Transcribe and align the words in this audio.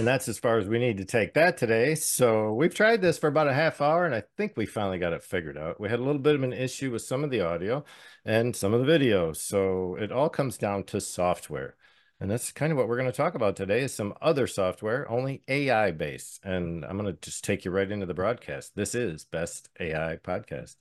And 0.00 0.06
that's 0.06 0.28
as 0.28 0.38
far 0.38 0.56
as 0.56 0.66
we 0.66 0.78
need 0.78 0.96
to 0.96 1.04
take 1.04 1.34
that 1.34 1.58
today. 1.58 1.94
So 1.94 2.54
we've 2.54 2.74
tried 2.74 3.02
this 3.02 3.18
for 3.18 3.26
about 3.26 3.48
a 3.48 3.52
half 3.52 3.82
hour 3.82 4.06
and 4.06 4.14
I 4.14 4.22
think 4.38 4.56
we 4.56 4.64
finally 4.64 4.98
got 4.98 5.12
it 5.12 5.22
figured 5.22 5.58
out. 5.58 5.78
We 5.78 5.90
had 5.90 5.98
a 5.98 6.02
little 6.02 6.22
bit 6.22 6.36
of 6.36 6.42
an 6.42 6.54
issue 6.54 6.90
with 6.90 7.02
some 7.02 7.22
of 7.22 7.28
the 7.28 7.42
audio 7.42 7.84
and 8.24 8.56
some 8.56 8.72
of 8.72 8.80
the 8.80 8.90
videos. 8.90 9.36
So 9.36 9.96
it 9.96 10.10
all 10.10 10.30
comes 10.30 10.56
down 10.56 10.84
to 10.84 11.02
software. 11.02 11.76
And 12.18 12.30
that's 12.30 12.50
kind 12.50 12.72
of 12.72 12.78
what 12.78 12.88
we're 12.88 12.96
going 12.96 13.10
to 13.10 13.16
talk 13.16 13.34
about 13.34 13.56
today 13.56 13.82
is 13.82 13.92
some 13.92 14.14
other 14.22 14.46
software, 14.46 15.06
only 15.10 15.42
AI 15.48 15.90
based. 15.90 16.40
And 16.44 16.82
I'm 16.86 16.96
going 16.96 17.14
to 17.14 17.20
just 17.20 17.44
take 17.44 17.66
you 17.66 17.70
right 17.70 17.92
into 17.92 18.06
the 18.06 18.14
broadcast. 18.14 18.74
This 18.74 18.94
is 18.94 19.26
Best 19.26 19.68
AI 19.78 20.16
Podcast. 20.24 20.76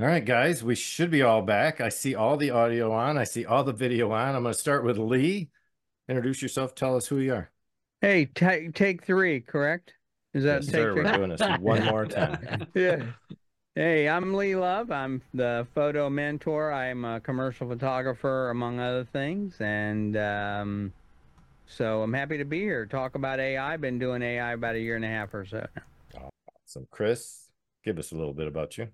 All 0.00 0.08
right, 0.08 0.24
guys, 0.24 0.64
we 0.64 0.74
should 0.74 1.12
be 1.12 1.22
all 1.22 1.42
back. 1.42 1.80
I 1.80 1.88
see 1.88 2.16
all 2.16 2.36
the 2.36 2.50
audio 2.50 2.90
on. 2.90 3.16
I 3.16 3.22
see 3.22 3.46
all 3.46 3.62
the 3.62 3.72
video 3.72 4.10
on. 4.10 4.34
I'm 4.34 4.42
going 4.42 4.54
to 4.54 4.58
start 4.58 4.82
with 4.82 4.98
Lee. 4.98 5.50
Introduce 6.08 6.42
yourself. 6.42 6.74
Tell 6.74 6.96
us 6.96 7.06
who 7.06 7.18
you 7.18 7.34
are. 7.34 7.52
Hey, 8.00 8.26
take 8.26 8.74
take 8.74 9.04
three, 9.04 9.40
correct? 9.40 9.94
Is 10.34 10.44
that 10.44 10.56
Yes, 10.56 10.66
take 10.66 10.74
sir. 10.74 10.94
three? 10.94 11.04
We're 11.04 11.12
doing 11.12 11.30
this 11.30 11.40
one 11.60 11.84
more 11.84 12.06
time. 12.06 12.66
yeah. 12.74 13.02
Hey, 13.74 14.08
I'm 14.08 14.34
Lee 14.34 14.56
Love. 14.56 14.90
I'm 14.90 15.22
the 15.34 15.66
photo 15.74 16.08
mentor. 16.10 16.72
I'm 16.72 17.04
a 17.04 17.20
commercial 17.20 17.68
photographer, 17.68 18.50
among 18.50 18.80
other 18.80 19.04
things, 19.04 19.56
and 19.60 20.16
um, 20.16 20.92
so 21.66 22.02
I'm 22.02 22.12
happy 22.12 22.38
to 22.38 22.44
be 22.44 22.60
here. 22.60 22.86
Talk 22.86 23.14
about 23.14 23.40
AI. 23.40 23.74
I've 23.74 23.80
been 23.80 23.98
doing 23.98 24.22
AI 24.22 24.52
about 24.52 24.74
a 24.76 24.80
year 24.80 24.96
and 24.96 25.04
a 25.04 25.08
half 25.08 25.34
or 25.34 25.44
so. 25.44 25.66
now. 26.14 26.30
So, 26.66 26.86
Chris, 26.90 27.50
give 27.84 27.98
us 27.98 28.12
a 28.12 28.16
little 28.16 28.34
bit 28.34 28.46
about 28.48 28.78
you. 28.78 28.88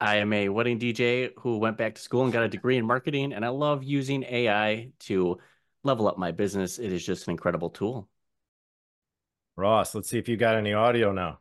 I 0.00 0.16
am 0.16 0.32
a 0.32 0.48
wedding 0.48 0.78
DJ 0.78 1.30
who 1.38 1.58
went 1.58 1.78
back 1.78 1.94
to 1.94 2.02
school 2.02 2.24
and 2.24 2.32
got 2.32 2.42
a 2.44 2.48
degree 2.48 2.76
in 2.76 2.86
marketing, 2.86 3.32
and 3.32 3.44
I 3.44 3.48
love 3.48 3.82
using 3.82 4.24
AI 4.24 4.90
to 5.00 5.38
level 5.84 6.08
up 6.08 6.18
my 6.18 6.32
business. 6.32 6.78
It 6.78 6.92
is 6.92 7.04
just 7.04 7.26
an 7.28 7.32
incredible 7.32 7.70
tool. 7.70 8.08
Ross, 9.56 9.94
let's 9.94 10.08
see 10.08 10.18
if 10.18 10.28
you 10.28 10.36
got 10.36 10.56
any 10.56 10.72
audio 10.72 11.12
now. 11.12 11.38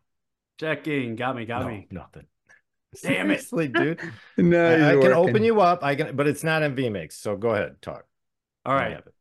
Checking. 0.60 1.16
Got 1.16 1.36
me. 1.36 1.46
Got 1.46 1.62
No, 1.62 1.68
me. 1.68 1.88
Nothing. 1.92 2.26
Damn 3.02 3.32
it. 3.32 3.46
Dude. 3.74 4.00
No, 4.38 4.66
I, 4.66 4.92
I 4.92 4.96
can 4.96 5.12
working. 5.12 5.14
open 5.14 5.44
you 5.44 5.62
up. 5.62 5.84
I 5.84 5.96
can, 5.96 6.16
but 6.16 6.28
it's 6.28 6.44
not 6.44 6.64
in 6.64 6.76
vMix. 6.76 7.14
So 7.14 7.36
go 7.38 7.52
ahead, 7.52 7.82
talk. 7.82 8.06
All 8.66 8.74
I 8.74 8.76
right. 8.76 8.92
have 8.92 9.06
it. 9.06 9.14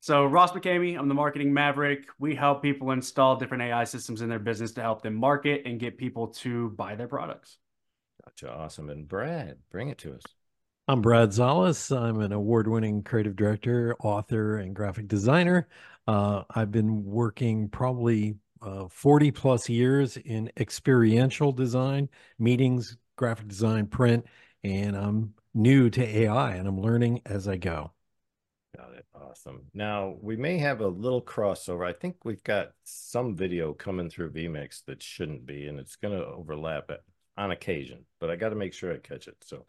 So 0.00 0.26
Ross 0.26 0.52
McCamey, 0.52 0.98
I'm 0.98 1.08
the 1.08 1.14
marketing 1.14 1.52
maverick. 1.52 2.06
We 2.18 2.34
help 2.34 2.62
people 2.62 2.90
install 2.92 3.36
different 3.36 3.62
AI 3.64 3.84
systems 3.84 4.22
in 4.22 4.28
their 4.28 4.38
business 4.38 4.72
to 4.72 4.82
help 4.82 5.02
them 5.02 5.14
market 5.14 5.62
and 5.66 5.80
get 5.80 5.98
people 5.98 6.28
to 6.28 6.70
buy 6.70 6.94
their 6.94 7.08
products. 7.08 7.58
Gotcha. 8.24 8.52
Awesome. 8.52 8.90
And 8.90 9.08
Brad, 9.08 9.58
bring 9.70 9.88
it 9.88 9.98
to 9.98 10.14
us. 10.14 10.22
I'm 10.90 11.02
Brad 11.02 11.28
Zalas. 11.32 11.94
I'm 11.94 12.18
an 12.22 12.32
award 12.32 12.66
winning 12.66 13.02
creative 13.02 13.36
director, 13.36 13.94
author, 14.00 14.56
and 14.56 14.74
graphic 14.74 15.06
designer. 15.06 15.68
Uh, 16.06 16.44
I've 16.48 16.72
been 16.72 17.04
working 17.04 17.68
probably 17.68 18.36
uh, 18.62 18.88
40 18.88 19.30
plus 19.32 19.68
years 19.68 20.16
in 20.16 20.50
experiential 20.56 21.52
design, 21.52 22.08
meetings, 22.38 22.96
graphic 23.16 23.48
design, 23.48 23.86
print, 23.86 24.24
and 24.64 24.96
I'm 24.96 25.34
new 25.52 25.90
to 25.90 26.02
AI 26.20 26.52
and 26.52 26.66
I'm 26.66 26.80
learning 26.80 27.20
as 27.26 27.48
I 27.48 27.58
go. 27.58 27.92
Got 28.74 28.94
it. 28.94 29.04
Awesome. 29.14 29.66
Now 29.74 30.16
we 30.22 30.38
may 30.38 30.56
have 30.56 30.80
a 30.80 30.88
little 30.88 31.20
crossover. 31.20 31.86
I 31.86 31.92
think 31.92 32.24
we've 32.24 32.42
got 32.44 32.70
some 32.84 33.36
video 33.36 33.74
coming 33.74 34.08
through 34.08 34.32
vMix 34.32 34.84
that 34.86 35.02
shouldn't 35.02 35.44
be, 35.44 35.66
and 35.66 35.78
it's 35.78 35.96
going 35.96 36.18
to 36.18 36.24
overlap 36.24 36.90
on 37.36 37.50
occasion, 37.50 38.06
but 38.20 38.30
I 38.30 38.36
got 38.36 38.48
to 38.48 38.56
make 38.56 38.72
sure 38.72 38.92
I 38.92 38.96
catch 38.96 39.28
it. 39.28 39.36
So, 39.42 39.66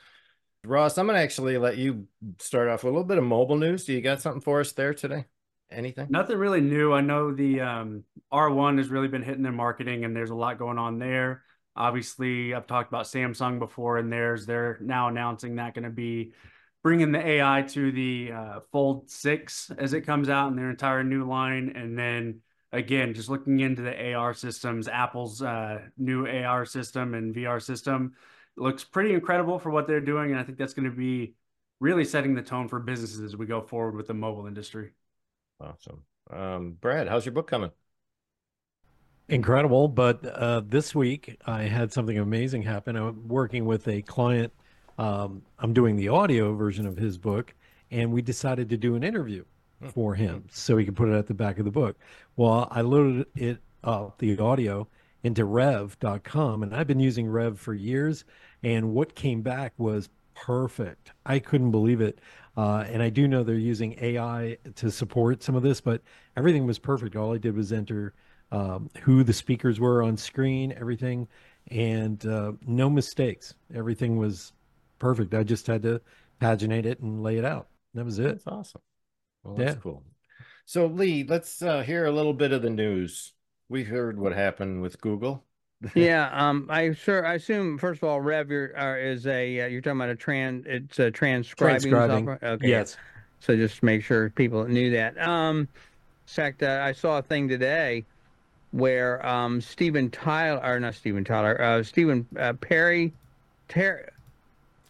Ross, 0.65 0.97
I'm 0.97 1.05
going 1.05 1.15
to 1.15 1.21
actually 1.21 1.57
let 1.57 1.77
you 1.77 2.07
start 2.39 2.67
off 2.67 2.83
with 2.83 2.91
a 2.91 2.93
little 2.93 3.07
bit 3.07 3.17
of 3.17 3.23
mobile 3.23 3.55
news. 3.55 3.85
Do 3.85 3.93
you 3.93 4.01
got 4.01 4.21
something 4.21 4.41
for 4.41 4.59
us 4.59 4.73
there 4.73 4.93
today? 4.93 5.25
Anything? 5.71 6.07
Nothing 6.09 6.37
really 6.37 6.61
new. 6.61 6.93
I 6.93 7.01
know 7.01 7.31
the 7.31 7.61
um, 7.61 8.03
R1 8.33 8.77
has 8.77 8.89
really 8.89 9.07
been 9.07 9.21
hitting 9.21 9.43
their 9.43 9.51
marketing, 9.51 10.03
and 10.03 10.15
there's 10.15 10.31
a 10.31 10.35
lot 10.35 10.59
going 10.59 10.77
on 10.77 10.99
there. 10.99 11.43
Obviously, 11.75 12.53
I've 12.53 12.67
talked 12.67 12.91
about 12.91 13.05
Samsung 13.05 13.59
before, 13.59 13.99
and 13.99 14.11
there's 14.11 14.45
they're 14.45 14.77
now 14.81 15.07
announcing 15.07 15.55
that 15.55 15.75
going 15.75 15.83
to 15.83 15.89
be 15.91 16.33
bringing 16.83 17.11
the 17.11 17.25
AI 17.25 17.61
to 17.69 17.91
the 17.91 18.31
uh, 18.33 18.59
Fold 18.71 19.09
6 19.09 19.71
as 19.77 19.93
it 19.93 20.01
comes 20.01 20.29
out 20.29 20.49
in 20.49 20.55
their 20.55 20.69
entire 20.69 21.03
new 21.03 21.25
line. 21.25 21.73
And 21.75 21.97
then 21.97 22.41
again, 22.71 23.13
just 23.13 23.29
looking 23.29 23.59
into 23.59 23.81
the 23.81 24.13
AR 24.13 24.33
systems, 24.33 24.87
Apple's 24.87 25.41
uh, 25.41 25.79
new 25.97 26.25
AR 26.25 26.65
system 26.65 27.13
and 27.13 27.33
VR 27.33 27.61
system 27.61 28.13
looks 28.59 28.83
pretty 28.83 29.13
incredible 29.13 29.59
for 29.59 29.69
what 29.69 29.87
they're 29.87 30.01
doing. 30.01 30.31
And 30.31 30.39
I 30.39 30.43
think 30.43 30.57
that's 30.57 30.73
going 30.73 30.89
to 30.89 30.95
be 30.95 31.33
really 31.79 32.05
setting 32.05 32.35
the 32.35 32.41
tone 32.41 32.67
for 32.67 32.79
businesses 32.79 33.21
as 33.21 33.35
we 33.35 33.45
go 33.45 33.61
forward 33.61 33.95
with 33.95 34.07
the 34.07 34.13
mobile 34.13 34.47
industry. 34.47 34.91
Awesome. 35.61 36.03
Um, 36.31 36.77
Brad, 36.79 37.07
how's 37.07 37.25
your 37.25 37.33
book 37.33 37.47
coming? 37.47 37.71
Incredible. 39.27 39.87
But 39.87 40.25
uh, 40.25 40.61
this 40.65 40.95
week, 40.95 41.37
I 41.45 41.63
had 41.63 41.93
something 41.93 42.17
amazing 42.17 42.63
happen. 42.63 42.95
I'm 42.95 43.27
working 43.27 43.65
with 43.65 43.87
a 43.87 44.01
client. 44.01 44.51
Um, 44.97 45.43
I'm 45.59 45.73
doing 45.73 45.95
the 45.95 46.09
audio 46.09 46.53
version 46.55 46.85
of 46.85 46.97
his 46.97 47.17
book, 47.17 47.53
and 47.91 48.11
we 48.11 48.21
decided 48.21 48.69
to 48.69 48.77
do 48.77 48.95
an 48.95 49.03
interview 49.03 49.45
for 49.93 50.15
him 50.15 50.45
so 50.51 50.75
he 50.77 50.85
could 50.85 50.95
put 50.95 51.09
it 51.09 51.15
at 51.15 51.27
the 51.27 51.33
back 51.33 51.57
of 51.59 51.65
the 51.65 51.71
book. 51.71 51.97
Well, 52.35 52.67
I 52.71 52.81
loaded 52.81 53.27
it 53.35 53.59
up, 53.83 54.17
the 54.17 54.37
audio, 54.37 54.87
into 55.23 55.45
rev.com, 55.45 56.63
and 56.63 56.75
I've 56.75 56.87
been 56.87 56.99
using 56.99 57.27
Rev 57.27 57.59
for 57.59 57.73
years. 57.73 58.25
And 58.63 58.93
what 58.93 59.15
came 59.15 59.41
back 59.41 59.73
was 59.77 60.09
perfect. 60.35 61.11
I 61.25 61.39
couldn't 61.39 61.71
believe 61.71 62.01
it. 62.01 62.19
Uh, 62.57 62.83
and 62.87 63.01
I 63.01 63.09
do 63.09 63.27
know 63.27 63.43
they're 63.43 63.55
using 63.55 63.97
AI 64.01 64.57
to 64.75 64.91
support 64.91 65.43
some 65.43 65.55
of 65.55 65.63
this, 65.63 65.79
but 65.81 66.01
everything 66.35 66.65
was 66.65 66.79
perfect. 66.79 67.15
All 67.15 67.33
I 67.33 67.37
did 67.37 67.55
was 67.55 67.71
enter 67.71 68.13
um, 68.51 68.89
who 69.01 69.23
the 69.23 69.33
speakers 69.33 69.79
were 69.79 70.03
on 70.03 70.17
screen, 70.17 70.73
everything, 70.73 71.27
and 71.71 72.25
uh, 72.25 72.53
no 72.65 72.89
mistakes. 72.89 73.53
Everything 73.73 74.17
was 74.17 74.51
perfect. 74.97 75.33
I 75.33 75.43
just 75.43 75.67
had 75.67 75.83
to 75.83 76.01
paginate 76.41 76.85
it 76.85 76.99
and 76.99 77.23
lay 77.23 77.37
it 77.37 77.45
out. 77.45 77.67
That 77.93 78.05
was 78.05 78.19
it. 78.19 78.23
That's 78.27 78.47
awesome. 78.47 78.81
Well, 79.43 79.55
that's 79.55 79.75
Yeah. 79.75 79.75
cool. 79.75 80.03
So, 80.65 80.85
Lee, 80.87 81.23
let's 81.23 81.61
uh, 81.61 81.81
hear 81.83 82.05
a 82.05 82.11
little 82.11 82.33
bit 82.33 82.51
of 82.53 82.61
the 82.61 82.69
news. 82.69 83.33
We 83.69 83.83
heard 83.85 84.17
what 84.19 84.33
happened 84.33 84.81
with 84.81 85.01
Google. 85.01 85.45
Yeah, 85.95 86.29
um, 86.33 86.67
I 86.69 86.91
sure 86.93 87.25
I 87.25 87.35
assume 87.35 87.77
first 87.77 88.03
of 88.03 88.09
all, 88.09 88.19
Rev 88.19 88.49
you're, 88.51 88.77
uh, 88.77 88.97
is 88.97 89.25
a 89.27 89.61
uh, 89.61 89.67
you're 89.67 89.81
talking 89.81 89.99
about 89.99 90.09
a 90.09 90.15
trans 90.15 90.65
it's 90.65 90.99
a 90.99 91.09
transcribing, 91.09 91.89
Transcribing. 91.89 92.25
software. 92.27 92.39
Okay. 92.53 92.67
Yes. 92.67 92.97
So 93.39 93.55
just 93.55 93.81
make 93.81 94.03
sure 94.03 94.29
people 94.31 94.67
knew 94.67 94.91
that. 94.91 95.17
Um, 95.25 95.59
in 95.59 95.67
fact, 96.25 96.61
uh, 96.63 96.81
I 96.83 96.91
saw 96.91 97.19
a 97.19 97.21
thing 97.21 97.47
today 97.47 98.03
where 98.71 99.25
um, 99.25 99.61
Stephen 99.61 100.09
Tyler, 100.11 100.61
or 100.63 100.79
not 100.79 100.95
Stephen 100.95 101.23
Tyler, 101.23 101.59
uh, 101.61 101.81
Stephen 101.81 102.27
uh, 102.37 102.53
Perry, 102.53 103.13
Ter- 103.69 104.09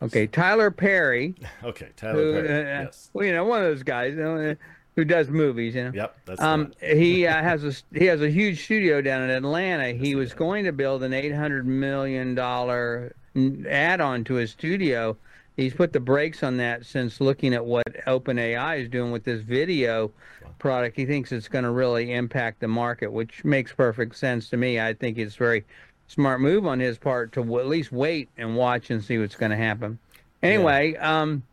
okay, 0.02 0.26
Tyler 0.28 0.72
Perry, 0.72 1.36
Okay, 1.64 1.90
Tyler 1.96 2.14
who, 2.14 2.34
Perry. 2.34 2.48
uh, 2.50 2.84
yes. 2.86 3.10
well, 3.14 3.26
you 3.26 3.32
know, 3.34 3.46
one 3.46 3.60
of 3.60 3.66
those 3.66 3.84
guys 3.84 4.16
you 4.16 4.24
know, 4.24 4.52
uh, 4.52 4.56
who 4.96 5.06
does 5.06 5.30
movies, 5.30 5.76
you 5.76 5.86
know. 5.86 5.92
Yep, 5.94 6.18
that's 6.26 6.42
Um, 6.42 6.74
he 6.82 7.26
uh, 7.26 7.34
has 7.42 7.64
a 7.64 7.74
he 7.98 8.06
has 8.06 8.22
a 8.22 8.30
huge 8.30 8.64
studio 8.64 9.02
down 9.02 9.22
in 9.24 9.30
Atlanta. 9.30 9.92
He 9.92 10.16
was 10.16 10.34
going 10.34 10.66
to 10.66 10.72
build 10.72 11.04
an 11.04 11.14
eight 11.14 11.34
hundred 11.34 11.66
million 11.68 12.36
dollar 12.36 13.16
add-on 13.68 14.24
to 14.26 14.34
his 14.36 14.52
studio. 14.52 15.16
He's 15.56 15.74
put 15.74 15.92
the 15.94 16.00
brakes 16.00 16.42
on 16.44 16.58
that 16.58 16.86
since 16.86 17.20
looking 17.20 17.54
at 17.54 17.66
what 17.66 17.86
OpenAI 18.08 18.82
is 18.82 18.90
doing 18.90 19.12
with 19.12 19.24
this 19.26 19.42
video 19.42 20.12
product. 20.58 20.96
He 20.96 21.06
thinks 21.06 21.32
it's 21.32 21.50
going 21.50 21.66
to 21.66 21.72
really 21.72 22.14
impact 22.14 22.62
the 22.62 22.68
market, 22.68 23.12
which 23.12 23.44
makes 23.44 23.74
perfect 23.74 24.16
sense 24.16 24.50
to 24.50 24.58
me. 24.58 24.80
I 24.80 24.94
think 24.94 25.18
it's 25.18 25.36
a 25.36 25.38
very 25.38 25.66
smart 26.08 26.40
move 26.42 26.66
on 26.66 26.80
his 26.80 26.98
part 26.98 27.34
to 27.34 27.42
w- 27.42 27.60
at 27.60 27.68
least 27.68 27.92
wait 27.92 28.30
and 28.38 28.56
watch 28.56 28.90
and 28.90 29.04
see 29.04 29.18
what's 29.18 29.36
going 29.36 29.52
to 29.52 29.58
happen. 29.58 30.00
Anyway, 30.42 30.96
um, 30.96 31.44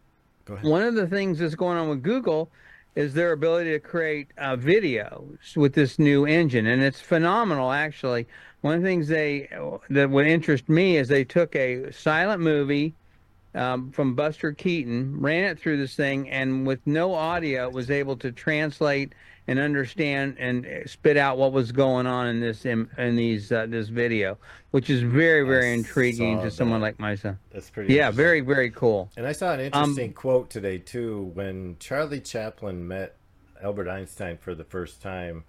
one 0.62 0.82
of 0.82 0.94
the 0.94 1.08
things 1.08 1.40
that's 1.40 1.56
going 1.56 1.76
on 1.76 1.88
with 1.88 2.02
Google 2.02 2.48
is 2.96 3.12
their 3.12 3.32
ability 3.32 3.70
to 3.70 3.78
create 3.78 4.28
uh, 4.38 4.56
videos 4.56 5.54
with 5.54 5.74
this 5.74 5.98
new 5.98 6.26
engine, 6.26 6.66
and 6.66 6.82
it's 6.82 7.00
phenomenal. 7.00 7.70
Actually, 7.70 8.26
one 8.62 8.74
of 8.74 8.82
the 8.82 8.88
things 8.88 9.06
they 9.06 9.48
that 9.90 10.10
would 10.10 10.26
interest 10.26 10.68
me 10.68 10.96
is 10.96 11.06
they 11.06 11.24
took 11.24 11.54
a 11.54 11.92
silent 11.92 12.40
movie 12.40 12.94
um, 13.54 13.90
from 13.92 14.14
Buster 14.14 14.52
Keaton, 14.52 15.20
ran 15.20 15.44
it 15.44 15.60
through 15.60 15.76
this 15.76 15.94
thing, 15.94 16.28
and 16.30 16.66
with 16.66 16.80
no 16.86 17.14
audio, 17.14 17.68
was 17.68 17.90
able 17.90 18.16
to 18.16 18.32
translate 18.32 19.14
and 19.48 19.58
understand 19.58 20.36
and 20.38 20.66
spit 20.86 21.16
out 21.16 21.38
what 21.38 21.52
was 21.52 21.72
going 21.72 22.06
on 22.06 22.26
in 22.26 22.40
this 22.40 22.64
in, 22.66 22.88
in 22.98 23.16
these 23.16 23.52
uh, 23.52 23.66
this 23.68 23.88
video, 23.88 24.38
which 24.72 24.90
is 24.90 25.02
very 25.02 25.46
very 25.46 25.70
I 25.70 25.74
intriguing 25.74 26.38
saw 26.38 26.44
to 26.44 26.50
someone 26.50 26.80
that. 26.80 26.86
like 26.86 26.98
myself. 27.00 27.36
That's 27.50 27.70
pretty. 27.70 27.94
Yeah, 27.94 28.10
very 28.10 28.40
very 28.40 28.70
cool. 28.70 29.10
And 29.16 29.26
I 29.26 29.32
saw 29.32 29.52
an 29.52 29.60
Um, 29.60 29.66
interesting 29.90 30.12
quote 30.12 30.50
today 30.50 30.78
too. 30.78 31.30
When 31.34 31.76
Charlie 31.78 32.20
Chaplin 32.20 32.86
met 32.88 33.16
Albert 33.62 33.88
Einstein 33.88 34.36
for 34.36 34.54
the 34.54 34.64
first 34.64 35.00
time, 35.00 35.44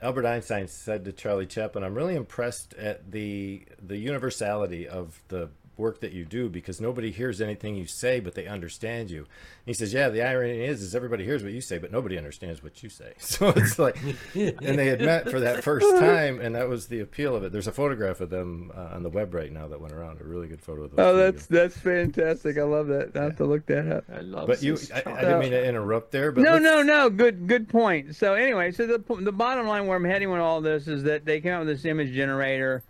Albert 0.00 0.26
Einstein 0.26 0.66
said 0.66 1.04
to 1.04 1.12
Charlie 1.12 1.46
Chaplin, 1.46 1.84
"I'm 1.84 1.94
really 1.94 2.16
impressed 2.16 2.74
at 2.74 3.12
the 3.12 3.62
the 3.80 3.98
universality 3.98 4.88
of 4.88 5.22
the 5.28 5.50
work 5.78 6.00
that 6.00 6.12
you 6.12 6.24
do 6.24 6.48
because 6.48 6.80
nobody 6.80 7.10
hears 7.10 7.40
anything 7.40 7.74
you 7.76 7.86
say, 7.86 8.20
but 8.20 8.34
they 8.34 8.46
understand 8.46 9.10
you. 9.10 9.20
And 9.20 9.26
he 9.66 9.72
says, 9.72 9.92
yeah, 9.92 10.10
the 10.10 10.22
irony 10.22 10.64
is, 10.64 10.82
is 10.82 10.94
everybody 10.94 11.24
hears 11.24 11.42
what 11.42 11.52
you 11.52 11.60
say, 11.62 11.78
but 11.78 11.90
nobody 11.90 12.18
understands 12.18 12.62
what 12.62 12.82
you 12.82 12.88
say. 12.88 13.12
So 13.18 13.48
it's 13.50 13.78
like, 13.78 13.96
and 14.34 14.78
they 14.78 14.86
had 14.86 15.00
met 15.00 15.30
for 15.30 15.40
that 15.40 15.64
first 15.64 15.88
time, 15.98 16.40
and 16.40 16.54
that 16.54 16.68
was 16.68 16.86
the 16.88 17.00
appeal 17.00 17.34
of 17.34 17.42
it. 17.44 17.52
There's 17.52 17.66
a 17.66 17.72
photograph 17.72 18.20
of 18.20 18.28
them 18.30 18.70
uh, 18.76 18.90
on 18.94 19.02
the 19.02 19.08
web 19.08 19.32
right 19.34 19.50
now 19.50 19.66
that 19.68 19.80
went 19.80 19.94
around. 19.94 20.20
A 20.20 20.24
really 20.24 20.46
good 20.48 20.60
photo 20.60 20.82
of 20.84 20.90
them. 20.94 21.04
Oh, 21.04 21.16
that's 21.16 21.46
together. 21.46 21.62
that's 21.68 21.78
fantastic. 21.78 22.58
I 22.58 22.62
love 22.64 22.88
that. 22.88 23.16
I 23.16 23.24
have 23.24 23.36
to 23.38 23.44
look 23.46 23.64
that 23.66 23.88
up. 23.90 24.04
I 24.14 24.20
love 24.20 24.46
But 24.48 24.62
you. 24.62 24.76
I, 24.94 25.02
I 25.06 25.20
didn't 25.22 25.40
mean 25.40 25.50
to 25.52 25.64
interrupt 25.66 26.12
there. 26.12 26.30
But 26.32 26.42
no, 26.42 26.52
let's- 26.52 26.62
no, 26.64 26.82
no. 26.82 27.10
Good, 27.10 27.46
good 27.46 27.68
point. 27.68 28.14
So 28.14 28.34
anyway, 28.34 28.72
so 28.72 28.86
the 28.86 29.02
the 29.20 29.32
bottom 29.32 29.66
line 29.66 29.86
where 29.86 29.96
I'm 29.96 30.04
heading 30.04 30.30
with 30.30 30.40
all 30.40 30.60
this 30.60 30.86
is 30.88 31.02
that 31.04 31.24
they 31.24 31.40
came 31.40 31.52
out 31.52 31.60
with 31.64 31.68
this 31.68 31.84
image 31.86 32.12
generator, 32.12 32.82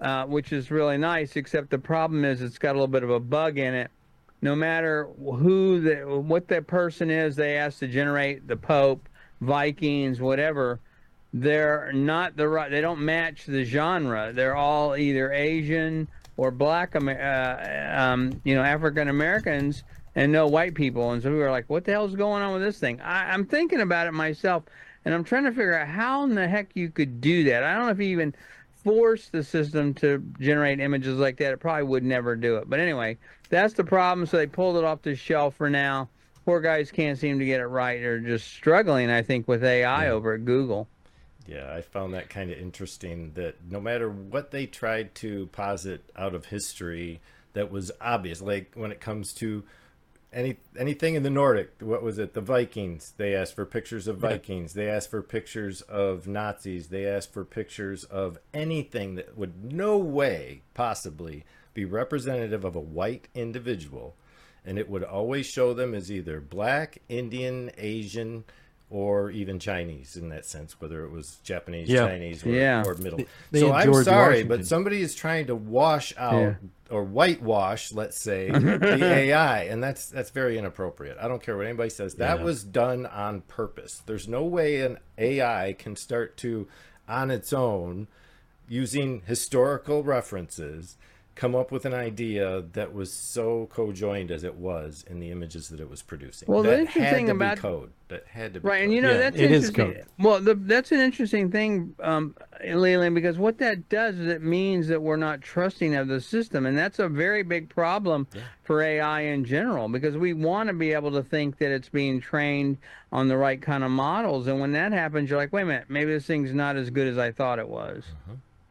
uh, 0.00 0.24
which 0.24 0.52
is 0.52 0.70
really 0.70 0.98
nice. 0.98 1.36
Except 1.36 1.70
the 1.70 1.78
problem 1.78 2.24
is 2.24 2.42
it's 2.42 2.58
got 2.58 2.70
a 2.70 2.78
little 2.78 2.86
bit 2.86 3.02
of 3.02 3.10
a 3.10 3.20
bug 3.20 3.58
in 3.58 3.74
it. 3.74 3.90
No 4.42 4.54
matter 4.54 5.08
who 5.18 5.80
the 5.80 5.94
what 6.20 6.48
that 6.48 6.66
person 6.66 7.10
is, 7.10 7.36
they 7.36 7.56
ask 7.56 7.78
to 7.78 7.88
generate 7.88 8.46
the 8.46 8.56
Pope, 8.56 9.08
Vikings, 9.40 10.20
whatever. 10.20 10.80
They're 11.32 11.90
not 11.92 12.36
the 12.36 12.48
right. 12.48 12.70
They 12.70 12.80
don't 12.80 13.04
match 13.04 13.46
the 13.46 13.64
genre. 13.64 14.32
They're 14.32 14.56
all 14.56 14.96
either 14.96 15.32
Asian 15.32 16.08
or 16.36 16.50
Black, 16.50 16.94
uh, 16.94 17.92
um, 17.94 18.40
you 18.44 18.54
know, 18.54 18.62
African 18.62 19.08
Americans 19.08 19.84
and 20.14 20.32
no 20.32 20.46
white 20.46 20.74
people. 20.74 21.12
And 21.12 21.22
so 21.22 21.30
we 21.30 21.38
were 21.38 21.50
like, 21.50 21.68
what 21.68 21.84
the 21.84 21.92
hell's 21.92 22.14
going 22.14 22.42
on 22.42 22.52
with 22.54 22.62
this 22.62 22.78
thing? 22.78 23.00
I, 23.00 23.32
I'm 23.32 23.44
thinking 23.44 23.80
about 23.80 24.06
it 24.06 24.12
myself, 24.12 24.64
and 25.04 25.14
I'm 25.14 25.24
trying 25.24 25.44
to 25.44 25.50
figure 25.50 25.78
out 25.78 25.88
how 25.88 26.24
in 26.24 26.34
the 26.34 26.48
heck 26.48 26.70
you 26.74 26.90
could 26.90 27.20
do 27.20 27.44
that. 27.44 27.62
I 27.62 27.74
don't 27.74 27.86
know 27.86 27.92
if 27.92 28.00
even 28.00 28.34
force 28.86 29.28
the 29.30 29.42
system 29.42 29.92
to 29.92 30.22
generate 30.38 30.78
images 30.78 31.18
like 31.18 31.36
that. 31.38 31.52
It 31.52 31.58
probably 31.58 31.82
would 31.82 32.04
never 32.04 32.36
do 32.36 32.56
it. 32.58 32.70
But 32.70 32.78
anyway, 32.78 33.18
that's 33.48 33.74
the 33.74 33.82
problem. 33.82 34.26
So 34.26 34.36
they 34.36 34.46
pulled 34.46 34.76
it 34.76 34.84
off 34.84 35.02
the 35.02 35.16
shelf 35.16 35.56
for 35.56 35.68
now. 35.68 36.08
Poor 36.44 36.60
guys 36.60 36.92
can't 36.92 37.18
seem 37.18 37.40
to 37.40 37.44
get 37.44 37.58
it 37.60 37.66
right. 37.66 38.00
They're 38.00 38.20
just 38.20 38.46
struggling, 38.46 39.10
I 39.10 39.22
think, 39.22 39.48
with 39.48 39.64
AI 39.64 40.10
over 40.10 40.34
at 40.34 40.44
Google. 40.44 40.86
Yeah, 41.48 41.74
I 41.74 41.80
found 41.80 42.14
that 42.14 42.30
kind 42.30 42.52
of 42.52 42.58
interesting 42.58 43.32
that 43.34 43.56
no 43.68 43.80
matter 43.80 44.08
what 44.08 44.52
they 44.52 44.66
tried 44.66 45.16
to 45.16 45.48
posit 45.48 46.08
out 46.14 46.36
of 46.36 46.46
history 46.46 47.20
that 47.54 47.72
was 47.72 47.90
obvious, 48.00 48.40
like 48.40 48.72
when 48.74 48.92
it 48.92 49.00
comes 49.00 49.32
to 49.34 49.64
any 50.36 50.58
anything 50.78 51.14
in 51.14 51.22
the 51.22 51.30
Nordic, 51.30 51.72
what 51.80 52.02
was 52.02 52.18
it? 52.18 52.34
The 52.34 52.42
Vikings. 52.42 53.14
They 53.16 53.34
asked 53.34 53.56
for 53.56 53.64
pictures 53.64 54.06
of 54.06 54.18
Vikings. 54.18 54.74
They 54.74 54.88
asked 54.88 55.10
for 55.10 55.22
pictures 55.22 55.80
of 55.80 56.28
Nazis. 56.28 56.88
They 56.88 57.06
asked 57.06 57.32
for 57.32 57.44
pictures 57.44 58.04
of 58.04 58.38
anything 58.52 59.14
that 59.14 59.36
would 59.36 59.72
no 59.72 59.96
way 59.96 60.62
possibly 60.74 61.44
be 61.72 61.86
representative 61.86 62.64
of 62.64 62.76
a 62.76 62.80
white 62.80 63.28
individual. 63.34 64.14
And 64.64 64.78
it 64.78 64.90
would 64.90 65.04
always 65.04 65.46
show 65.46 65.72
them 65.72 65.94
as 65.94 66.12
either 66.12 66.40
black, 66.40 66.98
Indian, 67.08 67.70
Asian, 67.78 68.44
or 68.88 69.30
even 69.30 69.58
Chinese 69.58 70.16
in 70.16 70.28
that 70.28 70.46
sense, 70.46 70.80
whether 70.80 71.04
it 71.04 71.10
was 71.10 71.38
Japanese, 71.42 71.88
Yeah. 71.88 72.06
Chinese, 72.06 72.46
or, 72.46 72.50
Yeah. 72.50 72.84
or 72.86 72.94
middle. 72.96 73.20
they 73.50 73.60
so 73.60 73.72
I'm 73.72 73.86
George 73.86 74.04
sorry, 74.04 74.28
Washington. 74.34 74.48
but 74.58 74.66
somebody 74.66 75.02
is 75.02 75.14
trying 75.14 75.46
to 75.48 75.56
wash 75.56 76.14
out 76.16 76.34
Yeah. 76.40 76.54
or 76.90 77.02
whitewash, 77.02 77.92
let's 77.92 78.20
say, 78.22 78.48
the 78.50 79.04
AI, 79.04 79.62
and 79.64 79.82
that's 79.82 80.08
that's 80.08 80.30
very 80.30 80.56
inappropriate. 80.56 81.16
I 81.20 81.26
don't 81.26 81.42
care 81.42 81.56
what 81.56 81.66
anybody 81.66 81.90
says. 81.90 82.14
That 82.14 82.38
Yeah. 82.38 82.44
was 82.44 82.62
done 82.62 83.06
on 83.06 83.40
purpose. 83.42 84.02
There's 84.06 84.28
no 84.28 84.44
way 84.44 84.82
an 84.82 84.98
AI 85.18 85.74
can 85.76 85.96
start 85.96 86.36
to, 86.38 86.68
on 87.08 87.30
its 87.32 87.52
own, 87.52 88.06
using 88.68 89.22
historical 89.26 90.04
references, 90.04 90.96
come 91.36 91.54
up 91.54 91.70
with 91.70 91.84
an 91.84 91.92
idea 91.92 92.64
that 92.72 92.94
was 92.94 93.12
so 93.12 93.68
co-joined 93.70 94.30
as 94.30 94.42
it 94.42 94.54
was 94.54 95.04
in 95.08 95.20
the 95.20 95.30
images 95.30 95.68
that 95.68 95.78
it 95.80 95.88
was 95.90 96.00
producing. 96.00 96.50
Well, 96.50 96.62
the 96.62 96.78
interesting 96.78 97.02
had 97.02 97.14
thing 97.14 97.26
to 97.26 97.32
about- 97.32 97.56
be 97.56 97.60
code. 97.60 97.92
That 98.08 98.24
had 98.26 98.54
to 98.54 98.60
be 98.60 98.68
Right, 98.68 98.82
and 98.84 98.92
you 98.92 99.02
know 99.02 99.10
Yeah, 99.10 99.18
that's 99.18 99.36
it 99.36 99.50
is 99.50 99.68
interesting. 99.68 99.94
code. 100.02 100.06
Well, 100.18 100.40
the, 100.40 100.54
that's 100.54 100.92
an 100.92 101.00
interesting 101.00 101.50
thing, 101.50 101.94
um, 102.00 102.36
Leland, 102.64 103.14
because 103.14 103.36
what 103.36 103.58
that 103.58 103.88
does 103.90 104.16
is 104.18 104.28
it 104.28 104.42
means 104.42 104.88
that 104.88 105.02
we're 105.02 105.16
not 105.16 105.42
trusting 105.42 105.94
of 105.94 106.08
the 106.08 106.20
system, 106.22 106.64
and 106.66 106.78
that's 106.78 107.00
a 107.00 107.08
very 107.08 107.42
big 107.42 107.68
problem 107.68 108.26
for 108.62 108.80
AI 108.80 109.22
in 109.22 109.44
general. 109.44 109.88
Because 109.88 110.16
we 110.16 110.32
want 110.32 110.68
to 110.68 110.72
be 110.72 110.92
able 110.92 111.10
to 111.12 111.22
think 111.22 111.58
that 111.58 111.70
it's 111.70 111.88
being 111.90 112.20
trained 112.20 112.78
on 113.12 113.28
the 113.28 113.36
right 113.36 113.60
kind 113.60 113.84
of 113.84 113.90
models, 113.90 114.46
and 114.46 114.58
when 114.60 114.72
that 114.72 114.92
happens, 114.92 115.28
you're 115.28 115.38
like, 115.38 115.52
wait 115.52 115.62
a 115.62 115.66
minute, 115.66 115.84
maybe 115.90 116.12
this 116.12 116.24
thing's 116.26 116.54
not 116.54 116.76
as 116.76 116.88
good 116.90 117.08
as 117.08 117.18
I 117.18 117.30
thought 117.32 117.58
it 117.58 117.68
was. 117.68 118.04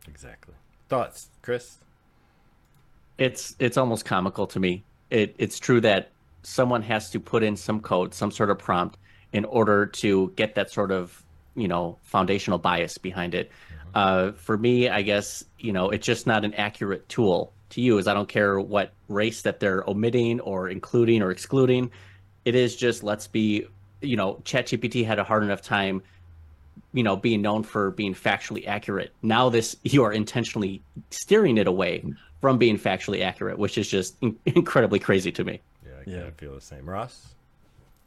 exactly. 0.07 0.55
Thoughts, 0.89 1.29
Chris? 1.41 1.77
It's 3.17 3.55
it's 3.59 3.77
almost 3.77 4.05
comical 4.05 4.47
to 4.47 4.59
me. 4.59 4.83
It 5.09 5.35
it's 5.37 5.59
true 5.59 5.81
that 5.81 6.11
someone 6.43 6.81
has 6.83 7.09
to 7.11 7.19
put 7.19 7.43
in 7.43 7.55
some 7.55 7.79
code, 7.79 8.13
some 8.13 8.31
sort 8.31 8.49
of 8.49 8.59
prompt 8.59 8.97
in 9.33 9.45
order 9.45 9.85
to 9.85 10.31
get 10.35 10.55
that 10.55 10.71
sort 10.71 10.91
of, 10.91 11.23
you 11.55 11.67
know, 11.67 11.97
foundational 12.03 12.59
bias 12.59 12.97
behind 12.97 13.33
it. 13.33 13.51
Uh, 13.93 14.31
for 14.33 14.57
me, 14.57 14.89
I 14.89 15.01
guess, 15.01 15.43
you 15.57 15.73
know, 15.73 15.89
it's 15.89 16.05
just 16.05 16.27
not 16.27 16.45
an 16.45 16.53
accurate 16.53 17.07
tool 17.09 17.51
to 17.71 17.81
use. 17.81 18.07
I 18.07 18.13
don't 18.13 18.29
care 18.29 18.59
what 18.59 18.91
race 19.07 19.41
that 19.43 19.59
they're 19.59 19.83
omitting 19.89 20.39
or 20.41 20.69
including 20.69 21.21
or 21.21 21.31
excluding. 21.31 21.91
It 22.43 22.55
is 22.55 22.75
just 22.75 23.03
let's 23.03 23.27
be, 23.27 23.65
you 24.01 24.17
know, 24.17 24.35
ChatGPT 24.43 25.05
had 25.05 25.17
a 25.17 25.23
hard 25.23 25.43
enough 25.43 25.61
time 25.61 26.03
you 26.93 27.03
know 27.03 27.15
being 27.15 27.41
known 27.41 27.63
for 27.63 27.91
being 27.91 28.13
factually 28.13 28.67
accurate 28.67 29.11
now 29.21 29.49
this 29.49 29.75
you 29.83 30.03
are 30.03 30.11
intentionally 30.11 30.81
steering 31.09 31.57
it 31.57 31.67
away 31.67 32.03
from 32.45 32.59
being 32.59 32.77
factually 32.77 33.23
accurate 33.23 33.57
which 33.57 33.75
is 33.75 33.89
just 33.89 34.17
in- 34.21 34.37
incredibly 34.45 34.99
crazy 34.99 35.31
to 35.31 35.43
me 35.43 35.59
Yeah, 35.83 35.91
I 35.97 36.03
Yeah. 36.11 36.17
of 36.27 36.35
feel 36.35 36.53
the 36.53 36.61
same. 36.61 36.87
Ross? 36.87 37.33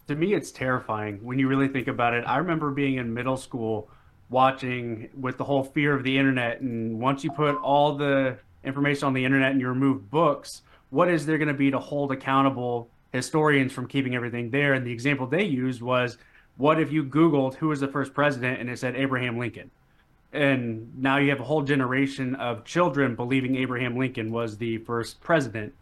to 0.06 0.14
me 0.14 0.32
it's 0.32 0.52
terrifying 0.52 1.18
when 1.24 1.40
you 1.40 1.48
really 1.48 1.66
think 1.66 1.88
about 1.88 2.14
it 2.14 2.22
i 2.24 2.36
remember 2.36 2.70
being 2.70 2.98
in 2.98 3.12
middle 3.12 3.36
school 3.36 3.90
watching 4.30 5.08
with 5.20 5.36
the 5.38 5.42
whole 5.44 5.64
fear 5.64 5.92
of 5.92 6.04
the 6.04 6.16
internet 6.16 6.60
and 6.60 7.00
once 7.00 7.24
you 7.24 7.32
put 7.32 7.56
all 7.56 7.96
the 7.96 8.38
information 8.62 9.06
on 9.08 9.12
the 9.12 9.24
internet 9.24 9.50
and 9.50 9.60
you 9.60 9.66
remove 9.68 10.08
books 10.08 10.62
what 10.90 11.08
is 11.08 11.26
there 11.26 11.36
going 11.36 11.48
to 11.48 11.52
be 11.66 11.68
to 11.72 11.80
hold 11.80 12.12
accountable 12.12 12.88
historians 13.12 13.72
from 13.72 13.88
keeping 13.88 14.14
everything 14.14 14.50
there 14.50 14.74
and 14.74 14.86
the 14.86 14.92
example 14.92 15.26
they 15.26 15.42
used 15.42 15.82
was 15.82 16.16
what 16.58 16.80
if 16.80 16.92
you 16.92 17.02
googled 17.02 17.54
who 17.56 17.66
was 17.68 17.80
the 17.80 17.88
first 17.88 18.14
president 18.14 18.60
and 18.60 18.70
it 18.70 18.78
said 18.78 18.94
abraham 18.94 19.36
lincoln 19.36 19.68
and 20.32 20.90
now 20.98 21.16
you 21.16 21.30
have 21.30 21.40
a 21.40 21.44
whole 21.44 21.62
generation 21.62 22.34
of 22.36 22.64
children 22.64 23.14
believing 23.14 23.56
abraham 23.56 23.96
lincoln 23.96 24.30
was 24.30 24.58
the 24.58 24.78
first 24.78 25.20
president 25.20 25.72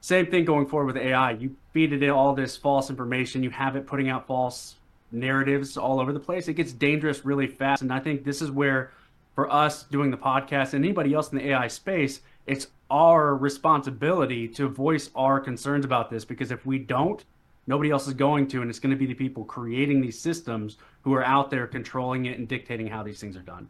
same 0.00 0.26
thing 0.26 0.44
going 0.44 0.66
forward 0.66 0.94
with 0.94 1.02
AI. 1.02 1.32
You 1.32 1.56
feed 1.72 1.92
it 1.92 2.08
all 2.08 2.34
this 2.34 2.56
false 2.56 2.90
information, 2.90 3.42
you 3.42 3.50
have 3.50 3.76
it 3.76 3.86
putting 3.86 4.08
out 4.08 4.26
false 4.26 4.76
narratives 5.10 5.76
all 5.76 6.00
over 6.00 6.12
the 6.12 6.20
place. 6.20 6.48
It 6.48 6.54
gets 6.54 6.72
dangerous 6.72 7.24
really 7.24 7.46
fast. 7.46 7.82
And 7.82 7.92
I 7.92 7.98
think 7.98 8.24
this 8.24 8.40
is 8.42 8.50
where, 8.50 8.92
for 9.34 9.52
us 9.52 9.84
doing 9.84 10.10
the 10.10 10.16
podcast 10.16 10.74
and 10.74 10.84
anybody 10.84 11.14
else 11.14 11.32
in 11.32 11.38
the 11.38 11.48
AI 11.48 11.68
space, 11.68 12.20
it's 12.46 12.68
our 12.90 13.36
responsibility 13.36 14.48
to 14.48 14.68
voice 14.68 15.10
our 15.14 15.40
concerns 15.40 15.84
about 15.84 16.10
this 16.10 16.24
because 16.24 16.50
if 16.50 16.64
we 16.64 16.78
don't, 16.78 17.24
nobody 17.66 17.90
else 17.90 18.06
is 18.06 18.14
going 18.14 18.46
to. 18.48 18.62
And 18.62 18.70
it's 18.70 18.78
going 18.78 18.92
to 18.92 18.96
be 18.96 19.06
the 19.06 19.14
people 19.14 19.44
creating 19.44 20.00
these 20.00 20.18
systems 20.18 20.76
who 21.02 21.12
are 21.14 21.24
out 21.24 21.50
there 21.50 21.66
controlling 21.66 22.26
it 22.26 22.38
and 22.38 22.46
dictating 22.46 22.86
how 22.86 23.02
these 23.02 23.20
things 23.20 23.36
are 23.36 23.42
done. 23.42 23.68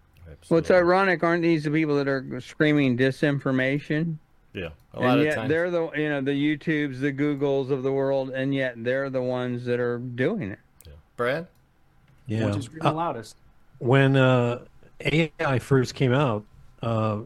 Well, 0.48 0.58
it's 0.58 0.70
ironic, 0.70 1.22
aren't 1.22 1.42
these 1.42 1.64
the 1.64 1.70
people 1.70 1.96
that 1.96 2.08
are 2.08 2.40
screaming 2.40 2.96
disinformation? 2.96 4.16
Yeah, 4.54 4.68
a 4.94 4.96
and 4.98 5.06
lot 5.06 5.18
of 5.18 5.24
yet 5.24 5.34
times. 5.36 5.48
they're 5.48 5.70
the 5.70 5.90
you 5.92 6.08
know 6.08 6.20
the 6.20 6.32
YouTubes, 6.32 7.00
the 7.00 7.12
Googles 7.12 7.70
of 7.70 7.82
the 7.82 7.92
world, 7.92 8.30
and 8.30 8.54
yet 8.54 8.74
they're 8.82 9.10
the 9.10 9.22
ones 9.22 9.64
that 9.66 9.78
are 9.80 9.98
doing 9.98 10.50
it. 10.50 10.58
Brad? 11.16 11.46
Yeah. 12.26 12.46
Which 12.46 12.56
is 12.56 12.64
screaming 12.66 12.86
Uh, 12.86 12.92
loudest. 12.94 13.36
when 13.78 14.16
uh, 14.16 14.64
AI 15.00 15.58
first 15.58 15.94
came 15.94 16.12
out, 16.12 16.44
uh, 16.82 17.20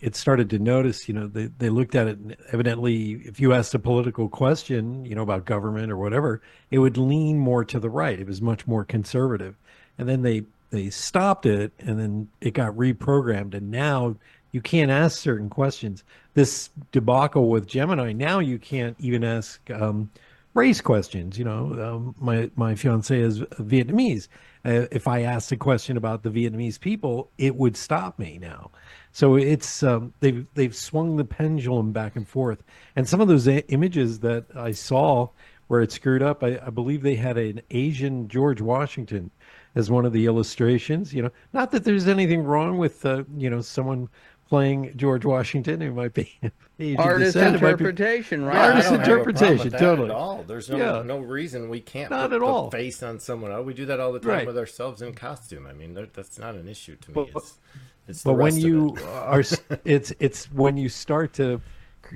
it 0.00 0.16
started 0.16 0.50
to 0.50 0.58
notice, 0.58 1.08
you 1.08 1.14
know, 1.14 1.26
they, 1.26 1.46
they 1.58 1.68
looked 1.70 1.94
at 1.94 2.06
it. 2.08 2.18
and 2.18 2.36
Evidently, 2.52 3.12
if 3.24 3.38
you 3.40 3.52
asked 3.52 3.74
a 3.74 3.78
political 3.78 4.28
question, 4.28 5.04
you 5.04 5.14
know, 5.14 5.22
about 5.22 5.44
government 5.44 5.90
or 5.92 5.96
whatever, 5.96 6.40
it 6.70 6.78
would 6.78 6.96
lean 6.96 7.38
more 7.38 7.64
to 7.64 7.78
the 7.78 7.90
right. 7.90 8.18
It 8.18 8.26
was 8.26 8.40
much 8.42 8.66
more 8.66 8.84
conservative. 8.84 9.54
And 9.98 10.08
then 10.08 10.22
they, 10.22 10.42
they 10.70 10.90
stopped 10.90 11.46
it 11.46 11.72
and 11.78 11.98
then 11.98 12.28
it 12.40 12.52
got 12.52 12.74
reprogrammed. 12.74 13.54
And 13.54 13.70
now 13.70 14.16
you 14.52 14.60
can't 14.60 14.90
ask 14.90 15.18
certain 15.18 15.48
questions. 15.48 16.04
This 16.34 16.70
debacle 16.92 17.48
with 17.48 17.66
Gemini, 17.66 18.12
now 18.12 18.38
you 18.38 18.58
can't 18.58 18.96
even 18.98 19.24
ask 19.24 19.60
um, 19.70 20.10
race 20.54 20.80
questions. 20.80 21.38
You 21.38 21.44
know, 21.44 21.64
um, 21.80 22.14
my, 22.18 22.50
my 22.56 22.74
fiance 22.74 23.18
is 23.18 23.40
Vietnamese. 23.40 24.28
Uh, 24.64 24.86
if 24.90 25.06
I 25.06 25.22
asked 25.22 25.52
a 25.52 25.56
question 25.56 25.96
about 25.96 26.22
the 26.22 26.30
Vietnamese 26.30 26.78
people, 26.80 27.30
it 27.38 27.56
would 27.56 27.76
stop 27.76 28.18
me 28.18 28.38
now. 28.40 28.70
So 29.12 29.36
it's 29.36 29.82
um, 29.82 30.12
they've 30.20 30.46
they've 30.54 30.74
swung 30.74 31.16
the 31.16 31.24
pendulum 31.24 31.92
back 31.92 32.14
and 32.14 32.28
forth, 32.28 32.62
and 32.94 33.08
some 33.08 33.20
of 33.20 33.28
those 33.28 33.48
a- 33.48 33.66
images 33.72 34.20
that 34.20 34.44
I 34.54 34.72
saw 34.72 35.30
where 35.68 35.82
it 35.82 35.92
screwed 35.92 36.22
up, 36.22 36.42
I, 36.42 36.58
I 36.66 36.70
believe 36.70 37.02
they 37.02 37.14
had 37.14 37.38
an 37.38 37.62
Asian 37.70 38.28
George 38.28 38.60
Washington 38.60 39.30
as 39.74 39.90
one 39.90 40.04
of 40.04 40.12
the 40.12 40.26
illustrations. 40.26 41.12
You 41.14 41.22
know, 41.22 41.30
not 41.52 41.70
that 41.72 41.84
there's 41.84 42.08
anything 42.08 42.42
wrong 42.44 42.78
with 42.78 43.04
uh, 43.04 43.24
you 43.36 43.50
know 43.50 43.60
someone 43.60 44.08
playing 44.48 44.92
George 44.96 45.24
Washington. 45.24 45.82
It 45.82 45.90
might 45.94 46.14
be 46.14 46.32
Asian 46.78 47.00
Artist 47.00 47.34
descent, 47.34 47.56
it 47.56 47.60
be- 47.60 47.66
interpretation, 47.66 48.44
right? 48.44 48.54
Yeah, 48.54 48.62
I 48.62 48.68
Artist 48.68 48.88
don't 48.90 48.98
have 49.00 49.08
a 49.08 49.10
with 49.18 49.28
interpretation, 49.28 49.70
that 49.70 49.78
totally. 49.80 50.10
At 50.10 50.14
all. 50.16 50.42
There's 50.46 50.70
no 50.70 50.76
Yeah. 50.78 51.02
no 51.02 51.18
reason 51.18 51.68
we 51.68 51.80
can't 51.80 52.10
Not 52.10 52.30
put 52.30 52.36
at 52.36 52.40
the 52.40 52.46
all. 52.46 52.70
face 52.70 53.02
on 53.02 53.18
someone 53.20 53.52
else. 53.52 53.66
We 53.66 53.74
do 53.74 53.84
that 53.86 54.00
all 54.00 54.12
the 54.12 54.20
time 54.20 54.30
Right. 54.30 54.46
with 54.46 54.56
ourselves 54.56 55.02
in 55.02 55.12
costume. 55.14 55.66
I 55.66 55.72
mean, 55.74 55.92
that's 56.14 56.38
not 56.38 56.54
an 56.54 56.68
issue 56.68 56.96
to 56.96 57.10
me. 57.10 57.14
But- 57.32 57.42
it's, 57.42 57.58
it's 58.08 58.24
But 58.24 58.34
when 58.34 58.56
you 58.56 58.94
it. 58.96 59.02
are, 59.06 59.42
it's 59.84 60.12
it's 60.18 60.46
when 60.52 60.78
you 60.78 60.88
start 60.88 61.34
to 61.34 61.60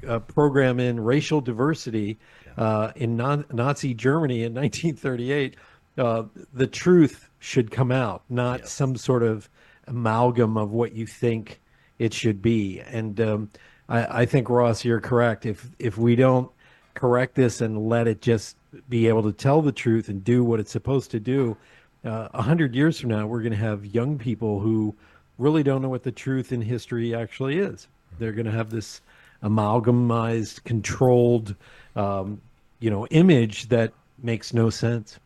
uh, 0.08 0.20
program 0.20 0.80
in 0.80 0.98
racial 0.98 1.42
diversity 1.42 2.18
uh, 2.56 2.92
in 2.96 3.14
non- 3.14 3.44
Nazi 3.52 3.92
Germany 3.92 4.44
in 4.44 4.54
1938, 4.54 5.56
uh, 5.98 6.22
the 6.54 6.66
truth 6.66 7.28
should 7.42 7.70
come 7.72 7.90
out, 7.90 8.22
not 8.28 8.60
Yes. 8.60 8.72
some 8.72 8.94
sort 8.96 9.22
of 9.24 9.48
amalgam 9.88 10.56
of 10.56 10.70
what 10.70 10.92
you 10.94 11.06
think 11.06 11.60
it 11.98 12.14
should 12.14 12.40
be. 12.40 12.80
And 12.80 13.20
um, 13.20 13.50
I, 13.88 14.22
I 14.22 14.26
think 14.26 14.48
Ross, 14.48 14.84
you're 14.84 15.00
correct. 15.00 15.44
If 15.44 15.68
if 15.78 15.98
we 15.98 16.14
don't 16.16 16.50
correct 16.94 17.34
this 17.34 17.60
and 17.60 17.88
let 17.88 18.06
it 18.06 18.20
just 18.22 18.56
be 18.88 19.08
able 19.08 19.22
to 19.24 19.32
tell 19.32 19.60
the 19.60 19.72
truth 19.72 20.08
and 20.08 20.22
do 20.22 20.44
what 20.44 20.60
it's 20.60 20.70
supposed 20.70 21.10
to 21.10 21.20
do, 21.20 21.56
uh, 22.04 22.28
a 22.32 22.42
hundred 22.42 22.74
years 22.76 23.00
from 23.00 23.10
now, 23.10 23.26
we're 23.26 23.42
going 23.42 23.52
to 23.52 23.58
have 23.58 23.84
young 23.86 24.18
people 24.18 24.60
who 24.60 24.94
really 25.38 25.62
don't 25.64 25.82
know 25.82 25.88
what 25.88 26.04
the 26.04 26.12
truth 26.12 26.52
in 26.52 26.62
history 26.62 27.12
actually 27.14 27.58
is. 27.58 27.88
They're 28.18 28.32
going 28.32 28.46
to 28.46 28.52
have 28.52 28.70
this 28.70 29.00
amalgamized, 29.42 30.62
controlled, 30.64 31.56
um, 31.96 32.40
you 32.78 32.90
know, 32.90 33.06
image 33.08 33.68
that 33.68 33.92
makes 34.22 34.54
no 34.54 34.70
sense. 34.70 35.18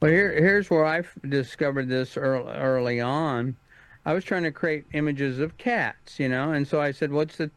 Well, 0.00 0.10
here, 0.10 0.32
here's 0.32 0.70
where 0.70 0.84
I 0.84 1.02
discovered 1.28 1.88
this 1.88 2.16
early, 2.16 2.52
early 2.52 3.00
on. 3.00 3.56
I 4.04 4.14
was 4.14 4.24
trying 4.24 4.42
to 4.42 4.50
create 4.50 4.84
images 4.92 5.38
of 5.38 5.56
cats, 5.58 6.18
you 6.18 6.28
know, 6.28 6.52
and 6.52 6.66
so 6.66 6.80
I 6.80 6.90
said, 6.90 7.12
"What's 7.12 7.36
the 7.36 7.50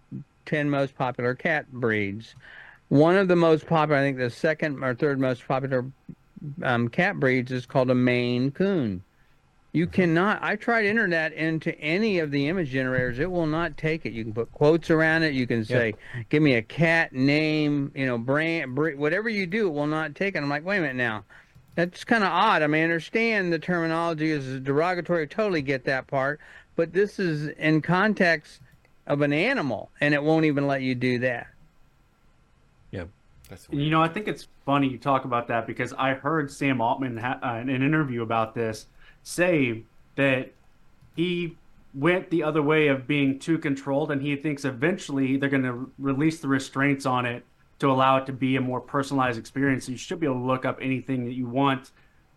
ten 0.46 0.70
most 0.70 0.96
popular 0.96 1.34
cat 1.34 1.72
breeds?" 1.72 2.36
One 2.90 3.16
of 3.16 3.28
the 3.28 3.36
most 3.36 3.66
popular, 3.66 4.00
I 4.00 4.04
think, 4.04 4.18
the 4.18 4.30
second 4.30 4.84
or 4.84 4.94
third 4.94 5.20
most 5.20 5.48
popular 5.48 5.86
um, 6.62 6.88
cat 6.88 7.20
breeds 7.20 7.52
is 7.52 7.66
called 7.66 7.90
a 7.90 7.96
Maine 7.96 8.52
Coon. 8.52 9.04
You 9.72 9.88
cannot. 9.88 10.42
I 10.42 10.56
tried 10.56 10.84
to 10.84 10.90
enter 10.90 11.10
that 11.10 11.34
into 11.34 11.78
any 11.80 12.20
of 12.20 12.32
the 12.32 12.48
image 12.48 12.70
generators. 12.70 13.20
It 13.20 13.30
will 13.30 13.48
not 13.48 13.76
take 13.76 14.06
it. 14.06 14.14
You 14.14 14.24
can 14.24 14.34
put 14.34 14.52
quotes 14.54 14.90
around 14.90 15.24
it. 15.24 15.34
You 15.34 15.48
can 15.48 15.66
say, 15.66 15.96
"Give 16.30 16.42
me 16.44 16.56
a 16.56 16.62
cat 16.62 17.12
name," 17.12 17.92
you 17.96 18.06
know, 18.06 18.18
brand, 18.18 18.76
breed, 18.76 18.98
whatever 18.98 19.28
you 19.28 19.48
do, 19.48 19.68
it 19.68 19.72
will 19.72 19.88
not 19.88 20.16
take 20.16 20.36
it. 20.36 20.38
I'm 20.38 20.48
like, 20.48 20.64
wait 20.64 20.78
a 20.78 20.82
minute 20.82 20.96
now. 20.96 21.26
That's 21.76 22.04
kind 22.06 22.24
of 22.24 22.32
odd. 22.32 22.62
I 22.62 22.68
mean, 22.68 22.82
I 22.82 22.84
understand 22.86 23.52
the 23.52 23.60
terminology 23.60 24.32
is 24.32 24.60
derogatory. 24.62 25.24
I 25.24 25.26
Totally 25.26 25.62
get 25.62 25.84
that 25.86 26.08
part, 26.08 26.40
but 26.76 26.94
this 26.94 27.20
is 27.20 27.48
in 27.58 27.82
context 27.82 28.62
of 29.08 29.22
an 29.22 29.34
animal, 29.34 29.92
and 30.02 30.14
it 30.14 30.24
won't 30.24 30.46
even 30.46 30.68
let 30.68 30.82
you 30.82 30.96
do 30.96 31.20
that. 31.20 31.48
Yeah, 32.92 33.06
that's 33.50 33.68
And, 33.68 33.84
you 33.84 33.90
know, 33.90 34.02
I 34.02 34.08
think 34.08 34.28
it's 34.28 34.48
funny 34.66 34.88
you 34.88 34.98
talk 34.98 35.26
about 35.26 35.48
that 35.50 35.68
because 35.68 35.94
I 35.94 36.14
heard 36.14 36.50
Sam 36.50 36.82
Altman 36.82 37.18
ha- 37.18 37.40
uh, 37.44 37.56
in 37.56 37.70
an 37.70 37.84
interview 37.84 38.24
about 38.24 38.56
this 38.56 38.88
say 39.24 39.84
that 40.16 40.52
he 41.16 41.58
went 41.94 42.30
the 42.30 42.44
other 42.44 42.62
way 42.62 42.88
of 42.88 43.06
being 43.06 43.38
too 43.38 43.58
controlled, 43.58 44.12
and 44.12 44.22
he 44.22 44.36
thinks 44.36 44.66
eventually 44.66 45.38
they're 45.38 45.50
going 45.50 45.64
to 45.64 45.92
release 46.00 46.40
the 46.40 46.48
restraints 46.48 47.06
on 47.06 47.26
it 47.26 47.44
to 47.80 47.92
allow 47.92 48.18
it 48.18 48.26
to 48.28 48.34
be 48.34 48.56
a 48.56 48.62
more 48.62 48.80
personalized 48.80 49.38
experience. 49.40 49.86
So 49.86 49.92
you 49.92 49.98
should 49.98 50.20
be 50.20 50.26
able 50.28 50.40
to 50.40 50.46
look 50.46 50.66
up 50.66 50.80
anything 50.82 51.26
that 51.26 51.34
you 51.34 51.48
want 51.48 51.92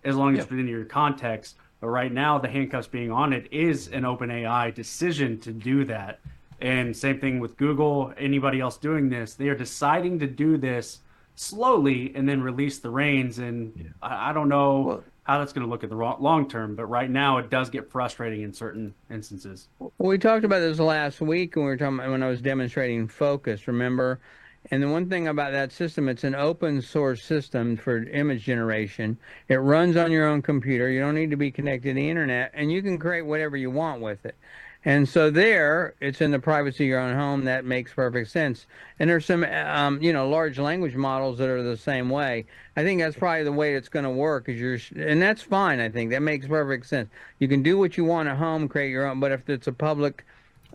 as 0.04 0.16
long 0.16 0.32
as 0.32 0.38
Yeah. 0.38 0.42
it's 0.42 0.50
within 0.50 0.68
your 0.68 0.84
context. 0.84 1.56
But 1.80 1.88
right 1.88 2.12
now, 2.12 2.38
the 2.38 2.48
handcuffs 2.48 2.88
being 2.88 3.12
on 3.12 3.32
it 3.32 3.46
is 3.52 3.88
an 3.88 4.02
OpenAI 4.02 4.74
decision 4.74 5.38
to 5.40 5.52
do 5.52 5.84
that. 5.84 6.18
And 6.60 6.96
same 6.96 7.20
thing 7.20 7.38
with 7.38 7.56
Google, 7.56 8.12
anybody 8.18 8.60
else 8.60 8.76
doing 8.78 9.08
this, 9.08 9.34
they 9.34 9.48
are 9.48 9.54
deciding 9.54 10.18
to 10.18 10.26
do 10.26 10.56
this 10.56 11.00
slowly 11.36 12.10
and 12.16 12.28
then 12.28 12.42
release 12.42 12.80
the 12.80 12.90
reins. 12.90 13.38
And 13.38 13.94
I, 14.02 14.30
I 14.30 14.32
don't 14.32 14.48
know 14.48 14.80
Well- 14.80 15.04
how 15.22 15.38
that's 15.38 15.52
going 15.52 15.64
to 15.64 15.70
look 15.70 15.84
at 15.84 15.90
the 15.90 15.94
long 15.96 16.48
term, 16.48 16.74
but 16.74 16.86
right 16.86 17.10
now 17.10 17.36
it 17.36 17.50
does 17.50 17.68
get 17.70 17.90
frustrating 17.92 18.40
in 18.42 18.52
certain 18.52 18.94
instances. 19.10 19.68
Well, 19.78 19.92
we 19.98 20.16
talked 20.18 20.44
about 20.44 20.60
this 20.60 20.78
last 20.80 21.20
week 21.20 21.54
when 21.54 21.66
we 21.66 21.70
were 21.70 21.76
talking 21.76 21.98
when 21.98 22.22
I 22.22 22.28
was 22.28 22.40
demonstrating 22.40 23.06
Fooocus. 23.08 23.66
Remember, 23.68 24.20
and 24.70 24.82
the 24.82 24.88
one 24.88 25.08
thing 25.08 25.28
about 25.28 25.52
that 25.52 25.72
system, 25.72 26.08
it's 26.08 26.24
an 26.24 26.34
open 26.34 26.82
source 26.82 27.22
system 27.22 27.76
for 27.76 28.02
image 28.02 28.44
generation. 28.44 29.18
It 29.48 29.56
runs 29.56 29.96
on 29.96 30.12
your 30.12 30.26
own 30.26 30.42
computer. 30.42 30.90
You 30.90 31.00
don't 31.00 31.14
need 31.14 31.30
to 31.30 31.36
be 31.36 31.50
connected 31.50 31.90
to 31.90 31.94
the 31.94 32.10
internet, 32.10 32.50
and 32.54 32.70
you 32.70 32.82
can 32.82 32.98
create 32.98 33.22
whatever 33.22 33.56
you 33.56 33.70
want 33.70 34.02
with 34.02 34.26
it. 34.26 34.36
And 34.84 35.08
so 35.08 35.30
there, 35.30 35.94
it's 36.00 36.20
in 36.20 36.30
the 36.30 36.38
privacy 36.38 36.84
of 36.84 36.88
your 36.88 37.00
own 37.00 37.16
home. 37.16 37.44
That 37.44 37.64
makes 37.64 37.92
perfect 37.92 38.30
sense. 38.30 38.66
And 38.98 39.10
there's 39.10 39.26
some, 39.26 39.42
um, 39.44 40.00
you 40.00 40.12
know, 40.12 40.28
large 40.28 40.58
language 40.58 40.94
models 40.94 41.38
that 41.38 41.48
are 41.48 41.62
the 41.62 41.76
same 41.76 42.08
way. 42.10 42.46
I 42.76 42.84
think 42.84 43.00
that's 43.00 43.16
probably 43.16 43.42
the 43.42 43.52
way 43.52 43.74
it's 43.74 43.88
going 43.88 44.04
to 44.04 44.10
work. 44.10 44.48
Is 44.48 44.60
you're, 44.60 44.78
and 45.04 45.20
that's 45.20 45.42
fine. 45.42 45.80
I 45.80 45.88
think 45.88 46.10
that 46.10 46.22
makes 46.22 46.46
perfect 46.46 46.86
sense. 46.86 47.10
You 47.40 47.48
can 47.48 47.62
do 47.62 47.76
what 47.76 47.96
you 47.96 48.04
want 48.04 48.28
at 48.28 48.36
home, 48.36 48.68
create 48.68 48.90
your 48.90 49.06
own. 49.06 49.18
But 49.18 49.32
if 49.32 49.50
it's 49.50 49.66
a 49.66 49.72
public 49.72 50.24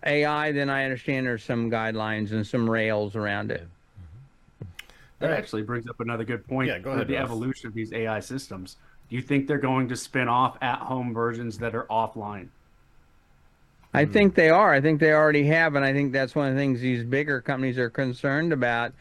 AI, 0.06 0.52
then 0.52 0.70
I 0.70 0.84
understand 0.84 1.26
there's 1.26 1.44
some 1.44 1.70
guidelines 1.70 2.32
and 2.32 2.46
some 2.46 2.70
rails 2.70 3.16
around 3.16 3.52
it. 3.52 3.68
That 5.20 5.30
Right. 5.30 5.38
actually 5.38 5.62
brings 5.62 5.88
up 5.88 6.00
another 6.00 6.26
good 6.26 6.46
point 6.48 6.68
Yeah, 6.68 6.80
go 6.80 6.92
ahead, 6.92 7.08
the 7.08 7.16
Ross. 7.16 7.24
evolution 7.24 7.68
of 7.68 7.74
these 7.74 7.94
AI 7.94 8.20
systems. 8.20 8.78
Do 9.10 9.16
you 9.16 9.22
think 9.22 9.48
they're 9.48 9.58
going 9.58 9.88
to 9.90 9.96
spin 9.96 10.28
off 10.28 10.58
at 10.62 10.80
home 10.80 11.14
versions 11.14 11.58
that 11.60 11.76
are 11.76 11.84
offline? 11.84 12.48
I 13.94 14.06
hmm. 14.06 14.12
think 14.12 14.36
they 14.36 14.50
are. 14.50 14.74
I 14.74 14.82
think 14.82 15.00
they 15.00 15.14
already 15.14 15.46
have, 15.46 15.76
and 15.76 15.86
I 15.86 15.94
think 15.94 16.12
that's 16.12 16.36
one 16.36 16.50
of 16.50 16.56
the 16.56 16.60
things 16.60 16.82
these 16.82 17.04
bigger 17.04 17.40
companies 17.42 17.78
are 17.78 17.90
concerned 17.90 18.52
about. 18.52 18.94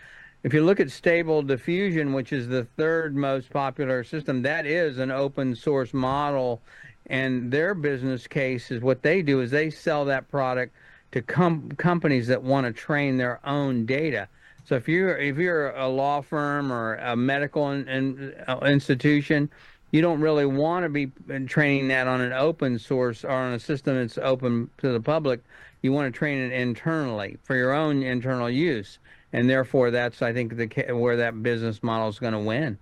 If 0.45 0.53
you 0.53 0.65
look 0.65 0.81
at 0.81 0.91
Stable 0.91 1.43
Diffusion, 1.43 2.13
which 2.13 2.33
is 2.33 2.49
the 2.49 2.65
third 2.77 3.17
most 3.17 3.51
popular 3.51 4.05
system, 4.05 4.43
that 4.43 4.67
is 4.67 4.99
an 4.99 5.11
open 5.11 5.55
source 5.55 5.95
model, 5.95 6.61
and 7.07 7.51
their 7.51 7.75
business 7.75 8.27
case 8.27 8.71
is 8.71 8.81
what 8.81 9.03
they 9.03 9.23
do 9.23 9.41
is 9.41 9.51
they 9.51 9.71
sell 9.71 10.05
that 10.05 10.31
product 10.31 10.75
to 11.13 11.23
com- 11.23 11.71
companies 11.73 12.27
that 12.27 12.43
want 12.43 12.67
to 12.67 12.73
train 12.73 13.17
their 13.17 13.41
own 13.47 13.87
data. 13.87 14.29
So 14.65 14.77
if 14.77 14.89
you're 14.89 15.17
if 15.17 15.37
you're 15.37 15.71
a 15.71 15.89
law 15.89 16.21
firm 16.21 16.73
or 16.73 16.97
a 16.97 17.17
medical 17.17 17.71
in, 17.71 17.89
in, 17.89 18.35
uh, 18.47 18.59
institution, 18.65 19.51
you 19.91 20.01
don't 20.01 20.21
really 20.21 20.47
want 20.47 20.85
to 20.85 20.89
be 20.89 21.13
training 21.47 21.89
that 21.89 22.07
on 22.07 22.21
an 22.21 22.33
open 22.33 22.79
source 22.79 23.25
or 23.25 23.31
on 23.31 23.53
a 23.53 23.59
system 23.59 23.97
that's 23.97 24.19
open 24.19 24.71
to 24.79 24.93
the 24.93 25.01
public. 25.01 25.41
You 25.83 25.93
want 25.93 26.13
to 26.13 26.17
train 26.17 26.39
it 26.39 26.53
internally 26.53 27.39
for 27.43 27.57
your 27.57 27.73
own 27.73 28.03
internal 28.03 28.49
use, 28.49 28.99
and 29.33 29.51
therefore 29.51 29.91
that's 29.91 30.23
I 30.23 30.33
think 30.33 30.57
the 30.57 30.95
where 30.95 31.17
that 31.17 31.43
business 31.43 31.83
model 31.83 32.09
is 32.09 32.19
going 32.19 32.33
to 32.33 32.39
win. 32.39 32.79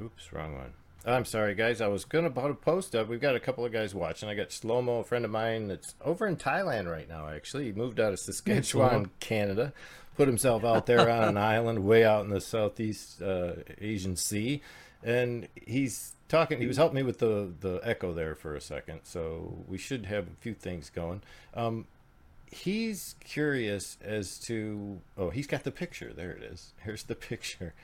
Oops, 0.00 0.32
wrong 0.32 0.54
one. 0.56 0.72
I'm 1.06 1.24
sorry, 1.24 1.54
guys. 1.54 1.80
I 1.80 1.86
was 1.86 2.04
gonna 2.04 2.30
put 2.30 2.50
a 2.50 2.54
post 2.54 2.96
up. 2.96 3.08
We've 3.08 3.20
got 3.20 3.36
a 3.36 3.40
couple 3.40 3.64
of 3.64 3.72
guys 3.72 3.94
watching. 3.94 4.28
I 4.28 4.34
got 4.34 4.48
Shlomo, 4.48 5.00
a 5.00 5.04
friend 5.04 5.24
of 5.24 5.30
mine 5.30 5.68
that's 5.68 5.94
over 6.04 6.26
in 6.26 6.36
Thailand 6.36 6.90
right 6.90 7.08
now. 7.08 7.28
Actually, 7.28 7.66
he 7.66 7.72
moved 7.72 8.00
out 8.00 8.12
of 8.12 8.18
Saskatchewan, 8.18 9.10
Canada, 9.20 9.72
put 10.16 10.26
himself 10.26 10.64
out 10.64 10.86
there 10.86 11.08
on 11.08 11.28
an 11.28 11.36
island 11.36 11.84
way 11.84 12.04
out 12.04 12.24
in 12.24 12.30
the 12.30 12.40
southeast 12.40 13.22
uh, 13.22 13.52
Asian 13.80 14.16
Sea, 14.16 14.60
and 15.04 15.46
he's 15.54 16.16
talking. 16.28 16.60
He 16.60 16.66
was 16.66 16.76
helping 16.76 16.96
me 16.96 17.02
with 17.04 17.18
the 17.18 17.52
the 17.60 17.80
echo 17.84 18.12
there 18.12 18.34
for 18.34 18.56
a 18.56 18.60
second, 18.60 19.00
so 19.04 19.64
we 19.68 19.78
should 19.78 20.06
have 20.06 20.26
a 20.26 20.36
few 20.40 20.54
things 20.54 20.90
going. 20.90 21.22
Um, 21.54 21.86
he's 22.50 23.16
curious 23.20 23.98
as 24.02 24.38
to 24.38 25.00
oh 25.18 25.30
he's 25.30 25.46
got 25.46 25.64
the 25.64 25.70
picture 25.70 26.12
there 26.12 26.30
it 26.30 26.42
is 26.42 26.72
here's 26.84 27.02
the 27.04 27.14
picture 27.14 27.74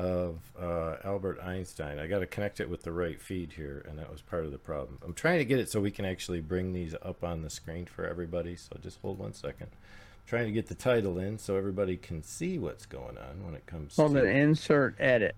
of 0.00 0.38
uh, 0.60 0.96
albert 1.04 1.38
einstein 1.42 1.98
i 1.98 2.06
got 2.06 2.20
to 2.20 2.26
connect 2.26 2.60
it 2.60 2.68
with 2.68 2.82
the 2.82 2.92
right 2.92 3.20
feed 3.20 3.52
here 3.52 3.84
and 3.88 3.98
that 3.98 4.10
was 4.10 4.22
part 4.22 4.44
of 4.44 4.50
the 4.50 4.58
problem 4.58 4.98
i'm 5.04 5.12
trying 5.12 5.38
to 5.38 5.44
get 5.44 5.58
it 5.58 5.68
so 5.68 5.80
we 5.80 5.90
can 5.90 6.04
actually 6.04 6.40
bring 6.40 6.72
these 6.72 6.94
up 7.02 7.22
on 7.22 7.42
the 7.42 7.50
screen 7.50 7.86
for 7.86 8.06
everybody 8.06 8.56
so 8.56 8.76
just 8.82 8.98
hold 9.02 9.18
one 9.18 9.32
second 9.32 9.68
I'm 9.70 10.26
trying 10.26 10.46
to 10.46 10.52
get 10.52 10.68
the 10.68 10.74
title 10.74 11.18
in 11.18 11.38
so 11.38 11.56
everybody 11.56 11.96
can 11.96 12.22
see 12.22 12.58
what's 12.58 12.86
going 12.86 13.18
on 13.18 13.44
when 13.44 13.54
it 13.54 13.66
comes 13.66 13.96
Called 13.96 14.14
to 14.14 14.24
insert 14.24 14.94
edit. 15.00 15.34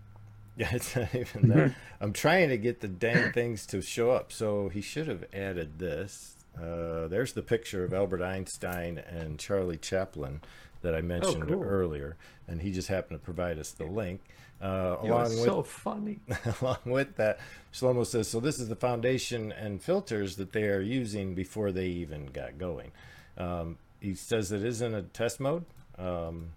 yeah, 0.57 0.69
it's 0.73 0.95
not 0.95 1.15
even 1.15 1.49
that. 1.49 1.75
I'm 2.01 2.13
trying 2.13 2.51
to 2.51 2.59
get 2.59 2.81
the 2.81 2.89
dang 2.89 3.33
things 3.33 3.65
to 3.67 3.81
show 3.81 4.11
up. 4.11 4.33
So 4.33 4.69
he 4.69 4.83
should 4.83 5.09
have 5.09 5.25
added 5.33 5.79
this. 5.79 6.37
Uh, 6.57 7.09
there's 7.09 7.33
the 7.33 7.43
picture 7.43 7.85
of 7.85 7.95
Albert 7.95 8.23
Einstein 8.23 8.99
and 8.99 9.39
Charlie 9.39 9.79
Chaplin 9.79 10.43
that 10.83 10.95
I 10.95 11.01
mentioned 11.01 11.49
cool. 11.49 11.63
earlier, 11.63 12.17
and 12.47 12.61
he 12.61 12.73
just 12.73 12.89
happened 12.89 13.19
to 13.19 13.25
provide 13.25 13.59
us 13.59 13.71
the 13.71 13.87
link. 13.87 14.21
Uh, 14.63 14.97
You 15.03 15.09
know, 15.09 15.15
along 15.17 15.27
it's 15.27 15.37
with 15.37 15.45
so 15.45 15.63
funny. 15.65 16.21
along 16.61 16.79
with 16.85 17.17
that, 17.17 17.41
Shlomo 17.73 18.07
says, 18.07 18.29
so 18.29 18.39
this 18.39 18.61
is 18.61 18.69
the 18.69 18.77
foundation 18.77 19.51
and 19.51 19.83
filters 19.83 20.37
that 20.37 20.53
they 20.53 20.65
are 20.69 20.81
using 20.81 21.35
before 21.35 21.73
they 21.73 21.87
even 21.87 22.27
got 22.27 22.59
going. 22.59 22.93
Um, 23.37 23.79
he 24.01 24.15
says 24.15 24.53
it 24.53 24.63
is 24.65 24.81
in 24.81 24.95
a 24.95 25.03
test 25.03 25.41
mode, 25.41 25.65
um, 25.99 26.51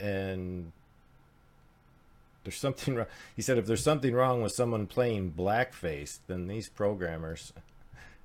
and 0.00 0.72
there's 2.44 2.56
something 2.56 2.94
wrong. 2.94 3.06
He 3.36 3.42
said 3.42 3.58
if 3.58 3.66
there's 3.66 3.82
something 3.82 4.14
wrong 4.14 4.42
with 4.42 4.52
someone 4.52 4.86
playing 4.86 5.32
blackface, 5.36 6.18
then 6.26 6.46
these 6.46 6.68
programmers 6.70 7.52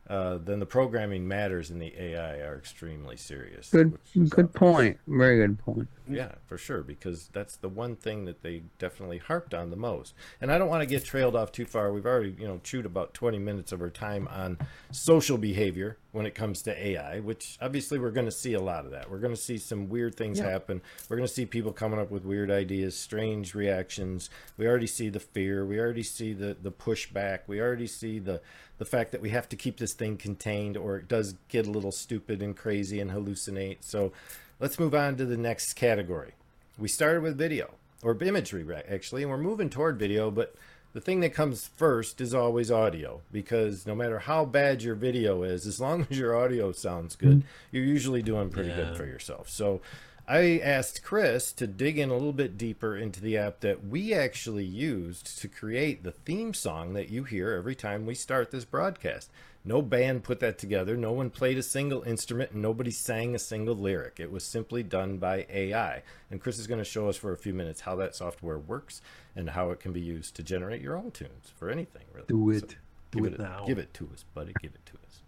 uh, 0.09 0.37
then 0.37 0.59
the 0.59 0.65
programming 0.65 1.27
matters 1.27 1.69
and 1.69 1.81
the 1.81 1.93
AI 1.97 2.39
are 2.39 2.57
extremely 2.57 3.15
serious. 3.15 3.69
Good, 3.69 3.97
good 4.13 4.33
obvious. 4.33 4.51
point. 4.53 4.97
Very 5.07 5.37
good 5.37 5.57
point. 5.59 5.87
Yeah, 6.09 6.33
for 6.45 6.57
sure, 6.57 6.83
because 6.83 7.29
that's 7.31 7.55
the 7.55 7.69
one 7.69 7.95
thing 7.95 8.25
that 8.25 8.41
they 8.43 8.63
definitely 8.77 9.19
harped 9.19 9.53
on 9.53 9.69
the 9.69 9.77
most. 9.77 10.13
And 10.41 10.51
I 10.51 10.57
don't 10.57 10.67
want 10.67 10.81
to 10.81 10.85
get 10.85 11.05
trailed 11.05 11.37
off 11.37 11.53
too 11.53 11.65
far. 11.65 11.93
We've 11.93 12.05
already, 12.05 12.35
you 12.37 12.45
know, 12.45 12.59
chewed 12.61 12.85
about 12.85 13.13
20 13.13 13.39
minutes 13.39 13.71
of 13.71 13.81
our 13.81 13.89
time 13.89 14.27
on 14.27 14.57
social 14.91 15.37
behavior 15.37 15.97
when 16.11 16.25
it 16.25 16.35
comes 16.35 16.61
to 16.63 16.87
AI, 16.87 17.21
which 17.21 17.57
obviously 17.61 17.97
we're 17.97 18.11
going 18.11 18.25
to 18.25 18.31
see 18.31 18.53
a 18.53 18.61
lot 18.61 18.83
of 18.83 18.91
that. 18.91 19.09
We're 19.09 19.19
going 19.19 19.33
to 19.33 19.39
see 19.41 19.57
some 19.57 19.87
weird 19.87 20.15
things 20.15 20.39
Yeah. 20.39 20.49
happen. 20.49 20.81
We're 21.07 21.15
going 21.15 21.27
to 21.27 21.33
see 21.33 21.45
people 21.45 21.71
coming 21.71 21.99
up 21.99 22.11
with 22.11 22.25
weird 22.25 22.51
ideas, 22.51 22.99
strange 22.99 23.55
reactions. 23.55 24.29
We 24.57 24.67
already 24.67 24.87
see 24.87 25.07
the 25.07 25.21
fear. 25.21 25.65
We 25.65 25.79
already 25.79 26.03
see 26.03 26.33
the 26.33 26.57
the 26.61 26.71
pushback. 26.71 27.39
We 27.47 27.61
already 27.61 27.87
see 27.87 28.19
the 28.19 28.41
the 28.77 28.85
fact 28.85 29.11
that 29.11 29.21
we 29.21 29.29
have 29.29 29.47
to 29.49 29.55
keep 29.55 29.77
this 29.77 29.93
thing 29.93 30.17
contained 30.17 30.77
or 30.77 30.97
it 30.97 31.07
does 31.07 31.35
get 31.47 31.67
a 31.67 31.71
little 31.71 31.91
stupid 31.91 32.41
and 32.41 32.55
crazy 32.57 32.99
and 32.99 33.11
hallucinate. 33.11 33.77
So 33.81 34.11
let's 34.59 34.79
move 34.79 34.95
on 34.95 35.15
to 35.17 35.25
the 35.25 35.37
next 35.37 35.73
category. 35.73 36.33
We 36.77 36.87
started 36.87 37.21
with 37.21 37.37
video 37.37 37.75
or 38.01 38.17
imagery, 38.21 38.65
actually, 38.89 39.21
and 39.21 39.31
we're 39.31 39.37
moving 39.37 39.69
toward 39.69 39.99
video, 39.99 40.31
but 40.31 40.55
the 40.93 41.01
thing 41.01 41.21
that 41.21 41.33
comes 41.33 41.69
first 41.75 42.21
is 42.21 42.33
always 42.33 42.69
audio 42.69 43.21
because 43.31 43.87
no 43.87 43.95
matter 43.95 44.19
how 44.19 44.45
bad 44.45 44.83
your 44.83 44.95
video 44.95 45.43
is, 45.43 45.65
as 45.65 45.79
long 45.79 46.05
as 46.09 46.17
your 46.17 46.35
audio 46.35 46.71
sounds 46.71 47.15
good, 47.15 47.39
mm-hmm. 47.39 47.47
you're 47.71 47.83
usually 47.83 48.21
doing 48.21 48.49
pretty 48.49 48.69
Yeah. 48.69 48.75
good 48.77 48.97
for 48.97 49.05
yourself. 49.05 49.49
So 49.49 49.81
I 50.27 50.59
asked 50.63 51.03
Chris 51.03 51.51
to 51.53 51.67
dig 51.67 51.99
in 51.99 52.09
a 52.09 52.13
little 52.13 52.31
bit 52.31 52.57
deeper 52.57 52.95
into 52.95 53.19
the 53.19 53.37
app 53.37 53.59
that 53.59 53.85
we 53.85 54.13
actually 54.13 54.63
used 54.63 55.37
to 55.39 55.49
create 55.49 56.03
the 56.03 56.11
theme 56.11 56.53
song 56.53 56.93
that 56.93 57.09
you 57.09 57.25
hear 57.25 57.51
every 57.51 57.75
time 57.75 58.05
we 58.05 58.15
start 58.15 58.49
this 58.49 58.63
broadcast. 58.63 59.29
No 59.65 59.81
band 59.81 60.23
put 60.23 60.39
that 60.39 60.57
together. 60.57 60.95
No 60.95 61.11
one 61.11 61.29
played 61.29 61.57
a 61.57 61.63
single 61.63 62.03
instrument 62.03 62.51
and 62.51 62.61
nobody 62.61 62.91
sang 62.91 63.35
a 63.35 63.39
single 63.39 63.75
lyric. 63.75 64.19
It 64.19 64.31
was 64.31 64.45
simply 64.45 64.81
done 64.81 65.17
by 65.17 65.45
AI. 65.49 66.03
And 66.31 66.41
Chris 66.41 66.57
is 66.57 66.67
going 66.67 66.79
to 66.79 66.85
show 66.85 67.09
us 67.09 67.17
for 67.17 67.33
a 67.33 67.37
few 67.37 67.53
minutes 67.53 67.81
how 67.81 67.95
that 67.97 68.15
software 68.15 68.57
works 68.57 69.01
and 69.35 69.49
how 69.49 69.71
it 69.71 69.79
can 69.79 69.91
be 69.91 70.01
used 70.01 70.35
to 70.35 70.43
generate 70.43 70.81
your 70.81 70.97
own 70.97 71.11
tunes 71.11 71.51
for 71.55 71.69
anything, 71.69 72.03
really. 72.13 72.27
Do 72.27 72.59
So 72.59 72.65
it. 72.65 72.75
Do 73.11 73.19
give 73.19 73.25
it 73.25 73.33
it, 73.33 73.39
now. 73.39 73.65
Give 73.65 73.77
it 73.77 73.93
to 73.95 74.09
us, 74.13 74.23
buddy. 74.33 74.53
Give 74.61 74.73
it 74.73 74.85
to 74.85 74.93
us. 74.93 75.21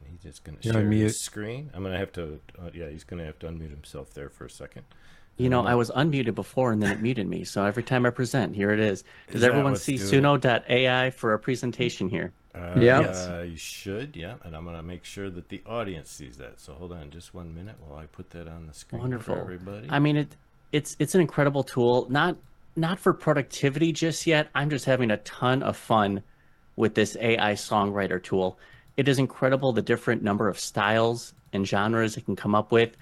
And 0.00 0.10
he's 0.10 0.11
just 0.22 0.44
going 0.44 0.58
to 0.58 0.64
You're 0.64 0.74
share 0.74 0.86
on 0.86 0.92
his 0.92 1.20
screen. 1.20 1.70
I'm 1.74 1.82
going 1.82 1.92
to 1.92 1.98
have 1.98 2.12
to, 2.12 2.40
uh, 2.60 2.70
yeah, 2.72 2.88
he's 2.88 3.04
going 3.04 3.20
to 3.20 3.26
have 3.26 3.38
to 3.40 3.46
unmute 3.46 3.70
himself 3.70 4.14
there 4.14 4.28
for 4.28 4.44
a 4.46 4.50
second. 4.50 4.84
You 5.38 5.48
know, 5.48 5.66
I 5.66 5.74
was 5.74 5.90
unmuted 5.90 6.34
before 6.34 6.72
and 6.72 6.82
then 6.82 6.92
it 6.92 7.00
muted 7.00 7.26
me. 7.26 7.44
So 7.44 7.64
every 7.64 7.82
time 7.82 8.04
I 8.04 8.10
present, 8.10 8.54
here 8.54 8.70
it 8.70 8.78
is. 8.78 9.02
Does 9.28 9.36
Is 9.36 9.44
everyone 9.44 9.76
see 9.76 9.96
doing 9.96 10.24
it? 10.24 10.42
Suno.ai 10.42 11.10
for 11.10 11.32
a 11.32 11.38
presentation 11.38 12.08
here? 12.08 12.32
Uh, 12.54 12.74
Yeah. 12.78 13.00
Uh, 13.00 13.42
you 13.42 13.56
should, 13.56 14.14
yeah. 14.14 14.34
And 14.44 14.54
I'm 14.54 14.64
going 14.64 14.76
to 14.76 14.82
make 14.82 15.04
sure 15.04 15.30
that 15.30 15.48
the 15.48 15.62
audience 15.66 16.10
sees 16.10 16.36
that. 16.36 16.60
So 16.60 16.74
hold 16.74 16.92
on 16.92 17.10
just 17.10 17.34
one 17.34 17.54
minute 17.54 17.76
while 17.80 17.98
I 17.98 18.06
put 18.06 18.30
that 18.30 18.46
on 18.46 18.66
the 18.66 18.74
screen 18.74 19.00
Wonderful. 19.00 19.34
for 19.34 19.40
everybody. 19.40 19.88
I 19.90 19.98
mean, 19.98 20.16
it 20.18 20.36
it's 20.70 20.96
it's 20.98 21.14
an 21.14 21.20
incredible 21.20 21.62
tool. 21.64 22.06
Not 22.10 22.36
not 22.76 22.98
for 22.98 23.12
productivity 23.12 23.92
just 23.92 24.26
yet. 24.26 24.48
I'm 24.54 24.70
just 24.70 24.84
having 24.84 25.10
a 25.10 25.18
ton 25.18 25.62
of 25.62 25.76
fun 25.76 26.22
with 26.76 26.94
this 26.94 27.16
AI 27.20 27.52
songwriter 27.52 28.22
tool. 28.22 28.58
It 28.96 29.08
is 29.08 29.18
incredible 29.18 29.72
the 29.72 29.82
different 29.82 30.22
number 30.22 30.48
of 30.48 30.58
styles 30.58 31.34
and 31.52 31.66
genres 31.66 32.16
it 32.16 32.24
can 32.24 32.36
come 32.36 32.54
up 32.54 32.72
with. 32.72 32.96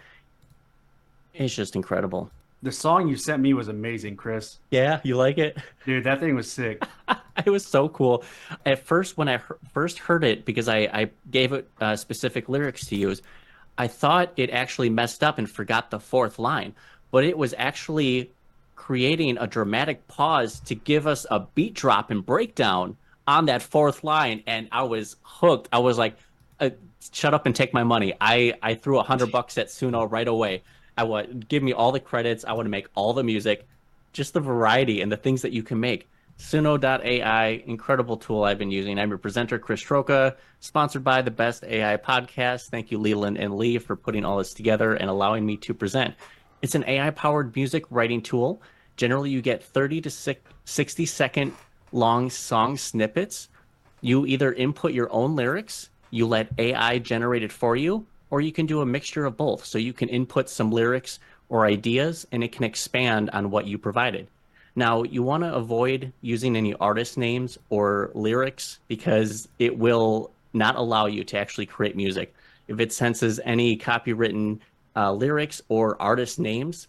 It's 1.35 1.55
just 1.55 1.77
incredible. 1.77 2.31
The 2.63 2.73
song 2.73 3.09
you 3.09 3.17
sent 3.17 3.43
me 3.43 3.55
was 3.55 3.69
amazing, 3.69 4.17
Chris. 4.17 4.59
Yeah, 4.71 5.01
you 5.03 5.17
like 5.17 5.39
it? 5.39 5.57
Dude, 5.87 6.05
that 6.05 6.21
thing 6.21 6.35
was 6.35 6.51
sick. 6.51 6.83
it 7.47 7.49
was 7.49 7.65
so 7.65 7.89
cool. 7.89 8.23
At 8.67 8.81
first, 8.81 9.17
when 9.17 9.29
I 9.29 9.39
he- 9.39 9.69
first 9.73 9.99
heard 9.99 10.25
it, 10.25 10.45
because 10.45 10.69
I, 10.69 10.79
I 10.79 11.11
gave 11.31 11.53
it 11.53 11.69
uh, 11.81 11.97
specific 11.97 12.49
lyrics 12.49 12.85
to 12.87 12.97
use, 12.97 13.23
I 13.79 13.89
thought 13.89 14.33
it 14.37 14.51
actually 14.51 14.91
messed 14.91 15.25
up 15.25 15.39
and 15.39 15.51
forgot 15.51 15.91
the 15.91 15.99
fourth 15.99 16.39
line. 16.39 16.75
But 17.11 17.25
it 17.25 17.39
was 17.39 17.55
actually 17.57 18.31
creating 18.77 19.39
a 19.39 19.47
dramatic 19.47 20.07
pause 20.07 20.61
to 20.61 20.75
give 20.75 21.07
us 21.07 21.25
a 21.31 21.41
beat 21.41 21.75
drop 21.75 22.11
and 22.11 22.25
breakdown 22.25 22.97
on 23.31 23.47
that 23.47 23.63
fourth 23.63 24.03
line. 24.03 24.43
And 24.47 24.69
I 24.73 24.83
was 24.83 25.17
hooked. 25.23 25.69
I 25.73 25.79
was 25.79 25.97
like, 25.97 26.17
uh, 26.59 26.71
shut 27.13 27.33
up 27.33 27.47
and 27.47 27.55
take 27.55 27.73
my 27.73 27.85
money. 27.85 28.13
I, 28.21 28.55
I 28.61 28.75
threw 28.75 28.99
a 28.99 29.03
hundred 29.05 29.31
bucks 29.31 29.57
at 29.57 29.69
Suno 29.69 30.11
right 30.11 30.27
away. 30.27 30.63
I 30.99 31.05
would 31.05 31.49
give 31.49 31.63
me 31.63 31.73
all 31.73 31.93
the 31.93 32.01
credits. 32.01 32.45
I 32.45 32.53
want 32.53 32.67
to 32.67 32.71
make 32.71 32.89
all 32.95 33.13
the 33.13 33.23
music, 33.23 33.69
just 34.13 34.35
the 34.35 34.41
variety 34.41 35.01
and 35.01 35.11
the 35.11 35.17
things 35.17 35.43
that 35.43 35.53
you 35.53 35.63
can 35.63 35.79
make. 35.79 36.09
Suno.ai, 36.39 37.63
incredible 37.67 38.17
tool 38.17 38.45
I've 38.45 38.59
been 38.59 38.71
using. 38.71 38.99
I'm 38.99 39.11
your 39.11 39.19
presenter, 39.19 39.59
Chris 39.59 39.83
Troca, 39.83 40.37
sponsored 40.59 41.05
by 41.05 41.23
the 41.23 41.31
Best 41.31 41.65
AI 41.65 41.99
Podcast. 41.99 42.71
Thank 42.71 42.91
you, 42.91 42.99
Leland 42.99 43.39
and 43.39 43.57
Lee, 43.57 43.79
for 43.79 43.95
putting 43.95 44.25
all 44.25 44.39
this 44.39 44.55
together 44.55 44.95
and 44.95 45.09
allowing 45.09 45.47
me 45.47 45.57
to 45.59 45.75
present. 45.75 46.15
It's 46.63 46.75
an 46.75 46.85
AI 46.87 47.11
powered 47.11 47.55
music 47.55 47.85
writing 47.91 48.23
tool. 48.23 48.63
Generally, 48.97 49.31
you 49.31 49.43
get 49.43 49.63
30 49.63 50.01
to 50.01 50.11
six- 50.11 50.41
60 50.65 51.07
second 51.07 51.53
long 51.93 52.31
song 52.31 52.77
snippets. 52.77 53.49
You 54.01 54.27
either 54.27 54.53
input 54.53 54.93
your 54.93 55.13
own 55.13 55.37
lyrics, 55.37 55.91
you 56.11 56.27
let 56.27 56.51
AI 56.59 56.99
generate 56.99 57.43
it 57.43 57.53
for 57.53 57.77
you, 57.77 58.07
or 58.31 58.41
you 58.41 58.53
can 58.53 58.67
do 58.67 58.81
a 58.81 58.87
mixture 58.87 59.27
of 59.27 59.37
both. 59.37 59.65
So 59.65 59.79
you 59.79 59.93
can 59.93 60.09
input 60.09 60.49
some 60.49 60.71
lyrics 60.71 61.19
or 61.49 61.67
ideas 61.67 62.27
and 62.33 62.43
it 62.43 62.53
can 62.53 62.65
expand 62.65 63.31
on 63.31 63.51
what 63.51 63.67
you 63.67 63.77
provided. 63.77 64.29
Now, 64.77 65.03
you 65.03 65.23
want 65.23 65.43
to 65.43 65.55
avoid 65.55 66.13
using 66.21 66.57
any 66.57 66.75
artist 66.75 67.19
names 67.19 67.59
or 67.71 68.11
lyrics 68.15 68.79
because 68.87 69.49
it 69.59 69.77
will 69.77 70.31
not 70.53 70.77
allow 70.77 71.07
you 71.07 71.25
to 71.25 71.39
actually 71.39 71.67
create 71.67 71.97
music. 71.97 72.35
If 72.69 72.79
it 72.79 72.93
senses 72.93 73.41
any 73.45 73.77
copywritten 73.77 74.61
uh, 74.95 75.13
lyrics 75.13 75.61
or 75.69 76.01
artist 76.01 76.39
names, 76.39 76.87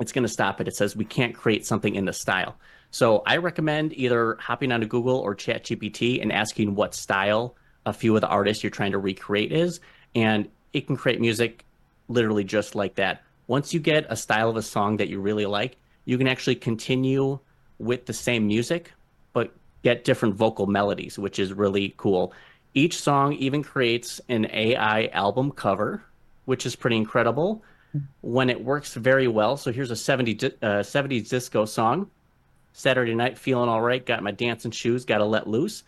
it's 0.00 0.12
going 0.12 0.24
to 0.24 0.28
stop 0.28 0.60
it. 0.60 0.68
It 0.68 0.76
says 0.76 0.96
we 0.96 1.04
can't 1.04 1.34
create 1.34 1.66
something 1.66 1.94
in 1.94 2.04
the 2.04 2.12
style. 2.12 2.56
So 2.90 3.22
I 3.26 3.36
recommend 3.36 3.92
either 3.94 4.36
hopping 4.40 4.72
onto 4.72 4.86
Google 4.86 5.18
or 5.18 5.34
ChatGPT 5.34 6.22
and 6.22 6.32
asking 6.32 6.74
what 6.74 6.94
style 6.94 7.54
a 7.84 7.92
few 7.92 8.14
of 8.14 8.20
the 8.20 8.28
artists 8.28 8.62
you're 8.62 8.70
trying 8.70 8.92
to 8.92 8.98
recreate 8.98 9.52
is, 9.52 9.80
and 10.14 10.48
it 10.72 10.86
can 10.86 10.96
create 10.96 11.20
music 11.20 11.64
literally 12.08 12.44
just 12.44 12.74
like 12.74 12.94
that. 12.96 13.22
Once 13.46 13.72
you 13.72 13.80
get 13.80 14.06
a 14.08 14.16
style 14.16 14.48
of 14.48 14.56
a 14.56 14.62
song 14.62 14.96
that 14.98 15.08
you 15.08 15.20
really 15.20 15.46
like, 15.46 15.76
you 16.04 16.18
can 16.18 16.28
actually 16.28 16.54
continue 16.54 17.38
with 17.78 18.06
the 18.06 18.12
same 18.12 18.46
music, 18.46 18.92
but 19.32 19.52
get 19.82 20.04
different 20.04 20.34
vocal 20.34 20.66
melodies, 20.66 21.18
which 21.18 21.38
is 21.38 21.52
really 21.52 21.94
cool. 21.96 22.32
Each 22.74 22.98
song 22.98 23.34
even 23.34 23.62
creates 23.62 24.20
an 24.28 24.46
AI 24.50 25.06
album 25.08 25.50
cover, 25.50 26.02
which 26.44 26.66
is 26.66 26.76
pretty 26.76 26.96
incredible 26.96 27.62
when 28.20 28.50
it 28.50 28.62
works 28.62 28.94
very 28.94 29.28
well. 29.28 29.56
So 29.56 29.72
here's 29.72 29.90
a 29.90 29.96
70, 29.96 30.46
uh, 30.46 30.82
70s 30.82 31.28
disco 31.28 31.64
song. 31.64 32.10
Saturday 32.72 33.14
night, 33.14 33.38
feeling 33.38 33.68
all 33.68 33.82
right, 33.82 34.04
got 34.04 34.22
my 34.22 34.30
dancing 34.30 34.70
shoes, 34.70 35.04
got 35.04 35.18
to 35.18 35.24
let 35.24 35.48
loose. 35.48 35.82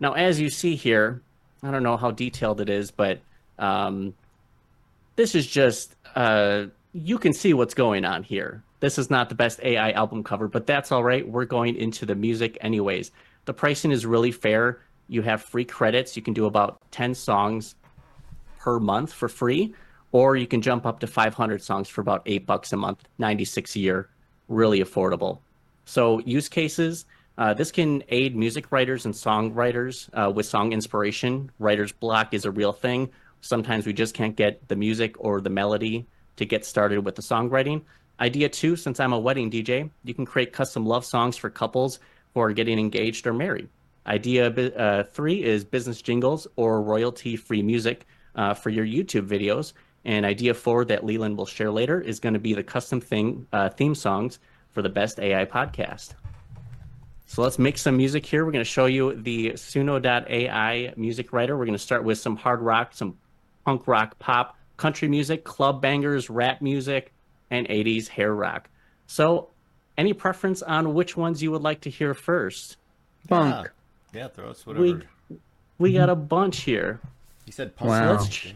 Now, 0.00 0.14
as 0.14 0.40
you 0.40 0.48
see 0.48 0.74
here, 0.74 1.20
I 1.62 1.70
don't 1.70 1.82
know 1.82 1.96
how 1.96 2.10
detailed 2.10 2.60
it 2.60 2.70
is, 2.70 2.90
but 2.90 3.20
um, 3.58 4.14
this 5.16 5.34
is 5.34 5.46
just, 5.46 5.94
uh, 6.14 6.66
you 6.92 7.18
can 7.18 7.34
see 7.34 7.52
what's 7.52 7.74
going 7.74 8.04
on 8.04 8.22
here. 8.22 8.62
This 8.80 8.98
is 8.98 9.10
not 9.10 9.28
the 9.28 9.34
best 9.34 9.60
AI 9.62 9.92
album 9.92 10.22
cover, 10.22 10.48
but 10.48 10.66
that's 10.66 10.92
all 10.92 11.04
right. 11.04 11.26
We're 11.26 11.44
going 11.44 11.76
into 11.76 12.06
the 12.06 12.14
music 12.14 12.56
anyways. 12.60 13.10
The 13.46 13.54
pricing 13.54 13.90
is 13.90 14.06
really 14.06 14.32
fair. 14.32 14.80
You 15.08 15.22
have 15.22 15.42
free 15.42 15.64
credits. 15.64 16.16
You 16.16 16.22
can 16.22 16.34
do 16.34 16.46
about 16.46 16.80
10 16.92 17.14
songs 17.14 17.74
per 18.58 18.78
month 18.78 19.12
for 19.12 19.28
free, 19.28 19.74
or 20.12 20.36
you 20.36 20.46
can 20.46 20.62
jump 20.62 20.86
up 20.86 21.00
to 21.00 21.06
500 21.06 21.62
songs 21.62 21.88
for 21.88 22.00
about 22.00 22.22
eight 22.26 22.46
bucks 22.46 22.72
a 22.72 22.76
month, 22.76 23.04
96 23.18 23.76
a 23.76 23.78
year. 23.80 24.08
Really 24.48 24.80
affordable. 24.80 25.40
So, 25.84 26.20
use 26.20 26.48
cases 26.48 27.04
uh, 27.38 27.52
this 27.52 27.70
can 27.70 28.02
aid 28.08 28.34
music 28.34 28.72
writers 28.72 29.04
and 29.04 29.14
songwriters 29.14 30.08
uh, 30.14 30.30
with 30.30 30.46
song 30.46 30.72
inspiration. 30.72 31.50
Writer's 31.58 31.92
block 31.92 32.32
is 32.32 32.44
a 32.44 32.50
real 32.50 32.72
thing. 32.72 33.10
Sometimes 33.42 33.86
we 33.86 33.92
just 33.92 34.14
can't 34.14 34.36
get 34.36 34.66
the 34.68 34.76
music 34.76 35.14
or 35.18 35.40
the 35.40 35.50
melody 35.50 36.06
to 36.36 36.46
get 36.46 36.64
started 36.64 37.04
with 37.04 37.14
the 37.14 37.22
songwriting. 37.22 37.82
Idea 38.20 38.48
two 38.48 38.76
since 38.76 38.98
I'm 38.98 39.12
a 39.12 39.18
wedding 39.18 39.50
DJ, 39.50 39.90
you 40.04 40.14
can 40.14 40.24
create 40.24 40.54
custom 40.54 40.86
love 40.86 41.04
songs 41.04 41.36
for 41.36 41.50
couples 41.50 41.98
who 42.32 42.40
are 42.40 42.52
getting 42.52 42.78
engaged 42.78 43.26
or 43.26 43.34
married. 43.34 43.68
Idea 44.06 44.48
uh, 44.48 45.02
three 45.02 45.44
is 45.44 45.64
business 45.64 46.00
jingles 46.00 46.46
or 46.56 46.80
royalty 46.80 47.36
free 47.36 47.62
music 47.62 48.06
uh, 48.34 48.54
for 48.54 48.70
your 48.70 48.86
YouTube 48.86 49.28
videos. 49.28 49.74
And 50.06 50.24
idea 50.24 50.54
four 50.54 50.84
that 50.84 51.04
Leland 51.04 51.36
will 51.36 51.46
share 51.46 51.70
later 51.72 52.00
is 52.00 52.20
going 52.20 52.34
to 52.34 52.38
be 52.38 52.54
the 52.54 52.62
custom 52.62 53.00
thing 53.00 53.46
uh, 53.52 53.70
theme 53.70 53.94
songs 53.94 54.38
for 54.70 54.80
the 54.80 54.88
best 54.88 55.18
AI 55.18 55.44
podcast. 55.44 56.14
So 57.26 57.42
let's 57.42 57.58
make 57.58 57.76
some 57.76 57.96
music 57.96 58.24
here. 58.24 58.46
We're 58.46 58.52
going 58.52 58.64
to 58.64 58.70
show 58.70 58.86
you 58.86 59.20
the 59.20 59.50
Suno.ai 59.54 60.94
music 60.96 61.32
writer. 61.32 61.58
We're 61.58 61.64
going 61.64 61.76
to 61.76 61.82
start 61.82 62.04
with 62.04 62.18
some 62.18 62.36
hard 62.36 62.60
rock, 62.60 62.92
some 62.94 63.18
punk 63.64 63.88
rock, 63.88 64.16
pop, 64.20 64.56
country 64.76 65.08
music, 65.08 65.42
club 65.42 65.82
bangers, 65.82 66.30
rap 66.30 66.62
music, 66.62 67.12
and 67.50 67.66
80s 67.68 68.06
hair 68.06 68.32
rock. 68.32 68.70
So, 69.08 69.50
any 69.98 70.12
preference 70.12 70.62
on 70.62 70.94
which 70.94 71.16
ones 71.16 71.42
you 71.42 71.50
would 71.50 71.62
like 71.62 71.80
to 71.80 71.90
hear 71.90 72.14
first? 72.14 72.76
Punk. 73.28 73.70
Yeah, 74.12 74.28
throw 74.28 74.50
us 74.50 74.64
whatever. 74.64 74.84
We 74.84 75.38
we 75.78 75.92
got 75.92 76.10
a 76.10 76.14
bunch 76.16 76.60
here. 76.60 77.00
He 77.44 77.50
said 77.50 77.74
punk. 77.74 77.90
Wow. 77.90 78.16
puzzle. 78.16 78.52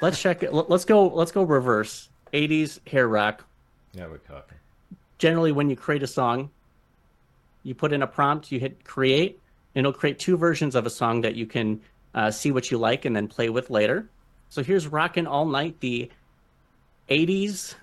Let's 0.00 0.20
check 0.20 0.42
it. 0.42 0.52
Let's 0.52 0.84
go. 0.84 1.08
Let's 1.08 1.32
go 1.32 1.42
reverse. 1.42 2.08
80s 2.32 2.86
hair 2.88 3.08
rock. 3.08 3.44
Yeah, 3.92 4.06
we're 4.06 4.18
talking. 4.18 4.56
Generally, 5.18 5.52
when 5.52 5.68
you 5.68 5.76
create 5.76 6.02
a 6.02 6.06
song, 6.06 6.50
you 7.62 7.74
put 7.74 7.92
in 7.92 8.02
a 8.02 8.06
prompt, 8.06 8.50
you 8.52 8.60
hit 8.60 8.84
create, 8.84 9.38
and 9.74 9.84
it'll 9.84 9.98
create 9.98 10.18
two 10.18 10.36
versions 10.36 10.74
of 10.74 10.86
a 10.86 10.90
song 10.90 11.20
that 11.22 11.34
you 11.34 11.46
can 11.46 11.80
uh, 12.14 12.30
see 12.30 12.50
what 12.50 12.70
you 12.70 12.78
like 12.78 13.04
and 13.04 13.14
then 13.14 13.28
play 13.28 13.48
with 13.48 13.70
later. 13.70 14.08
So 14.48 14.62
here's 14.62 14.86
"Rockin' 14.88 15.26
All 15.26 15.46
Night," 15.46 15.80
the 15.80 16.10
80s. 17.08 17.74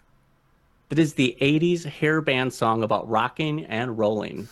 That 0.89 1.00
is 1.00 1.15
the 1.15 1.38
80s 1.41 1.84
hair 1.84 2.21
band 2.21 2.54
song 2.54 2.82
about 2.82 3.10
rocking 3.10 3.65
and 3.65 3.97
rolling. 3.97 4.47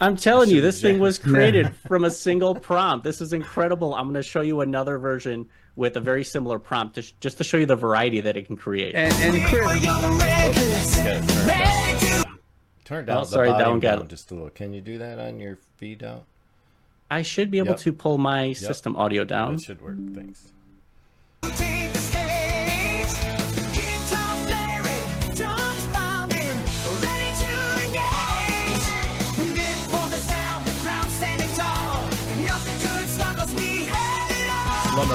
I'm 0.00 0.16
telling 0.16 0.48
you, 0.48 0.60
this 0.62 0.80
thing 0.80 0.98
was 0.98 1.18
created 1.18 1.74
from 1.86 2.04
a 2.04 2.10
single 2.10 2.54
prompt. 2.54 3.04
This 3.04 3.20
is 3.20 3.32
incredible. 3.34 3.94
I'm 3.94 4.04
going 4.04 4.14
to 4.14 4.22
show 4.22 4.40
you 4.40 4.62
another 4.62 4.98
version 4.98 5.46
with 5.76 5.96
a 5.96 6.00
very 6.00 6.24
similar 6.24 6.58
prompt 6.58 6.94
to 6.94 7.02
sh- 7.02 7.12
just 7.20 7.36
to 7.38 7.44
show 7.44 7.58
you 7.58 7.66
the 7.66 7.76
variety 7.76 8.20
that 8.22 8.36
it 8.36 8.46
can 8.46 8.56
create. 8.56 8.94
And, 8.94 9.12
and 9.14 9.44
Chris, 9.46 10.96
Turn 12.84 13.04
down 13.04 13.18
Oh, 13.18 13.24
sorry, 13.24 13.48
that 13.48 13.58
volume 13.58 13.70
one 13.72 13.80
got- 13.80 14.08
just 14.08 14.30
a 14.30 14.34
little. 14.34 14.50
Can 14.50 14.72
you 14.72 14.80
do 14.80 14.98
that 14.98 15.18
on 15.18 15.38
your 15.38 15.58
feed 15.76 16.02
out? 16.02 16.24
I 17.10 17.22
should 17.22 17.50
be 17.50 17.58
able 17.58 17.70
Yep. 17.70 17.78
to 17.80 17.92
pull 17.92 18.18
my 18.18 18.52
system 18.52 18.96
audio 18.96 19.24
down. 19.24 19.56
That 19.56 19.62
should 19.62 19.80
work. 19.82 19.96
Thanks. 20.14 20.50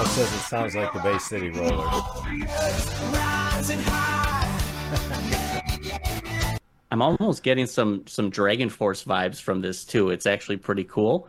Shlomo 0.05 0.07
says 0.07 0.33
it 0.33 0.39
sounds 0.39 0.75
like 0.75 0.93
the 0.93 0.99
Bay 0.99 1.17
City 1.17 1.49
Roller. 1.49 1.87
I'm 6.91 7.01
almost 7.01 7.43
getting 7.43 7.65
some 7.65 8.05
some 8.07 8.31
DragonForce 8.31 9.05
vibes 9.05 9.41
from 9.41 9.61
this 9.61 9.83
too. 9.83 10.11
It's 10.11 10.25
actually 10.25 10.57
pretty 10.57 10.85
cool. 10.85 11.27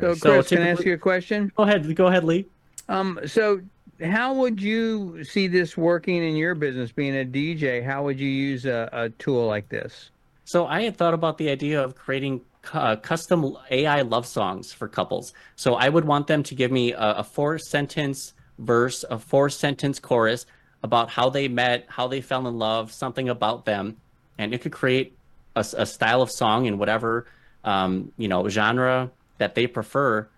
so 0.00 0.14
So 0.14 0.34
Chris, 0.36 0.48
can 0.48 0.62
I 0.62 0.68
ask 0.68 0.84
you 0.84 0.94
a 0.94 0.98
question? 0.98 1.52
Go 1.56 1.64
ahead, 1.64 1.94
go 1.94 2.06
ahead, 2.06 2.24
Lee. 2.24 2.46
Um, 2.88 3.20
so 3.26 3.60
how 4.02 4.32
would 4.34 4.62
you 4.62 5.22
see 5.24 5.48
this 5.48 5.76
working 5.76 6.22
in 6.22 6.36
your 6.36 6.54
business? 6.54 6.92
Being 6.92 7.16
a 7.16 7.24
DJ, 7.24 7.84
how 7.84 8.04
would 8.04 8.18
you 8.18 8.28
use 8.28 8.64
a, 8.64 8.88
a 8.92 9.10
tool 9.10 9.46
like 9.46 9.68
this? 9.68 10.10
So 10.44 10.66
I 10.66 10.82
had 10.82 10.96
thought 10.96 11.14
about 11.14 11.38
the 11.38 11.50
idea 11.50 11.82
of 11.82 11.94
creating 11.94 12.40
cu- 12.40 12.44
uh, 12.72 12.96
custom 12.96 13.56
AI 13.70 14.02
love 14.02 14.26
songs 14.26 14.72
for 14.72 14.88
couples. 14.88 15.32
So 15.56 15.74
I 15.74 15.88
would 15.88 16.04
want 16.04 16.26
them 16.26 16.42
to 16.44 16.54
give 16.54 16.70
me 16.70 16.92
a, 16.92 17.16
a 17.16 17.24
four 17.24 17.58
sentence 17.58 18.34
verse, 18.58 19.04
a 19.10 19.18
four 19.18 19.50
sentence 19.50 19.98
chorus 19.98 20.46
about 20.82 21.10
how 21.10 21.30
they 21.30 21.48
met, 21.48 21.86
how 21.88 22.06
they 22.08 22.20
fell 22.20 22.46
in 22.46 22.58
love, 22.58 22.92
something 22.92 23.28
about 23.28 23.64
them, 23.64 23.96
and 24.38 24.52
it 24.54 24.60
could 24.60 24.72
create 24.72 25.16
a 25.56 25.86
style 25.86 26.20
of 26.20 26.30
song 26.32 26.66
in 26.66 26.78
whatever 26.78 27.26
um, 27.62 28.10
you 28.18 28.26
know 28.26 28.48
genre 28.48 29.10
that 29.38 29.54
they 29.54 29.66
prefer 29.66 30.28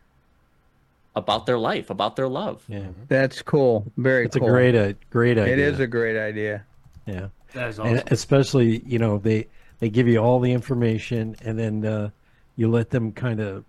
about 1.15 1.47
their 1.47 1.59
life, 1.59 1.89
about 1.89 2.17
their 2.17 2.29
love. 2.29 2.63
Yeah, 2.69 2.89
That's 3.09 3.41
cool. 3.41 3.91
Very 3.97 4.27
it's 4.27 4.37
cool. 4.37 4.47
a 4.47 4.51
great, 4.51 4.75
uh, 4.75 4.93
great 5.09 5.39
idea. 5.39 5.55
It 5.55 5.59
is 5.59 5.81
a 5.81 5.87
great 5.87 6.19
idea. 6.19 6.65
yeah, 7.07 7.29
That 7.55 7.71
is 7.71 7.79
awesome. 7.79 7.97
and 7.97 8.13
especially 8.13 8.83
you 8.87 8.99
know 8.99 9.17
they 9.19 9.49
they 9.79 9.89
give 9.89 10.09
you 10.09 10.19
all 10.19 10.41
the 10.41 10.53
information 10.53 11.37
and 11.45 11.59
then 11.59 11.85
uh, 11.85 12.11
you 12.57 12.71
let 12.71 12.91
them 12.91 13.13
kind 13.13 13.41
of 13.41 13.65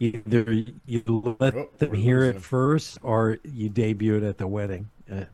either 0.00 0.52
you 0.86 1.36
let 1.40 1.54
Oh, 1.54 1.68
them 1.78 1.94
hear 1.94 2.24
it 2.24 2.36
him. 2.36 2.42
first 2.42 2.98
or 3.02 3.38
you 3.44 3.68
debut 3.68 4.16
it 4.16 4.22
at 4.22 4.38
the 4.38 4.46
wedding. 4.46 4.88
Uh, 5.10 5.24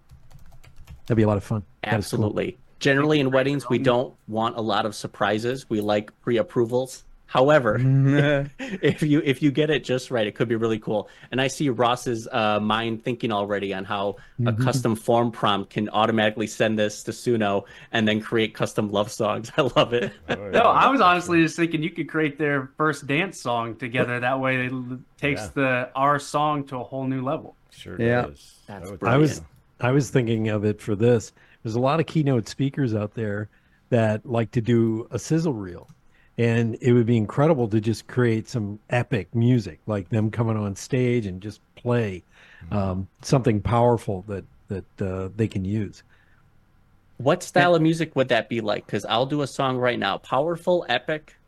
that'd 1.07 1.16
be 1.16 1.23
a 1.23 1.27
lot 1.27 1.37
of 1.38 1.44
fun. 1.44 1.62
That 1.85 1.99
is 2.01 2.11
cool. 2.11 2.18
Absolutely. 2.25 2.59
Generally, 2.81 3.21
in 3.21 3.31
weddings, 3.33 3.68
we 3.68 3.79
don't 3.79 4.14
want 4.29 4.57
a 4.57 4.61
lot 4.61 4.87
of 4.87 4.94
surprises. 4.94 5.68
We 5.68 5.81
like 5.81 6.12
pre-approvals. 6.21 7.05
However, 7.31 7.77
if 8.59 9.03
you 9.03 9.21
if 9.23 9.43
you 9.43 9.51
get 9.51 9.69
it 9.69 9.85
just 9.85 10.11
right, 10.11 10.27
it 10.27 10.35
could 10.35 10.49
be 10.49 10.57
really 10.57 10.79
cool. 10.79 11.11
And 11.31 11.43
I 11.43 11.47
see 11.49 11.69
Ross's 11.69 12.27
uh, 12.33 12.59
mind 12.59 13.05
thinking 13.05 13.31
already 13.31 13.75
on 13.75 13.85
how 13.85 14.17
a 14.47 14.53
custom 14.55 14.97
form 14.97 15.31
prompt 15.31 15.69
can 15.69 15.91
automatically 15.91 16.47
send 16.47 16.79
this 16.79 17.03
to 17.03 17.11
Suno 17.11 17.64
and 17.93 18.09
then 18.09 18.23
create 18.23 18.55
custom 18.55 18.91
love 18.91 19.11
songs. 19.11 19.53
I 19.59 19.62
love 19.77 19.93
it. 19.93 20.11
Oh, 20.31 20.37
No. 20.49 20.61
I 20.62 20.88
was 20.88 21.03
honestly 21.03 21.43
just 21.43 21.55
thinking 21.55 21.83
you 21.83 21.91
could 21.91 22.09
create 22.09 22.38
their 22.38 22.71
first 22.79 23.07
dance 23.07 23.38
song 23.38 23.77
together. 23.77 24.19
That 24.21 24.41
way, 24.41 24.64
it 24.67 24.73
takes 25.19 25.43
Yeah. 25.43 25.51
the 25.55 25.91
our 25.95 26.19
song 26.19 26.64
to 26.69 26.77
a 26.79 26.83
whole 26.83 27.05
new 27.07 27.23
level. 27.23 27.57
Sure 27.71 28.01
Yeah. 28.01 28.23
does. 28.23 28.55
That's 28.67 28.91
That. 28.91 29.03
I 29.03 29.19
was 29.19 29.43
I 29.81 29.91
was 29.91 30.09
thinking 30.09 30.49
of 30.49 30.64
it 30.64 30.81
for 30.81 30.97
this. 30.97 31.33
There's 31.62 31.75
a 31.75 31.81
lot 31.81 32.01
of 32.01 32.07
keynote 32.07 32.49
speakers 32.49 32.95
out 32.95 33.12
there 33.12 33.51
that 33.91 34.25
like 34.25 34.51
to 34.53 34.62
do 34.62 35.07
a 35.11 35.19
sizzle 35.19 35.53
reel. 35.53 35.91
And 36.38 36.77
it 36.81 36.92
would 36.92 37.07
be 37.07 37.16
incredible 37.16 37.68
to 37.68 37.81
just 37.81 38.07
create 38.07 38.48
some 38.48 38.79
epic 38.90 39.35
music, 39.35 39.81
like 39.87 40.09
them 40.09 40.31
coming 40.31 40.57
on 40.57 40.77
stage 40.77 41.27
and 41.27 41.40
just 41.40 41.61
play 41.74 42.22
um, 42.70 43.09
something 43.22 43.61
powerful 43.61 44.24
that 44.29 44.44
that 44.68 45.03
uh, 45.03 45.31
they 45.35 45.48
can 45.48 45.64
use. 45.64 46.03
What 47.16 47.42
style 47.42 47.74
of 47.74 47.83
music 47.83 48.14
would 48.14 48.29
that 48.29 48.48
be 48.48 48.61
like? 48.61 48.87
Because 48.87 49.05
I'll 49.05 49.27
do 49.27 49.42
a 49.42 49.46
song 49.46 49.79
right 49.79 49.98
now, 49.98 50.18
powerful, 50.18 50.87
epic, 50.88 51.38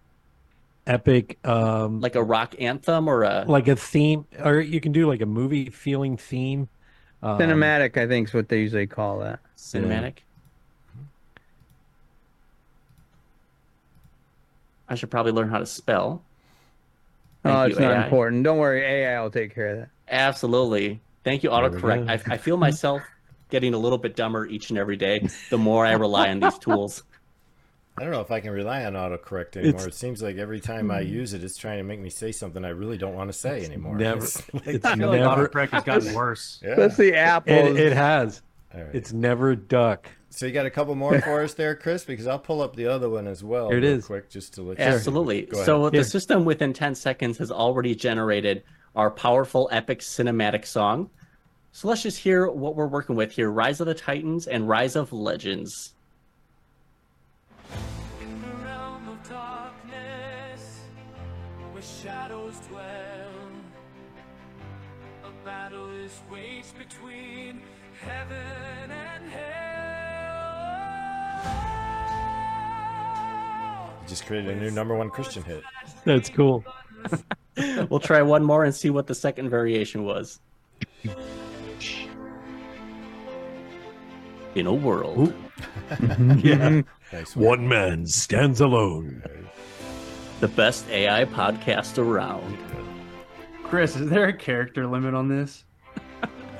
Epic, 0.86 1.38
um, 1.46 2.00
like 2.00 2.14
like 2.14 2.20
a 2.20 2.24
rock 2.24 2.54
anthem 2.58 3.06
or 3.06 3.22
a 3.22 3.44
like 3.46 3.68
a 3.68 3.76
theme, 3.76 4.26
or 4.42 4.60
you 4.60 4.80
can 4.80 4.92
do 4.92 5.06
like 5.06 5.20
a 5.20 5.26
movie 5.26 5.70
feeling 5.70 6.16
theme. 6.16 6.68
Um, 7.22 7.38
Cinematic, 7.38 7.96
I 7.96 8.08
think, 8.08 8.28
is 8.28 8.34
what 8.34 8.48
they 8.48 8.60
usually 8.60 8.86
call 8.86 9.18
that. 9.20 9.40
cinematic. 9.56 10.18
I 14.90 14.96
should 14.96 15.10
probably 15.10 15.32
learn 15.32 15.48
how 15.48 15.58
to 15.58 15.66
spell. 15.66 16.22
Thank 17.42 17.56
oh, 17.56 17.62
you, 17.62 17.70
it's 17.70 17.78
not 17.78 17.92
AI. 17.92 18.04
important. 18.04 18.44
Don't 18.44 18.58
worry, 18.58 18.82
AI 18.82 19.22
will 19.22 19.30
take 19.30 19.54
care 19.54 19.68
of 19.68 19.78
that. 19.78 19.88
Absolutely. 20.08 21.00
Thank 21.24 21.42
you, 21.42 21.50
autocorrect. 21.50 22.10
I, 22.10 22.34
I 22.34 22.36
feel 22.36 22.56
myself 22.56 23.02
getting 23.48 23.72
a 23.72 23.78
little 23.78 23.98
bit 23.98 24.16
dumber 24.16 24.46
each 24.46 24.70
and 24.70 24.78
every 24.78 24.96
day 24.96 25.26
the 25.48 25.58
more 25.58 25.86
I 25.86 25.92
rely 25.92 26.28
on 26.28 26.40
these 26.40 26.58
tools. 26.58 27.02
I 27.98 28.02
don't 28.04 28.12
know 28.12 28.20
if 28.20 28.30
I 28.30 28.40
can 28.40 28.52
rely 28.52 28.84
on 28.84 28.94
autocorrect 28.94 29.56
anymore. 29.56 29.80
It's- 29.80 29.86
it 29.86 29.94
seems 29.94 30.22
like 30.22 30.36
every 30.36 30.60
time 30.60 30.90
I 30.90 31.02
hmm. 31.02 31.12
use 31.12 31.34
it, 31.34 31.44
it's 31.44 31.56
trying 31.56 31.78
to 31.78 31.84
make 31.84 32.00
me 32.00 32.08
say 32.08 32.32
something 32.32 32.64
I 32.64 32.70
really 32.70 32.96
don't 32.96 33.14
want 33.14 33.30
to 33.30 33.38
say 33.38 33.64
anymore. 33.64 33.96
Never. 33.96 34.24
It's 34.24 34.54
like- 34.54 34.66
It's 34.66 34.84
I 34.84 34.96
feel 34.96 35.08
like 35.08 35.20
never. 35.20 35.48
autocorrect 35.48 35.70
has 35.70 35.84
gotten 35.84 36.14
worse. 36.14 36.60
yeah. 36.64 36.74
That's 36.74 36.96
the 36.96 37.14
Apple. 37.14 37.52
It, 37.52 37.76
it 37.76 37.92
has. 37.92 38.42
All 38.74 38.82
right. 38.82 38.94
It's 38.94 39.12
never 39.12 39.54
duck. 39.54 40.08
So 40.30 40.46
you 40.46 40.52
got 40.52 40.64
a 40.64 40.70
couple 40.70 40.94
more 40.94 41.20
for 41.20 41.42
us 41.42 41.54
there, 41.54 41.74
Chris? 41.74 42.04
Because 42.04 42.28
I'll 42.28 42.38
pull 42.38 42.62
up 42.62 42.76
the 42.76 42.86
other 42.86 43.10
one 43.10 43.26
as 43.26 43.42
well. 43.42 43.68
Here 43.68 43.78
it 43.78 43.82
real 43.82 43.98
is. 43.98 44.06
quick, 44.06 44.30
just 44.30 44.54
to 44.54 44.62
let 44.62 44.78
you 44.78 44.84
Absolutely. 44.84 45.48
So 45.64 45.90
Here. 45.90 46.02
the 46.02 46.04
system 46.04 46.44
within 46.44 46.72
10 46.72 46.94
seconds 46.94 47.38
has 47.38 47.50
already 47.50 47.96
generated 47.96 48.62
our 48.94 49.10
powerful, 49.10 49.68
epic 49.72 49.98
cinematic 50.00 50.64
song. 50.64 51.10
So 51.72 51.88
let's 51.88 52.02
just 52.02 52.18
hear 52.18 52.48
what 52.48 52.76
we're 52.76 52.86
working 52.86 53.16
with 53.16 53.32
here 53.32 53.50
Rise 53.50 53.80
of 53.80 53.86
the 53.86 53.94
Titans 53.94 54.46
and 54.46 54.68
Rise 54.68 54.96
of 54.96 55.12
Legends. 55.12 55.94
In 58.20 58.40
the 58.42 58.64
realm 58.64 59.08
of 59.08 59.28
darkness, 59.28 60.80
where 61.72 61.82
shadows 61.82 62.54
dwell, 62.68 62.82
a 65.24 65.44
battle 65.44 65.90
is 65.90 66.20
waged 66.30 66.76
between 66.78 67.60
heaven 68.00 68.90
and 68.90 69.30
hell. 69.30 69.79
Just 74.10 74.26
created 74.26 74.56
a 74.56 74.60
new 74.60 74.72
number 74.72 74.96
one 74.96 75.08
Christian 75.08 75.42
hit. 75.44 75.62
That's 76.04 76.28
cool. 76.28 76.64
We'll 77.90 78.00
try 78.00 78.22
one 78.22 78.42
more 78.42 78.64
and 78.64 78.74
see 78.74 78.88
what 78.88 79.06
the 79.06 79.14
second 79.14 79.50
variation 79.50 80.04
was. 80.04 80.40
In 84.54 84.66
a 84.66 84.72
world. 84.72 85.34
Yeah. 86.42 86.82
Nice 87.12 87.34
One 87.34 87.66
man 87.68 88.06
stands 88.06 88.60
alone. 88.60 89.22
The 90.38 90.46
best 90.48 90.88
AI 90.88 91.24
podcast 91.24 91.98
around. 91.98 92.56
Chris, 93.64 93.96
is 93.96 94.08
there 94.08 94.28
a 94.28 94.32
character 94.32 94.86
limit 94.86 95.12
on 95.12 95.28
this? 95.28 95.64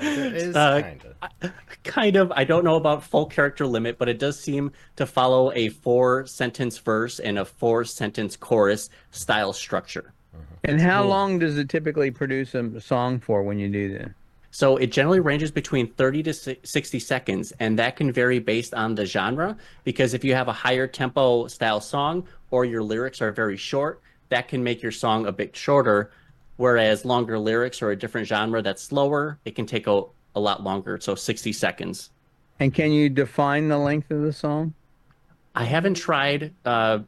There 0.01 0.35
is 0.35 0.55
Uh, 0.55 0.81
kind 0.81 1.01
of. 1.41 1.51
kind 1.83 2.15
of 2.15 2.31
i 2.35 2.43
don't 2.43 2.63
know 2.63 2.75
about 2.75 3.03
full 3.03 3.25
character 3.25 3.65
limit 3.65 3.97
but 3.97 4.09
it 4.09 4.19
does 4.19 4.39
seem 4.39 4.71
to 4.95 5.05
follow 5.05 5.51
a 5.53 5.69
four 5.69 6.25
sentence 6.25 6.77
verse 6.77 7.19
and 7.19 7.37
a 7.39 7.45
four 7.45 7.83
sentence 7.85 8.35
chorus 8.35 8.89
style 9.11 9.53
structure 9.53 10.13
And 10.63 10.79
how 10.81 11.03
long 11.03 11.39
does 11.39 11.57
it 11.57 11.69
typically 11.69 12.11
produce 12.11 12.53
a 12.55 12.79
song 12.81 13.19
for 13.19 13.41
when 13.43 13.57
you 13.59 13.69
do 13.69 13.97
that? 13.97 14.11
so 14.53 14.75
it 14.77 14.91
generally 14.91 15.21
ranges 15.21 15.49
between 15.49 15.87
30 15.93 16.23
to 16.23 16.33
60 16.33 16.99
seconds 16.99 17.53
and 17.59 17.79
that 17.79 17.95
can 17.95 18.11
vary 18.11 18.39
based 18.39 18.73
on 18.73 18.95
the 18.95 19.05
genre 19.05 19.55
because 19.85 20.13
if 20.13 20.23
you 20.25 20.35
have 20.35 20.47
a 20.49 20.53
higher 20.53 20.87
tempo 20.87 21.47
style 21.47 21.79
song 21.79 22.27
or 22.51 22.65
your 22.65 22.83
lyrics 22.83 23.21
are 23.21 23.31
very 23.31 23.57
short 23.57 24.01
that 24.29 24.47
can 24.49 24.61
make 24.63 24.81
your 24.81 24.91
song 24.91 25.25
a 25.25 25.31
bit 25.31 25.55
shorter 25.55 26.11
whereas 26.61 27.03
longer 27.05 27.39
lyrics 27.39 27.81
or 27.81 27.89
a 27.89 27.95
different 27.95 28.27
genre 28.27 28.61
that's 28.61 28.83
slower 28.83 29.39
it 29.45 29.55
can 29.55 29.65
take 29.65 29.87
a, 29.87 30.03
a 30.35 30.39
lot 30.39 30.61
longer 30.63 30.99
so 31.01 31.15
60 31.15 31.51
seconds 31.51 32.11
And 32.59 32.71
can 32.73 32.91
you 32.91 33.09
define 33.09 33.67
the 33.67 33.77
length 33.79 34.11
of 34.11 34.21
the 34.21 34.31
song? 34.31 34.73
i 35.55 35.63
haven't 35.65 35.95
tried 35.95 36.53
uh, 36.65 36.99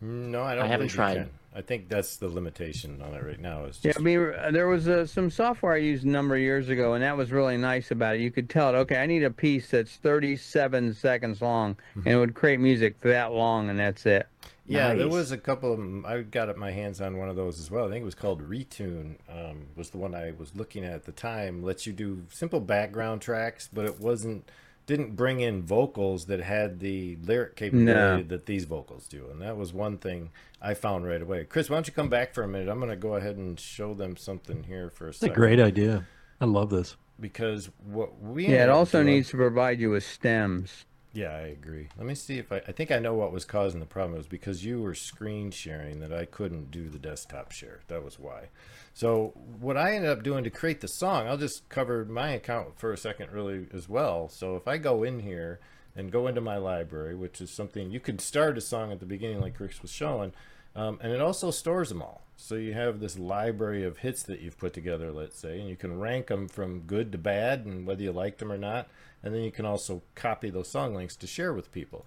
No, 0.00 0.42
I 0.42 0.54
don't. 0.54 0.64
I 0.64 0.66
haven't 0.68 0.88
believe 0.88 0.92
you 0.92 0.96
tried. 0.96 1.16
can. 1.16 1.30
I 1.56 1.62
think 1.62 1.88
that's 1.88 2.16
the 2.16 2.28
limitation 2.28 3.00
on 3.00 3.14
it 3.14 3.22
right 3.24 3.40
now. 3.40 3.64
Is 3.64 3.78
Yeah, 3.82 3.90
just 3.92 4.00
I 4.00 4.02
mean, 4.02 4.32
uh, 4.36 4.50
there 4.50 4.66
was 4.66 4.88
uh, 4.88 5.06
some 5.06 5.30
software 5.30 5.74
I 5.74 5.76
used 5.78 6.04
a 6.04 6.08
number 6.08 6.34
of 6.34 6.40
years 6.42 6.68
ago, 6.68 6.94
and 6.94 7.02
that 7.04 7.16
was 7.16 7.30
really 7.30 7.56
nice 7.56 7.90
about 7.92 8.16
it. 8.16 8.20
You 8.20 8.30
could 8.32 8.50
tell 8.50 8.68
it, 8.70 8.78
okay, 8.82 8.96
I 8.96 9.06
need 9.06 9.22
a 9.22 9.30
piece 9.30 9.70
that's 9.70 9.94
37 9.96 10.94
seconds 10.94 11.40
long, 11.40 11.76
and 11.94 12.08
it 12.08 12.16
would 12.18 12.34
create 12.34 12.58
music 12.60 13.00
that 13.02 13.32
long, 13.32 13.70
and 13.70 13.78
that's 13.78 14.04
it. 14.04 14.26
Yeah, 14.66 14.94
there 14.94 15.08
was 15.08 15.30
a 15.30 15.36
couple 15.38 15.72
of 15.72 15.78
'em- 15.78 16.04
I 16.06 16.22
got 16.22 16.56
my 16.56 16.70
hands 16.70 17.00
on 17.00 17.18
one 17.18 17.28
of 17.28 17.36
those 17.36 17.60
as 17.60 17.70
well. 17.70 17.86
I 17.86 17.90
think 17.90 18.02
it 18.02 18.06
was 18.06 18.14
called 18.14 18.48
Retune. 18.48 19.16
Um, 19.28 19.66
was 19.76 19.90
the 19.90 19.98
one 19.98 20.14
I 20.14 20.32
was 20.38 20.56
looking 20.56 20.84
at 20.84 20.92
at 20.94 21.04
the 21.04 21.12
time. 21.12 21.62
Lets 21.62 21.86
you 21.86 21.92
do 21.92 22.22
simple 22.30 22.60
background 22.60 23.20
tracks, 23.20 23.68
but 23.72 23.84
it 23.84 24.00
wasn't 24.00 24.50
didn't 24.86 25.16
bring 25.16 25.40
in 25.40 25.62
vocals 25.62 26.26
that 26.26 26.40
had 26.40 26.78
the 26.80 27.16
lyric 27.22 27.56
capability 27.56 28.22
that 28.24 28.44
these 28.44 28.66
vocals 28.66 29.06
do, 29.08 29.26
and 29.30 29.40
that 29.40 29.56
was 29.56 29.72
one 29.72 29.96
thing 29.96 30.28
I 30.60 30.74
found 30.74 31.06
right 31.06 31.22
away. 31.22 31.44
Chris, 31.44 31.70
why 31.70 31.76
don't 31.76 31.86
you 31.86 31.92
come 31.94 32.10
back 32.10 32.34
for 32.34 32.42
a 32.42 32.48
minute? 32.48 32.68
I'm 32.68 32.78
going 32.80 32.90
to 32.90 32.96
go 32.96 33.14
ahead 33.16 33.36
and 33.36 33.58
show 33.58 33.94
them 33.94 34.14
something 34.18 34.64
here 34.64 34.90
for 34.90 35.06
a 35.06 35.08
It's 35.08 35.22
a 35.22 35.30
great 35.30 35.58
idea. 35.58 36.06
I 36.40 36.44
love 36.44 36.68
this. 36.70 36.96
because 37.18 37.70
what 37.86 38.20
we 38.20 38.46
Yeah, 38.48 38.64
it 38.64 38.68
also 38.68 39.02
doing- 39.02 39.14
needs 39.14 39.30
to 39.30 39.36
provide 39.38 39.80
you 39.80 39.90
with 39.90 40.04
stems. 40.04 40.84
Yeah, 41.14 41.30
I 41.30 41.42
agree. 41.42 41.88
Let 41.96 42.06
me 42.06 42.16
see 42.16 42.38
if 42.38 42.50
I. 42.50 42.56
I 42.66 42.72
think 42.72 42.90
I 42.90 42.98
know 42.98 43.14
what 43.14 43.30
was 43.30 43.44
causing 43.44 43.78
the 43.78 43.86
problem. 43.86 44.14
It 44.14 44.18
was 44.18 44.26
because 44.26 44.64
you 44.64 44.82
were 44.82 44.96
screen 44.96 45.52
sharing 45.52 46.00
that 46.00 46.12
I 46.12 46.24
couldn't 46.24 46.72
do 46.72 46.88
the 46.88 46.98
desktop 46.98 47.52
share. 47.52 47.80
That 47.86 48.02
was 48.02 48.18
why. 48.18 48.48
So 48.94 49.32
what 49.60 49.76
I 49.76 49.94
ended 49.94 50.10
up 50.10 50.24
doing 50.24 50.42
to 50.42 50.50
create 50.50 50.80
the 50.80 50.88
song, 50.88 51.28
I'll 51.28 51.36
just 51.38 51.68
cover 51.68 52.04
my 52.04 52.30
account 52.30 52.80
for 52.80 52.92
a 52.92 52.98
second, 52.98 53.30
really 53.30 53.68
as 53.72 53.88
well. 53.88 54.28
So 54.28 54.56
if 54.56 54.66
I 54.66 54.76
go 54.76 55.04
in 55.04 55.20
here 55.20 55.60
and 55.94 56.10
go 56.10 56.26
into 56.26 56.40
my 56.40 56.56
library, 56.56 57.14
which 57.14 57.40
is 57.40 57.50
something 57.50 57.92
you 57.92 58.00
could 58.00 58.20
start 58.20 58.58
a 58.58 58.60
song 58.60 58.90
at 58.90 58.98
the 58.98 59.06
beginning, 59.06 59.40
like 59.40 59.56
Chris 59.56 59.82
was 59.82 59.92
showing, 59.92 60.32
um, 60.74 60.98
and 61.00 61.12
it 61.12 61.20
also 61.20 61.52
stores 61.52 61.90
them 61.90 62.02
all. 62.02 62.22
So 62.36 62.56
you 62.56 62.72
have 62.72 62.98
this 62.98 63.16
library 63.16 63.84
of 63.84 63.98
hits 63.98 64.24
that 64.24 64.40
you've 64.40 64.58
put 64.58 64.72
together, 64.72 65.12
let's 65.12 65.38
say, 65.38 65.60
and 65.60 65.68
you 65.68 65.76
can 65.76 66.00
rank 66.00 66.26
them 66.26 66.48
from 66.48 66.80
good 66.80 67.12
to 67.12 67.18
bad, 67.18 67.64
and 67.64 67.86
whether 67.86 68.02
you 68.02 68.10
liked 68.10 68.38
them 68.38 68.50
or 68.50 68.58
not. 68.58 68.88
And 69.24 69.34
then 69.34 69.42
you 69.42 69.50
can 69.50 69.64
also 69.64 70.02
copy 70.14 70.50
those 70.50 70.70
song 70.70 70.94
links 70.94 71.16
to 71.16 71.26
share 71.26 71.54
with 71.54 71.72
people. 71.72 72.04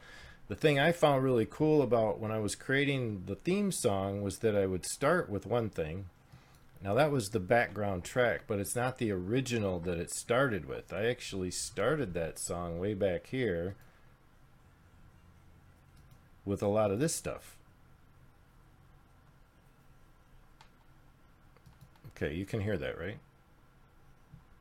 The 0.49 0.55
thing 0.55 0.79
I 0.79 0.91
found 0.91 1.23
really 1.23 1.47
cool 1.49 1.81
about 1.81 2.19
when 2.19 2.31
I 2.31 2.39
was 2.39 2.55
creating 2.55 3.23
the 3.25 3.35
theme 3.35 3.71
song 3.71 4.21
was 4.21 4.37
that 4.37 4.55
I 4.55 4.67
would 4.67 4.85
start 4.85 5.27
with 5.29 5.47
one 5.47 5.69
thing. 5.69 6.05
Now 6.81 6.93
that 6.93 7.11
was 7.11 7.29
the 7.29 7.39
background 7.39 8.03
track, 8.03 8.41
but 8.45 8.59
it's 8.59 8.75
not 8.75 8.99
the 8.99 9.11
original 9.11 9.79
that 9.79 9.97
it 9.97 10.11
started 10.11 10.67
with. 10.67 10.93
I 10.93 11.07
actually 11.07 11.49
started 11.51 12.13
that 12.13 12.39
song 12.39 12.79
way 12.79 12.93
back 12.93 13.27
here 13.27 13.75
with 16.45 16.61
a 16.61 16.67
lot 16.67 16.91
of 16.91 16.99
this 16.99 17.15
stuff. 17.15 17.57
Okay, 22.15 22.33
you 22.33 22.45
can 22.45 22.61
hear 22.61 22.77
that, 22.77 22.97
right? 22.99 23.17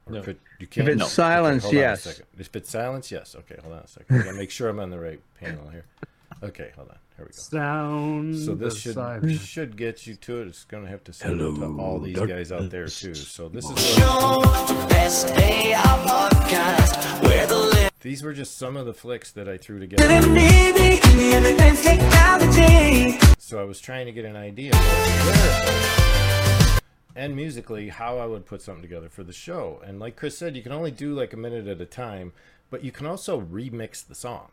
Or 0.06 0.12
No. 0.14 0.22
could, 0.22 0.38
you 0.58 0.66
can't. 0.66 0.88
it's 0.88 0.98
No. 0.98 1.06
Silence, 1.06 1.62
hold 1.64 1.74
on 1.74 1.78
a 1.78 1.82
yes. 1.82 2.20
If 2.38 2.56
it's 2.56 2.70
silence, 2.70 3.10
yes. 3.10 3.34
Okay, 3.38 3.56
hold 3.62 3.74
on 3.74 3.80
a 3.80 3.86
second. 3.88 4.20
I 4.20 4.24
gotta 4.24 4.36
make 4.36 4.50
sure 4.50 4.68
I'm 4.68 4.80
on 4.80 4.90
the 4.90 4.98
right 4.98 5.20
panel 5.40 5.68
here. 5.70 5.84
Okay, 6.42 6.70
hold 6.76 6.88
on. 6.90 6.96
Here 7.16 7.24
we 7.24 7.30
go. 7.30 7.36
Sound. 7.38 8.36
So 8.38 8.54
this 8.54 8.78
should 8.78 8.94
side- 8.94 9.40
should 9.40 9.76
get 9.76 10.06
you 10.06 10.16
to 10.16 10.42
it. 10.42 10.48
It's 10.48 10.64
gonna 10.64 10.88
have 10.88 11.02
to 11.04 11.12
send 11.12 11.40
it 11.40 11.44
to 11.44 11.76
all 11.80 11.98
these 11.98 12.14
darkness. 12.16 12.50
guys 12.50 12.52
out 12.62 12.70
there 12.70 12.88
too. 12.88 13.14
So 13.14 13.48
this 13.48 13.64
is 13.64 13.70
what, 13.70 14.88
Best 14.90 15.28
day 15.28 15.72
of 15.74 15.80
podcast. 15.80 17.22
Where 17.22 17.46
the 17.46 17.56
living 17.56 17.88
these 18.00 18.22
were 18.22 18.34
just 18.34 18.56
some 18.58 18.76
of 18.76 18.84
the 18.86 18.92
flicks 18.94 19.32
that 19.32 19.48
I 19.48 19.56
threw 19.56 19.80
together. 19.80 20.06
need 20.28 21.00
give 21.02 21.16
me 21.16 21.32
everything 21.32 21.74
technology. 21.76 23.18
So 23.38 23.60
I 23.60 23.64
was 23.64 23.80
trying 23.80 24.06
to 24.06 24.12
get 24.12 24.24
an 24.24 24.36
idea 24.36 24.72
of 24.72 24.78
lyrics 24.80 26.15
and 27.16 27.34
musically 27.34 27.88
how 27.88 28.18
I 28.18 28.26
would 28.26 28.44
put 28.44 28.60
something 28.60 28.82
together 28.82 29.08
for 29.08 29.24
the 29.24 29.32
show. 29.32 29.80
And 29.84 29.98
like 29.98 30.16
Chris 30.16 30.36
said, 30.36 30.54
you 30.54 30.62
can 30.62 30.70
only 30.70 30.90
do 30.90 31.14
like 31.14 31.32
a 31.32 31.38
minute 31.38 31.66
at 31.66 31.80
a 31.80 31.86
time, 31.86 32.34
but 32.68 32.84
you 32.84 32.92
can 32.92 33.06
also 33.06 33.40
remix 33.40 34.06
the 34.06 34.14
song. 34.14 34.50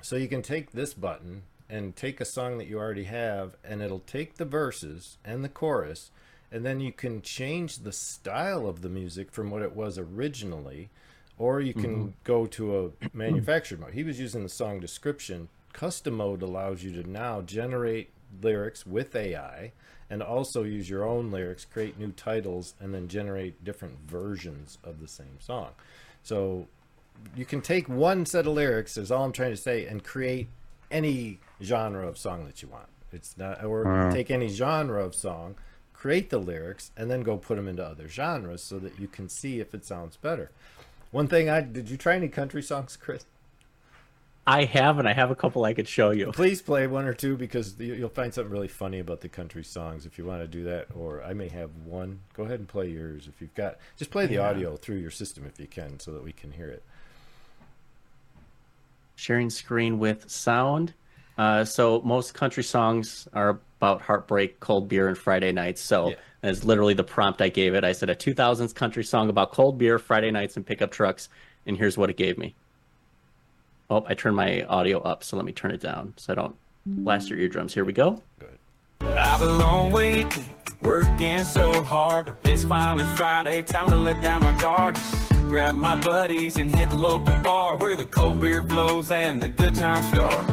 So 0.00 0.14
you 0.14 0.28
can 0.28 0.42
take 0.42 0.70
this 0.70 0.94
button 0.94 1.42
and 1.68 1.96
take 1.96 2.20
a 2.20 2.24
song 2.24 2.58
that 2.58 2.68
you 2.68 2.78
already 2.78 3.04
have, 3.04 3.56
and 3.64 3.82
it'll 3.82 3.98
take 3.98 4.36
the 4.36 4.44
verses 4.44 5.18
and 5.24 5.42
the 5.42 5.48
chorus, 5.48 6.12
and 6.52 6.64
then 6.64 6.78
you 6.78 6.92
can 6.92 7.20
change 7.20 7.78
the 7.78 7.92
style 7.92 8.68
of 8.68 8.82
the 8.82 8.88
music 8.88 9.32
from 9.32 9.50
what 9.50 9.62
it 9.62 9.74
was 9.74 9.98
originally, 9.98 10.90
or 11.36 11.60
you 11.60 11.74
can 11.74 11.96
mm-hmm. 11.96 12.10
go 12.22 12.46
to 12.46 12.86
a 12.86 12.90
manufactured 13.12 13.80
mode. 13.80 13.94
He 13.94 14.04
was 14.04 14.20
using 14.20 14.44
the 14.44 14.48
song 14.48 14.78
description. 14.78 15.48
Custom 15.72 16.14
mode 16.14 16.42
allows 16.42 16.84
you 16.84 17.02
to 17.02 17.10
now 17.10 17.40
generate 17.40 18.10
lyrics 18.42 18.86
with 18.86 19.14
AI 19.16 19.72
and 20.08 20.22
also 20.22 20.62
use 20.62 20.88
your 20.88 21.04
own 21.04 21.30
lyrics, 21.30 21.64
create 21.64 21.98
new 21.98 22.12
titles, 22.12 22.74
and 22.80 22.94
then 22.94 23.08
generate 23.08 23.64
different 23.64 23.98
versions 24.06 24.78
of 24.84 25.00
the 25.00 25.08
same 25.08 25.38
song. 25.40 25.70
So 26.22 26.68
you 27.34 27.44
can 27.44 27.60
take 27.60 27.88
one 27.88 28.26
set 28.26 28.46
of 28.46 28.52
lyrics 28.52 28.96
is 28.98 29.10
all 29.10 29.24
i'm 29.24 29.32
trying 29.32 29.50
to 29.50 29.56
say 29.56 29.86
and 29.86 30.04
create 30.04 30.48
any 30.90 31.38
genre 31.62 32.06
of 32.06 32.18
song 32.18 32.44
that 32.44 32.60
you 32.60 32.68
want 32.68 32.86
it's 33.10 33.38
not 33.38 33.64
or 33.64 33.84
Wow. 33.84 34.10
take 34.12 34.30
any 34.30 34.48
genre 34.48 35.02
of 35.02 35.14
song 35.14 35.54
create 35.94 36.28
the 36.28 36.36
lyrics 36.36 36.90
and 36.94 37.10
then 37.10 37.22
go 37.22 37.38
put 37.38 37.56
them 37.56 37.68
into 37.68 37.82
other 37.82 38.06
genres 38.06 38.62
so 38.62 38.78
that 38.80 39.00
you 39.00 39.08
can 39.08 39.30
see 39.30 39.60
if 39.60 39.72
it 39.74 39.82
sounds 39.82 40.18
better 40.18 40.50
one 41.10 41.26
thing 41.26 41.48
i 41.48 41.62
did 41.62 41.88
you 41.88 41.96
try 41.96 42.14
any 42.16 42.28
country 42.28 42.62
songs 42.62 42.98
chris 42.98 43.24
I 44.48 44.64
have, 44.64 44.98
and 45.00 45.08
I 45.08 45.12
have 45.12 45.30
a 45.30 45.34
couple 45.34 45.64
I 45.64 45.74
could 45.74 45.88
show 45.88 46.10
you. 46.10 46.30
please 46.32 46.62
play 46.62 46.86
one 46.86 47.04
or 47.06 47.14
two 47.14 47.36
because 47.36 47.74
you- 47.80 47.94
you'll 47.94 48.08
find 48.08 48.32
something 48.32 48.52
really 48.52 48.68
funny 48.68 49.00
about 49.00 49.20
the 49.20 49.28
country 49.28 49.64
songs 49.64 50.06
if 50.06 50.18
you 50.18 50.24
want 50.24 50.40
to 50.42 50.46
do 50.48 50.62
that 50.64 50.86
or 50.94 51.22
i 51.24 51.32
may 51.32 51.48
have 51.48 51.70
one 51.84 52.20
go 52.34 52.44
ahead 52.44 52.60
and 52.60 52.68
play 52.68 52.88
yours 52.88 53.26
if 53.26 53.40
you've 53.40 53.54
got 53.54 53.76
just 53.96 54.10
play 54.10 54.26
the 54.26 54.38
audio 54.38 54.76
through 54.76 54.96
your 54.96 55.10
system 55.10 55.44
if 55.46 55.58
you 55.58 55.66
can 55.66 55.98
so 55.98 56.12
that 56.12 56.22
we 56.22 56.32
can 56.32 56.52
hear 56.52 56.68
it 56.68 56.82
Sharing 59.18 59.48
screen 59.48 59.98
with 59.98 60.28
sound. 60.30 60.92
Uh, 61.38 61.64
so 61.64 62.02
most 62.04 62.34
country 62.34 62.62
songs 62.62 63.26
are 63.32 63.58
about 63.78 64.02
heartbreak, 64.02 64.60
cold 64.60 64.88
beer, 64.90 65.08
and 65.08 65.16
Friday 65.16 65.52
nights. 65.52 65.80
So 65.80 66.10
Yeah. 66.10 66.16
that's 66.42 66.64
literally 66.64 66.92
the 66.92 67.02
prompt 67.02 67.40
I 67.40 67.48
gave 67.48 67.74
it. 67.74 67.82
I 67.82 67.92
said 67.92 68.10
a 68.10 68.14
2000s 68.14 68.74
country 68.74 69.02
song 69.02 69.30
about 69.30 69.52
cold 69.52 69.78
beer, 69.78 69.98
Friday 69.98 70.30
nights, 70.30 70.56
and 70.58 70.66
pickup 70.66 70.90
trucks, 70.90 71.30
and 71.66 71.78
here's 71.78 71.96
what 71.96 72.10
it 72.10 72.18
gave 72.18 72.36
me. 72.36 72.54
Oh, 73.88 74.04
I 74.08 74.14
turned 74.14 74.36
my 74.36 74.62
audio 74.64 75.00
up, 75.00 75.22
so 75.22 75.36
let 75.36 75.44
me 75.46 75.52
turn 75.52 75.70
it 75.70 75.80
down 75.80 76.14
so 76.16 76.32
I 76.32 76.36
don't 76.36 76.56
blast 76.86 77.30
your 77.30 77.38
eardrums. 77.38 77.72
Here 77.72 77.84
we 77.84 77.92
go. 77.92 78.20
good 78.40 78.58
I've 79.00 79.42
long 79.42 79.92
working 80.82 81.44
so 81.44 81.82
hard. 81.82 82.32
It's 82.44 82.64
finally 82.64 83.04
Friday, 83.16 83.62
time 83.62 83.88
to 83.90 83.96
let 83.96 84.20
down 84.22 84.42
my 84.42 84.58
guard. 84.60 84.98
Grab 85.48 85.76
my 85.76 85.94
buddies 86.00 86.56
and 86.56 86.74
hit 86.74 86.90
the 86.90 86.96
local 86.96 87.36
bar 87.42 87.76
where 87.76 87.96
the 87.96 88.04
cold 88.06 88.40
beer 88.40 88.60
and 89.10 89.40
the 89.40 89.48
good 89.48 89.74
times 89.74 90.08
start. 90.08 90.44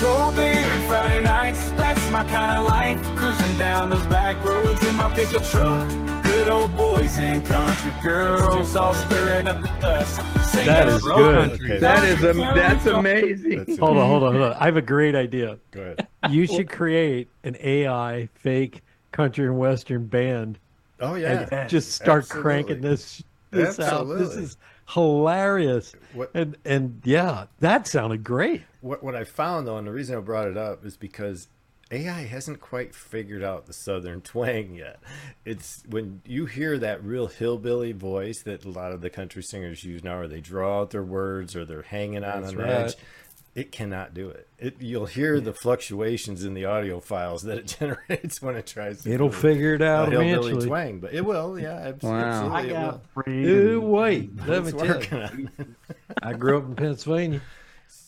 Cold 0.00 0.34
beer 0.34 0.64
Friday 0.88 1.22
nights, 1.22 1.70
that's 1.72 2.10
my 2.10 2.24
kind 2.24 2.58
of 2.60 2.66
life. 2.66 3.00
Cruising 3.16 3.58
down 3.58 3.90
those 3.90 4.06
back 4.06 4.44
roads 4.44 4.84
in 4.84 4.96
my 4.96 5.12
pickup 5.14 5.44
truck. 5.44 6.15
Good 6.46 6.52
old 6.52 6.76
boys 6.76 7.18
and 7.18 7.44
country 7.44 7.92
girls 8.04 8.76
all 8.76 8.94
stirring 8.94 9.48
up 9.48 9.62
the 9.62 9.68
dust. 9.80 10.14
Singing 10.52 10.66
That 10.68 10.86
is 10.86 11.02
good. 11.02 11.50
Okay. 11.60 11.78
That 11.80 12.04
is 12.04 12.22
am- 12.24 12.36
that's 12.38 12.86
amazing. 12.86 13.56
That's 13.58 13.70
it. 13.70 13.80
Hold 13.80 13.96
on, 13.98 14.06
hold 14.08 14.22
on, 14.22 14.32
hold 14.34 14.44
on. 14.44 14.52
I 14.52 14.66
have 14.66 14.76
a 14.76 14.80
great 14.80 15.16
idea. 15.16 15.58
go 15.72 15.80
ahead 15.80 16.06
You 16.30 16.46
should 16.46 16.70
create 16.70 17.26
an 17.42 17.56
AI 17.60 18.28
fake 18.34 18.84
country 19.10 19.46
and 19.46 19.58
western 19.58 20.06
band 20.06 20.60
oh 21.00 21.16
yeah 21.16 21.48
and 21.50 21.68
just 21.68 21.90
start 21.90 22.22
Absolutely. 22.22 22.42
cranking 22.42 22.80
this 22.80 23.24
this 23.50 23.80
out. 23.80 24.04
This 24.04 24.36
is 24.36 24.56
hilarious. 24.90 25.96
What- 26.12 26.30
And 26.32 26.56
and 26.64 27.00
yeah, 27.02 27.46
that 27.58 27.88
sounded 27.88 28.22
great. 28.22 28.62
what 28.82 29.02
what 29.02 29.16
I 29.16 29.24
found 29.24 29.66
though, 29.66 29.78
and 29.78 29.86
the 29.88 29.92
reason 29.92 30.16
I 30.16 30.20
brought 30.20 30.46
it 30.46 30.56
up 30.56 30.86
is 30.86 30.96
because 30.96 31.48
AI 31.90 32.24
hasn't 32.24 32.60
quite 32.60 32.94
figured 32.94 33.44
out 33.44 33.66
the 33.66 33.72
southern 33.72 34.20
twang 34.20 34.74
yet. 34.74 34.98
It's 35.44 35.84
when 35.88 36.20
you 36.26 36.46
hear 36.46 36.78
that 36.78 37.04
real 37.04 37.28
hillbilly 37.28 37.92
voice 37.92 38.42
that 38.42 38.64
a 38.64 38.68
lot 38.70 38.90
of 38.92 39.00
the 39.02 39.10
country 39.10 39.42
singers 39.42 39.84
use 39.84 40.02
now, 40.02 40.18
or 40.18 40.26
they 40.26 40.40
draw 40.40 40.80
out 40.80 40.90
their 40.90 41.04
words, 41.04 41.54
or 41.54 41.64
they're 41.64 41.82
hanging 41.82 42.24
on 42.24 42.42
That's 42.42 42.52
an 42.54 42.58
right. 42.58 42.68
edge. 42.70 42.94
It 43.54 43.72
cannot 43.72 44.12
do 44.12 44.28
it. 44.28 44.48
It 44.58 44.82
you'll 44.82 45.06
hear 45.06 45.40
the 45.40 45.54
fluctuations 45.54 46.44
in 46.44 46.52
the 46.52 46.66
audio 46.66 47.00
files 47.00 47.42
that 47.44 47.56
it 47.56 47.66
generates 47.78 48.42
when 48.42 48.54
it 48.56 48.66
tries 48.66 49.02
to. 49.04 49.10
It'll 49.12 49.30
figure 49.30 49.74
it 49.74 49.80
a 49.80 49.86
out 49.86 50.08
hillbilly 50.10 50.30
eventually. 50.32 50.66
twang, 50.66 50.98
but 51.00 51.14
it 51.14 51.24
will. 51.24 51.58
Yeah, 51.58 51.78
abs- 51.88 52.02
Wow. 52.02 52.16
absolutely. 52.16 52.56
I 52.56 52.62
it 52.62 52.86
will. 52.86 53.00
afraid. 53.16 53.46
Ooh, 53.46 53.80
wait, 53.80 54.46
let 54.46 54.62
me 54.64 54.68
It's 54.70 54.76
tell 54.76 54.86
you. 54.86 54.92
working. 55.20 55.50
I 56.22 56.32
grew 56.34 56.58
up 56.58 56.64
in 56.64 56.74
Pennsylvania. 56.76 57.40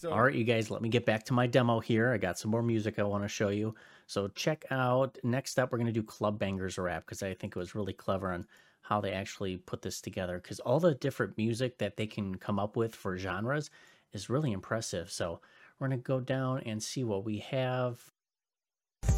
So, 0.00 0.12
All 0.12 0.22
right, 0.22 0.34
you 0.34 0.44
guys, 0.44 0.70
let 0.70 0.80
me 0.80 0.88
get 0.88 1.04
back 1.04 1.24
to 1.24 1.32
my 1.32 1.48
demo 1.48 1.80
here. 1.80 2.12
I 2.12 2.18
got 2.18 2.38
some 2.38 2.52
more 2.52 2.62
music 2.62 3.00
I 3.00 3.02
want 3.02 3.24
to 3.24 3.28
show 3.28 3.48
you. 3.48 3.74
So 4.06 4.28
check 4.28 4.64
out. 4.70 5.18
Next 5.24 5.58
up, 5.58 5.72
we're 5.72 5.78
going 5.78 5.86
to 5.86 5.92
do 5.92 6.04
Club 6.04 6.38
Bangers 6.38 6.78
rap 6.78 7.04
because 7.04 7.20
I 7.20 7.34
think 7.34 7.56
it 7.56 7.58
was 7.58 7.74
really 7.74 7.94
clever 7.94 8.32
on 8.32 8.46
how 8.82 9.00
they 9.00 9.10
actually 9.10 9.56
put 9.56 9.82
this 9.82 10.00
together. 10.00 10.38
Because 10.40 10.60
all 10.60 10.78
the 10.78 10.94
different 10.94 11.36
music 11.36 11.78
that 11.78 11.96
they 11.96 12.06
can 12.06 12.36
come 12.36 12.60
up 12.60 12.76
with 12.76 12.94
for 12.94 13.18
genres 13.18 13.70
is 14.12 14.30
really 14.30 14.52
impressive. 14.52 15.10
So 15.10 15.40
we're 15.80 15.88
going 15.88 15.98
to 15.98 16.04
go 16.04 16.20
down 16.20 16.60
and 16.60 16.80
see 16.80 17.02
what 17.02 17.24
we 17.24 17.38
have. 17.38 17.98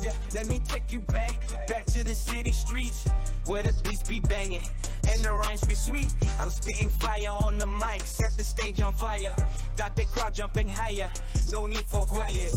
Yeah, 0.01 0.13
let 0.35 0.47
me 0.47 0.61
take 0.67 0.91
you 0.91 1.01
back, 1.01 1.43
back 1.69 1.85
to 1.87 2.03
the 2.03 2.15
city 2.15 2.53
streets, 2.53 3.07
where 3.51 3.65
the 3.65 3.75
beats 3.83 4.09
be 4.09 4.21
banging 4.21 4.63
and 5.09 5.21
the 5.25 5.33
rhymes 5.33 5.65
be 5.65 5.75
sweet. 5.75 6.15
I'm 6.39 6.51
spitting 6.51 6.89
fire 6.89 7.35
on 7.45 7.59
the 7.59 7.67
mic, 7.67 8.03
set 8.03 8.31
the 8.37 8.45
stage 8.45 8.81
on 8.81 8.93
fire, 8.93 9.35
got 9.77 9.97
the 9.97 10.05
crowd 10.05 10.35
jumping 10.35 10.69
higher. 10.69 11.11
No 11.51 11.67
need 11.67 11.85
for 11.89 12.07
quiet. 12.07 12.55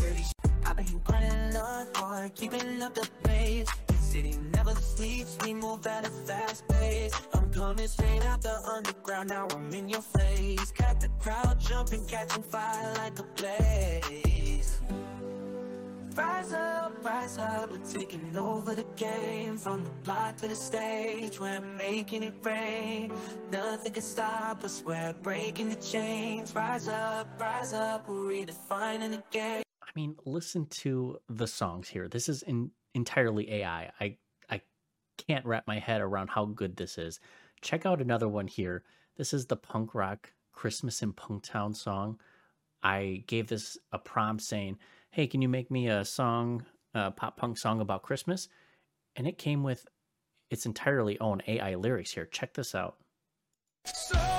I've 0.64 0.76
been 0.76 1.00
grinding 1.02 1.60
hard, 1.96 2.32
keeping 2.36 2.80
up 2.80 2.94
the 2.94 3.08
pace. 3.24 3.66
The 3.88 3.94
city 3.94 4.38
never 4.54 4.74
sleeps, 4.76 5.36
we 5.44 5.52
move 5.52 5.84
at 5.84 6.06
a 6.06 6.10
fast 6.10 6.68
pace. 6.68 7.12
I'm 7.34 7.52
coming 7.52 7.88
straight 7.88 8.24
out 8.26 8.42
the 8.42 8.56
underground, 8.64 9.30
now 9.30 9.48
I'm 9.50 9.74
in 9.74 9.88
your 9.88 10.02
face. 10.02 10.70
Got 10.70 11.00
the 11.00 11.08
crowd 11.18 11.58
jumping, 11.58 12.06
catching 12.06 12.44
fire 12.44 12.94
like 12.98 13.18
a 13.18 13.24
blaze. 13.34 14.53
Rise 16.14 16.52
up, 16.52 17.04
rise 17.04 17.38
up, 17.38 17.72
we're 17.72 17.78
taking 17.78 18.36
over 18.36 18.72
the 18.72 18.86
game. 18.94 19.56
From 19.56 19.82
the 19.82 19.90
block 20.04 20.36
to 20.36 20.48
the 20.48 20.54
stage, 20.54 21.40
we're 21.40 21.60
making 21.60 22.22
it 22.22 22.34
rain. 22.44 23.12
Nothing 23.50 23.92
can 23.92 24.02
stop 24.02 24.62
us, 24.62 24.80
we're 24.86 25.12
breaking 25.22 25.70
the 25.70 25.76
chains. 25.76 26.54
Rise 26.54 26.86
up, 26.86 27.26
rise 27.40 27.72
up, 27.72 28.08
we're 28.08 28.14
redefining 28.14 29.10
the 29.10 29.22
game. 29.32 29.64
I 29.82 29.90
mean, 29.96 30.14
listen 30.24 30.66
to 30.66 31.18
the 31.28 31.48
songs 31.48 31.88
here. 31.88 32.06
This 32.06 32.28
is 32.28 32.42
in, 32.42 32.70
entirely 32.94 33.50
AI. 33.50 33.90
I 33.98 34.16
I 34.48 34.60
can't 35.26 35.44
wrap 35.44 35.66
my 35.66 35.80
head 35.80 36.00
around 36.00 36.28
how 36.28 36.44
good 36.44 36.76
this 36.76 36.96
is. 36.96 37.18
Check 37.60 37.86
out 37.86 38.00
another 38.00 38.28
one 38.28 38.46
here. 38.46 38.84
This 39.16 39.34
is 39.34 39.46
the 39.46 39.56
punk 39.56 39.96
rock 39.96 40.32
Christmas 40.52 41.02
in 41.02 41.12
Punktown 41.12 41.74
song. 41.74 42.20
I 42.84 43.24
gave 43.26 43.48
this 43.48 43.78
a 43.90 43.98
prompt 43.98 44.42
saying, 44.42 44.78
"Hey, 45.14 45.28
can 45.28 45.40
you 45.40 45.48
make 45.48 45.70
me 45.70 45.86
a 45.86 46.04
song, 46.04 46.66
a 46.92 47.12
pop 47.12 47.36
punk 47.36 47.56
song 47.56 47.80
about 47.80 48.02
Christmas?" 48.02 48.48
And 49.14 49.28
it 49.28 49.38
came 49.38 49.62
with 49.62 49.86
its 50.50 50.66
entirely 50.66 51.20
own 51.20 51.40
AI 51.46 51.76
lyrics 51.76 52.10
here. 52.10 52.26
Check 52.26 52.54
this 52.54 52.74
out. 52.74 52.96
So 53.86 54.33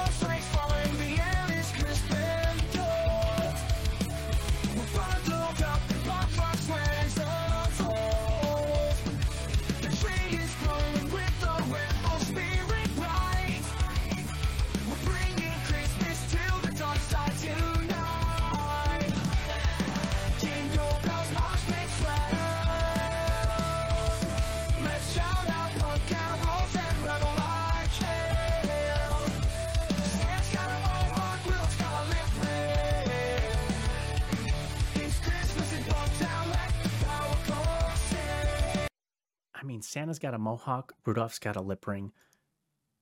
Santa's 39.86 40.20
got 40.20 40.34
a 40.34 40.38
mohawk, 40.38 40.94
Rudolph's 41.06 41.40
got 41.40 41.56
a 41.56 41.62
lip 41.62 41.88
ring. 41.88 42.12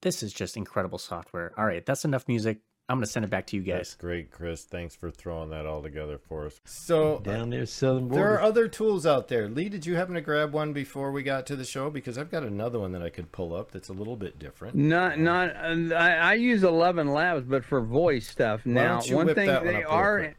This 0.02 0.22
is 0.22 0.32
just 0.32 0.56
incredible 0.56 0.98
software. 0.98 1.52
All 1.56 1.64
right, 1.64 1.84
that's 1.84 2.04
enough 2.04 2.28
music. 2.28 2.58
I'm 2.86 2.98
going 2.98 3.06
to 3.06 3.10
send 3.10 3.24
it 3.24 3.30
back 3.30 3.46
to 3.46 3.56
you 3.56 3.62
That's 3.62 3.94
guys. 3.94 3.98
great, 3.98 4.30
Chris. 4.30 4.64
Thanks 4.64 4.94
for 4.94 5.10
throwing 5.10 5.48
that 5.48 5.64
all 5.64 5.82
together 5.82 6.18
for 6.18 6.44
us. 6.44 6.60
So 6.66 7.18
Down 7.20 7.48
there, 7.48 7.64
southern 7.64 8.08
border. 8.08 8.22
There 8.22 8.34
are 8.34 8.42
other 8.42 8.68
tools 8.68 9.06
out 9.06 9.28
there. 9.28 9.48
Lee, 9.48 9.70
did 9.70 9.86
you 9.86 9.94
happen 9.96 10.14
to 10.16 10.20
grab 10.20 10.52
one 10.52 10.74
before 10.74 11.10
we 11.10 11.22
got 11.22 11.46
to 11.46 11.56
the 11.56 11.64
show? 11.64 11.88
Because 11.88 12.18
I've 12.18 12.30
got 12.30 12.42
another 12.42 12.78
one 12.78 12.92
that 12.92 13.02
I 13.02 13.08
could 13.08 13.32
pull 13.32 13.54
up 13.54 13.70
that's 13.70 13.88
a 13.88 13.94
little 13.94 14.16
bit 14.16 14.38
different. 14.38 14.76
Not, 14.76 15.18
not. 15.18 15.56
Uh, 15.56 15.94
I, 15.94 16.10
I 16.16 16.34
use 16.34 16.62
Eleven 16.62 17.14
Labs, 17.14 17.46
but 17.46 17.64
for 17.64 17.80
voice 17.80 18.28
stuff. 18.28 18.66
Now, 18.66 18.96
don't 18.96 19.08
you 19.08 19.16
one 19.16 19.26
whip 19.28 19.36
thing 19.36 19.46
that 19.46 19.64
one 19.64 19.72
they 19.72 19.82
are, 19.82 20.34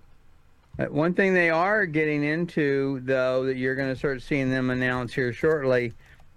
uh, 0.77 0.86
one 0.86 1.15
thing 1.15 1.34
they 1.34 1.49
are 1.49 1.88
getting 1.88 2.23
into, 2.23 2.99
though, 3.05 3.45
that 3.45 3.58
you're 3.58 3.75
going 3.75 3.89
to 3.91 3.95
start 3.97 4.21
seeing 4.21 4.51
them 4.51 4.69
announce 4.69 5.15
here 5.15 5.34
shortly, 5.34 5.93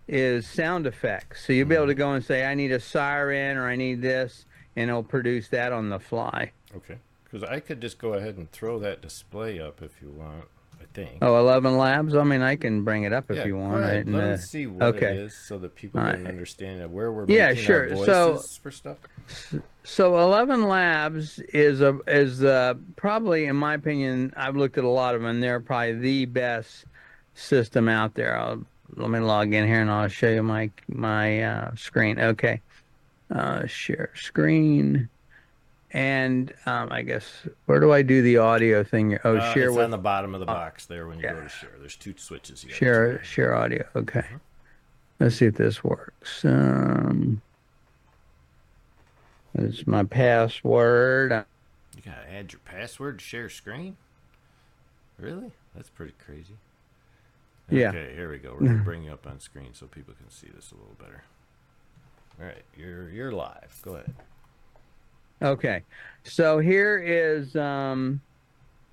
is 0.09 0.47
sound 0.47 0.87
effects. 0.87 1.47
So 1.47 1.53
you'll 1.53 1.69
be 1.69 1.75
able 1.75 1.87
to 1.89 1.95
go 1.95 2.13
and 2.13 2.25
say, 2.25 2.45
"I 2.47 2.55
need 2.55 2.73
a 2.73 2.81
siren" 2.81 3.57
or 3.57 3.67
"I 3.69 3.77
need 3.77 4.03
this," 4.03 4.47
and 4.77 4.89
it'll 4.91 5.03
produce 5.03 5.49
that 5.49 5.73
on 5.73 5.91
the 5.91 5.99
fly. 6.01 6.53
Okay. 6.77 6.97
Because 7.25 7.47
I 7.49 7.61
could 7.61 7.81
just 7.81 7.99
go 7.99 8.15
ahead 8.15 8.37
and 8.39 8.51
throw 8.51 8.79
that 8.79 9.03
display 9.03 9.61
up 9.61 9.83
if 9.83 10.01
you 10.01 10.09
want, 10.09 10.45
I 10.81 10.85
think. 10.95 11.19
Oh, 11.21 11.39
11 11.39 11.77
Labs. 11.77 12.15
I 12.15 12.25
mean, 12.25 12.41
I 12.41 12.57
can 12.57 12.85
bring 12.85 13.03
it 13.03 13.13
up 13.13 13.31
if 13.31 13.37
yeah, 13.37 13.45
you 13.45 13.57
want. 13.59 13.85
it. 13.85 14.07
and, 14.07 14.17
Let 14.17 14.25
uh, 14.25 14.33
us 14.33 14.49
see 14.49 14.67
what 14.67 14.83
okay. 14.95 15.11
it 15.11 15.17
is 15.19 15.35
so 15.37 15.59
that 15.59 15.75
people 15.75 16.01
can 16.01 16.25
right. 16.25 16.27
understand 16.27 16.81
of 16.81 16.91
where 16.91 17.13
we're 17.13 17.27
Yeah, 17.29 17.53
sure. 17.53 17.95
So- 18.07 18.39
for 18.63 18.71
stuff. 18.71 18.97
So 19.85 20.19
Eleven 20.19 20.69
Labs 20.69 21.39
is 21.39 21.81
a 21.81 21.99
is 22.07 22.43
uh, 22.45 22.75
probably, 22.97 23.47
in 23.47 23.57
my 23.57 23.75
opinion, 23.75 24.33
I've 24.37 24.57
looked 24.57 24.77
at 24.79 24.85
a 24.85 24.89
lot 24.89 25.15
of 25.15 25.23
them. 25.23 25.41
They're 25.41 25.61
probably 25.61 25.95
the 25.95 26.25
best 26.27 26.85
system 27.35 27.89
out 27.89 28.15
there. 28.15 28.37
I'll, 28.39 28.65
let 28.97 29.11
me 29.11 29.19
log 29.19 29.53
in 29.53 29.67
here 29.67 29.81
and 29.81 29.91
I'll 29.91 30.09
show 30.09 30.29
you 30.31 30.43
my 30.43 30.71
my 30.89 31.43
uh, 31.43 31.75
screen. 31.77 32.19
Okay, 32.19 32.61
uh, 33.35 33.67
share 33.67 34.11
screen, 34.15 35.09
and 35.93 36.53
um, 36.67 36.89
I 36.91 37.03
guess 37.03 37.25
where 37.67 37.81
do 37.81 37.93
I 37.93 38.03
do 38.03 38.23
the 38.23 38.39
audio 38.39 38.83
thing? 38.85 39.19
Oh, 39.25 39.37
Uh, 39.37 39.53
share 39.53 39.69
it's 39.69 39.77
with 39.77 39.85
on 39.85 39.91
the 39.91 39.99
bottom 39.99 40.35
of 40.35 40.41
the 40.41 40.47
box 40.47 40.87
there 40.87 41.07
when 41.07 41.19
you 41.19 41.29
go 41.29 41.41
to 41.41 41.49
share. 41.49 41.71
There's 41.79 41.97
two 41.97 42.15
switches. 42.17 42.65
You 42.65 42.71
share 42.71 43.23
share 43.25 43.55
audio. 43.55 43.87
Okay, 43.95 44.25
let's 45.21 45.37
see 45.37 45.47
if 45.47 45.55
this 45.55 45.85
works. 45.85 46.45
Um, 46.45 47.43
it's 49.55 49.87
my 49.87 50.05
password. 50.05 51.45
You 51.97 52.03
gotta 52.13 52.33
add 52.33 52.53
your 52.53 52.61
password 52.65 53.19
to 53.19 53.25
share 53.25 53.49
screen. 53.49 53.97
Really? 55.19 55.51
That's 55.75 55.91
pretty 55.91 56.15
crazy. 56.25 56.55
Yeah. 57.71 57.91
Okay, 57.91 58.15
here 58.15 58.31
we 58.31 58.39
go. 58.39 58.55
We're 58.59 58.67
gonna 58.67 58.79
bring 58.85 59.05
you 59.05 59.13
up 59.13 59.27
on 59.27 59.41
screen 59.41 59.75
so 59.75 59.87
people 59.87 60.15
can 60.15 60.31
see 60.31 60.49
this 60.55 60.73
a 60.73 60.75
little 60.75 60.97
better. 60.99 61.23
All 62.41 62.47
right, 62.47 62.63
you're 62.77 63.11
you're 63.11 63.33
live. 63.33 63.79
Go 63.83 63.95
ahead. 63.95 64.15
Okay, 65.43 65.83
so 66.25 66.59
here 66.59 66.99
is 66.99 67.55
um, 67.57 68.21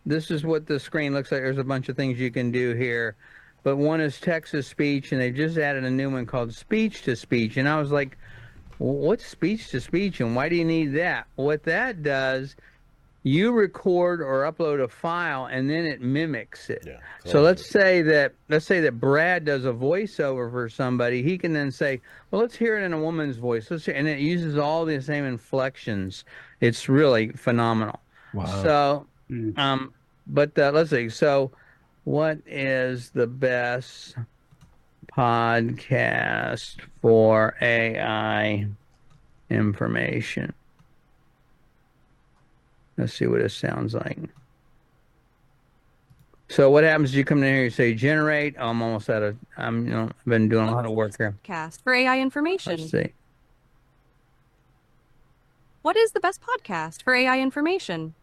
this 0.05 0.29
is 0.29 0.43
what 0.43 0.67
the 0.67 0.79
screen 0.79 1.13
looks 1.13 1.31
like. 1.31 1.41
There's 1.41 1.57
a 1.57 1.63
bunch 1.63 1.89
of 1.89 1.95
things 1.95 2.19
you 2.19 2.31
can 2.31 2.51
do 2.51 2.73
here, 2.73 3.15
but 3.63 3.77
one 3.77 4.01
is 4.01 4.19
text 4.19 4.51
to 4.51 4.61
speech, 4.61 5.11
and 5.11 5.21
they 5.21 5.31
just 5.31 5.57
added 5.57 5.83
a 5.85 5.91
new 5.91 6.09
one 6.09 6.25
called 6.25 6.53
speech 6.53 7.03
to 7.03 7.15
speech. 7.15 7.57
And 7.57 7.69
I 7.69 7.79
was 7.79 7.91
like, 7.91 8.17
"Well, 8.77 8.93
what's 8.93 9.25
speech 9.25 9.69
to 9.69 9.79
speech, 9.79 10.19
and 10.19 10.35
why 10.35 10.49
do 10.49 10.55
you 10.55 10.65
need 10.65 10.93
that? 10.95 11.27
What 11.35 11.63
that 11.63 12.03
does, 12.03 12.55
you 13.25 13.51
record 13.51 14.21
or 14.21 14.43
upload 14.43 14.83
a 14.83 14.87
file, 14.87 15.47
and 15.47 15.67
then 15.67 15.83
it 15.83 15.99
mimics 15.99 16.69
it. 16.69 16.83
Yeah. 16.85 16.99
So 17.25 17.41
let's 17.41 17.67
say 17.71 18.03
that 18.03 18.35
let's 18.49 18.67
say 18.67 18.81
that 18.81 18.99
Brad 18.99 19.45
does 19.45 19.65
a 19.65 19.73
voiceover 19.73 20.51
for 20.51 20.69
somebody. 20.69 21.23
He 21.23 21.35
can 21.39 21.51
then 21.51 21.71
say, 21.71 22.01
"Well, 22.29 22.39
let's 22.41 22.55
hear 22.55 22.77
it 22.77 22.83
in 22.83 22.93
a 22.93 22.99
woman's 22.99 23.37
voice." 23.37 23.71
Let's 23.71 23.85
hear, 23.87 23.95
and 23.95 24.07
it 24.07 24.19
uses 24.19 24.59
all 24.59 24.85
the 24.85 25.01
same 25.01 25.25
inflections. 25.25 26.23
It's 26.61 26.87
really 26.87 27.29
phenomenal. 27.31 27.99
wow. 28.33 28.45
So, 28.45 29.07
Mm. 29.31 29.57
um, 29.57 29.91
but 30.27 30.55
uh, 30.59 30.69
let's 30.71 30.91
see. 30.91 31.09
So, 31.09 31.49
what 32.03 32.37
is 32.45 33.09
the 33.09 33.25
best 33.25 34.15
podcast 35.17 36.75
for 37.01 37.55
AI 37.59 38.67
information? 39.49 40.53
Let's 42.97 43.13
see 43.13 43.27
what 43.27 43.41
it 43.41 43.49
sounds 43.51 43.93
like. 43.93 44.17
So 46.49 46.69
what 46.69 46.83
happens? 46.83 47.09
is 47.09 47.15
You 47.15 47.25
come 47.25 47.39
in 47.43 47.53
here, 47.53 47.63
you 47.63 47.69
say 47.69 47.93
generate. 47.93 48.55
I'm 48.59 48.81
almost 48.81 49.09
out 49.09 49.23
of. 49.23 49.35
I'm 49.57 49.85
you 49.85 49.91
know 49.93 50.03
I've 50.03 50.25
been 50.25 50.47
doing 50.47 50.67
a 50.69 50.71
lot 50.71 50.85
of 50.85 50.91
work 50.91 51.17
here. 51.17 51.35
Cast 51.43 51.83
for 51.83 51.93
AI 51.93 52.19
information? 52.19 52.77
Let's 52.77 52.91
see. 52.91 53.13
What 55.81 55.95
is 55.97 56.11
the 56.11 56.19
best 56.19 56.41
podcast 56.41 57.03
for 57.03 57.13
AI 57.13 57.39
information? 57.39 58.13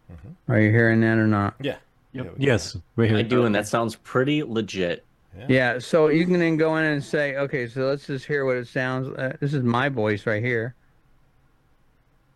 Are 0.48 0.60
you 0.60 0.70
hearing 0.70 1.00
that 1.02 1.18
or 1.18 1.26
not? 1.26 1.54
Yeah. 1.60 1.76
Yep. 2.12 2.24
Yeah, 2.26 2.30
we- 2.36 2.44
Yes, 2.46 2.76
we're 2.96 3.06
here. 3.08 3.16
I 3.18 3.22
do, 3.22 3.44
and 3.44 3.54
that 3.54 3.66
sounds 3.66 3.96
pretty 3.96 4.42
legit. 4.42 5.04
Yeah. 5.48 5.78
So 5.78 6.08
you 6.08 6.26
can 6.26 6.38
then 6.38 6.56
go 6.58 6.76
in 6.76 6.84
and 6.84 7.02
say, 7.02 7.36
okay, 7.36 7.66
so 7.66 7.86
let's 7.86 8.06
just 8.06 8.26
hear 8.26 8.44
what 8.44 8.56
it 8.56 8.68
sounds. 8.68 9.08
Uh, 9.16 9.34
this 9.40 9.54
is 9.54 9.62
my 9.62 9.88
voice 9.88 10.26
right 10.26 10.42
here. 10.42 10.74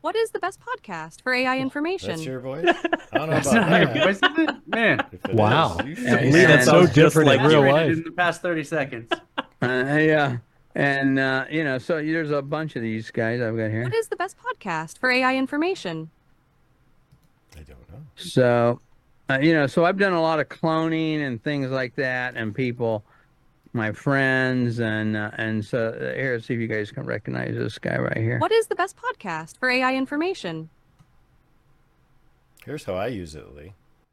What 0.06 0.14
is 0.14 0.30
the 0.30 0.38
best 0.38 0.60
podcast 0.60 1.20
for 1.22 1.34
AI 1.34 1.58
information? 1.58 2.10
That's 2.10 2.24
your 2.24 2.38
voice? 2.38 2.64
I 3.12 3.18
don't 3.18 3.28
know 3.28 3.34
That's 3.34 3.48
about 3.50 3.68
not 3.68 3.80
your 3.80 3.92
that. 3.94 4.04
voice, 4.04 4.16
is 4.38 4.48
it? 4.48 4.68
Man. 4.68 5.00
Wow. 5.32 5.78
is, 5.78 5.98
Yeah, 6.00 6.10
should- 6.10 6.18
And- 6.26 6.34
that's 6.34 6.64
so 6.66 6.86
different 6.86 7.26
like 7.26 7.40
in 7.40 7.46
real 7.46 7.62
life. 7.68 7.90
In 7.92 8.04
the 8.04 8.12
past 8.12 8.40
30 8.40 8.62
seconds. 8.62 9.10
Uh, 9.62 9.96
yeah. 10.00 10.36
And 10.76 11.18
uh, 11.18 11.46
you 11.50 11.64
know, 11.64 11.78
so 11.78 11.96
there's 11.96 12.30
a 12.30 12.40
bunch 12.40 12.76
of 12.76 12.82
these 12.82 13.10
guys 13.10 13.40
I've 13.40 13.56
got 13.56 13.68
here. 13.70 13.82
What 13.82 13.94
is 13.94 14.06
the 14.06 14.14
best 14.14 14.36
podcast 14.38 14.98
for 14.98 15.10
AI 15.10 15.34
information? 15.34 16.08
I 17.56 17.62
don't 17.62 17.70
know. 17.90 17.98
So, 18.14 18.80
uh, 19.28 19.38
you 19.42 19.54
know, 19.54 19.66
so 19.66 19.84
I've 19.86 19.98
done 19.98 20.12
a 20.12 20.20
lot 20.22 20.38
of 20.38 20.48
cloning 20.50 21.26
and 21.26 21.42
things 21.42 21.70
like 21.70 21.96
that, 21.96 22.36
and 22.36 22.54
people, 22.54 23.02
my 23.76 23.92
friends, 23.92 24.80
and 24.80 25.16
uh, 25.16 25.30
and 25.34 25.64
so 25.64 25.88
uh, 25.88 26.14
here, 26.14 26.40
see 26.40 26.54
if 26.54 26.60
you 26.60 26.66
guys 26.66 26.90
can 26.90 27.04
recognize 27.04 27.54
this 27.54 27.78
guy 27.78 27.96
right 27.96 28.16
here. 28.16 28.38
What 28.38 28.52
is 28.52 28.66
the 28.66 28.74
best 28.74 28.96
podcast 28.96 29.58
for 29.58 29.70
AI 29.70 29.94
information? 29.94 30.70
Here's 32.64 32.84
how 32.84 32.94
I 32.94 33.08
use 33.08 33.34
it, 33.36 33.54
Lee. 33.54 33.72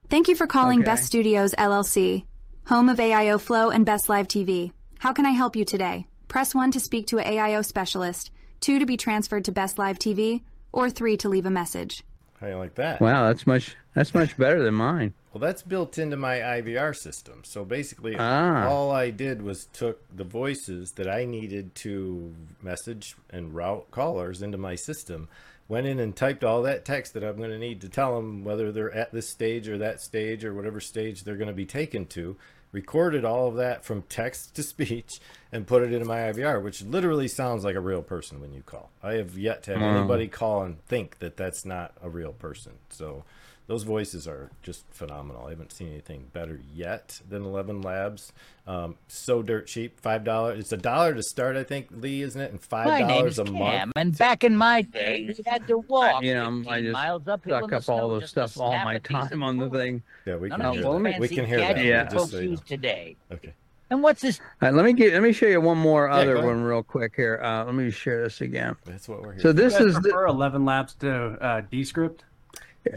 Thank 0.09 0.27
you 0.27 0.35
for 0.35 0.45
calling 0.45 0.79
Okay. 0.79 0.85
Best 0.85 1.05
Studios 1.05 1.55
LLC, 1.57 2.25
home 2.67 2.87
of 2.89 2.97
AIO 2.97 3.41
Flow 3.41 3.69
and 3.69 3.85
Best 3.85 4.09
Live 4.09 4.27
TV. 4.27 4.71
How 4.99 5.11
can 5.11 5.25
I 5.25 5.31
help 5.31 5.55
you 5.55 5.65
today? 5.65 6.05
Press 6.27 6.53
1 6.53 6.71
to 6.71 6.79
speak 6.79 7.07
to 7.07 7.19
an 7.19 7.25
AIO 7.25 7.65
specialist, 7.65 8.31
2 8.61 8.79
to 8.79 8.85
be 8.85 8.95
transferred 8.95 9.45
to 9.45 9.51
Best 9.51 9.79
Live 9.79 9.97
TV, 9.97 10.41
or 10.71 10.89
3 10.89 11.17
to 11.17 11.29
leave 11.29 11.45
a 11.45 11.49
message. 11.49 12.03
How 12.39 12.47
you 12.47 12.55
like 12.57 12.75
that? 12.75 13.01
Wow, 13.01 13.27
that's 13.27 13.47
much 13.47 13.75
that's 13.95 14.13
much 14.13 14.37
better 14.37 14.61
than 14.63 14.73
mine. 14.75 15.13
Well, 15.33 15.39
that's 15.41 15.63
built 15.63 15.97
into 15.97 16.15
my 16.15 16.35
IVR 16.39 16.95
system. 16.95 17.41
So 17.43 17.65
basically, 17.65 18.15
Ah. 18.19 18.67
all 18.67 18.91
I 18.91 19.09
did 19.09 19.41
was 19.41 19.65
took 19.73 19.99
the 20.15 20.23
voices 20.23 20.91
that 20.91 21.07
I 21.09 21.25
needed 21.25 21.73
to 21.75 22.35
message 22.61 23.15
and 23.31 23.53
route 23.55 23.89
callers 23.89 24.43
into 24.43 24.59
my 24.59 24.75
system, 24.75 25.27
went 25.67 25.87
in 25.87 25.99
and 25.99 26.15
typed 26.15 26.43
all 26.43 26.61
that 26.63 26.85
text 26.85 27.13
that 27.15 27.23
I'm 27.23 27.37
going 27.37 27.49
to 27.49 27.57
need 27.57 27.81
to 27.81 27.89
tell 27.89 28.15
them 28.15 28.43
whether 28.43 28.71
they're 28.71 28.93
at 28.93 29.11
this 29.11 29.27
stage 29.27 29.67
or 29.67 29.79
that 29.79 30.01
stage 30.01 30.45
or 30.45 30.53
whatever 30.53 30.79
stage 30.79 31.23
they're 31.23 31.35
going 31.37 31.47
to 31.47 31.53
be 31.53 31.65
taken 31.65 32.05
to, 32.07 32.37
recorded 32.71 33.25
all 33.25 33.47
of 33.47 33.55
that 33.55 33.83
from 33.83 34.03
text 34.03 34.53
to 34.55 34.61
speech, 34.63 35.19
and 35.51 35.65
put 35.65 35.81
it 35.81 35.91
into 35.93 36.05
my 36.05 36.19
IVR, 36.31 36.61
which 36.61 36.83
literally 36.83 37.27
sounds 37.27 37.63
like 37.63 37.75
a 37.75 37.79
real 37.79 38.03
person 38.03 38.39
when 38.39 38.53
you 38.53 38.61
call. 38.61 38.91
I 39.01 39.13
have 39.13 39.35
yet 39.35 39.63
to 39.63 39.71
have 39.71 39.81
Wow. 39.81 39.95
anybody 39.97 40.27
call 40.27 40.61
and 40.63 40.83
think 40.85 41.17
that 41.19 41.37
that's 41.37 41.65
not 41.65 41.93
a 42.03 42.09
real 42.09 42.33
person. 42.33 42.73
So 42.89 43.23
those 43.67 43.83
voices 43.83 44.27
are 44.27 44.51
just 44.61 44.85
phenomenal. 44.91 45.45
I 45.47 45.51
haven't 45.51 45.71
seen 45.71 45.89
anything 45.89 46.29
better 46.33 46.59
yet 46.73 47.21
than 47.27 47.43
Eleven 47.43 47.81
Labs. 47.81 48.33
Um, 48.67 48.95
so 49.07 49.41
dirt 49.41 49.67
cheap, 49.67 49.99
five 49.99 50.23
dollars. 50.23 50.59
It's 50.59 50.71
a 50.71 50.77
dollar 50.77 51.13
to 51.13 51.23
start, 51.23 51.55
I 51.55 51.63
think, 51.63 51.87
Lee, 51.91 52.21
isn't 52.21 52.39
it? 52.39 52.51
And 52.51 52.61
five 52.61 52.87
My 52.87 52.99
name 52.99 53.07
dollars 53.07 53.33
is 53.33 53.39
a 53.39 53.43
Cam, 53.45 53.53
month. 53.53 53.91
and 53.95 54.17
back 54.17 54.43
in 54.43 54.55
my 54.57 54.81
day, 54.81 55.33
you 55.37 55.43
had 55.45 55.67
to 55.67 55.77
walk. 55.79 56.23
you 56.23 56.33
know, 56.33 56.63
I 56.67 56.81
just 56.81 56.93
miles 56.93 57.27
uphill 57.27 57.61
suck 57.61 57.73
up 57.73 57.89
all 57.89 57.97
snow 58.09 58.19
the 58.19 58.27
stuff, 58.27 58.59
all 58.59 58.71
my 58.71 58.95
a 58.95 58.99
piece 58.99 59.17
of 59.17 59.29
time 59.29 59.43
on 59.43 59.57
the 59.57 59.69
thing. 59.69 60.03
Yeah, 60.25 60.35
we 60.35 60.49
can 60.49 60.61
of 60.61 60.73
hear 60.73 60.75
these 60.81 60.83
well, 60.85 60.93
let 60.93 61.01
me- 61.01 61.11
that. 61.11 61.19
We 61.21 61.27
can 61.29 61.45
hear 61.45 61.59
that. 61.59 61.75
gadgets 61.75 61.85
Yeah. 61.85 61.93
Yeah. 61.93 62.03
Just 62.03 62.15
folks 62.15 62.31
so 62.31 62.37
you 62.39 62.43
know. 62.45 62.51
use 62.51 62.61
today. 62.61 63.15
Okay. 63.31 63.53
And 63.89 64.01
what's 64.01 64.21
this? 64.21 64.39
All 64.39 64.69
right, 64.69 64.73
let 64.73 64.85
me 64.85 64.93
get 64.93 65.13
let 65.13 65.21
me 65.21 65.33
show 65.33 65.45
you 65.45 65.61
one 65.61 65.77
more 65.77 66.07
Yeah, 66.07 66.15
other 66.15 66.45
one 66.45 66.63
real 66.63 66.81
quick 66.83 67.13
here. 67.15 67.39
Uh, 67.43 67.63
let 67.65 67.75
me 67.75 67.91
share 67.91 68.23
this 68.23 68.41
again. 68.41 68.75
That's 68.85 69.07
what 69.07 69.21
we're 69.21 69.33
here. 69.33 69.41
So 69.41 69.49
for. 69.49 69.53
this 69.53 69.73
You 69.73 69.85
guys 69.87 69.95
is 69.97 70.01
the, 70.01 70.25
11 70.29 70.65
Labs 70.65 70.95
to 70.95 71.13
uh, 71.39 71.61
Descript? 71.69 72.23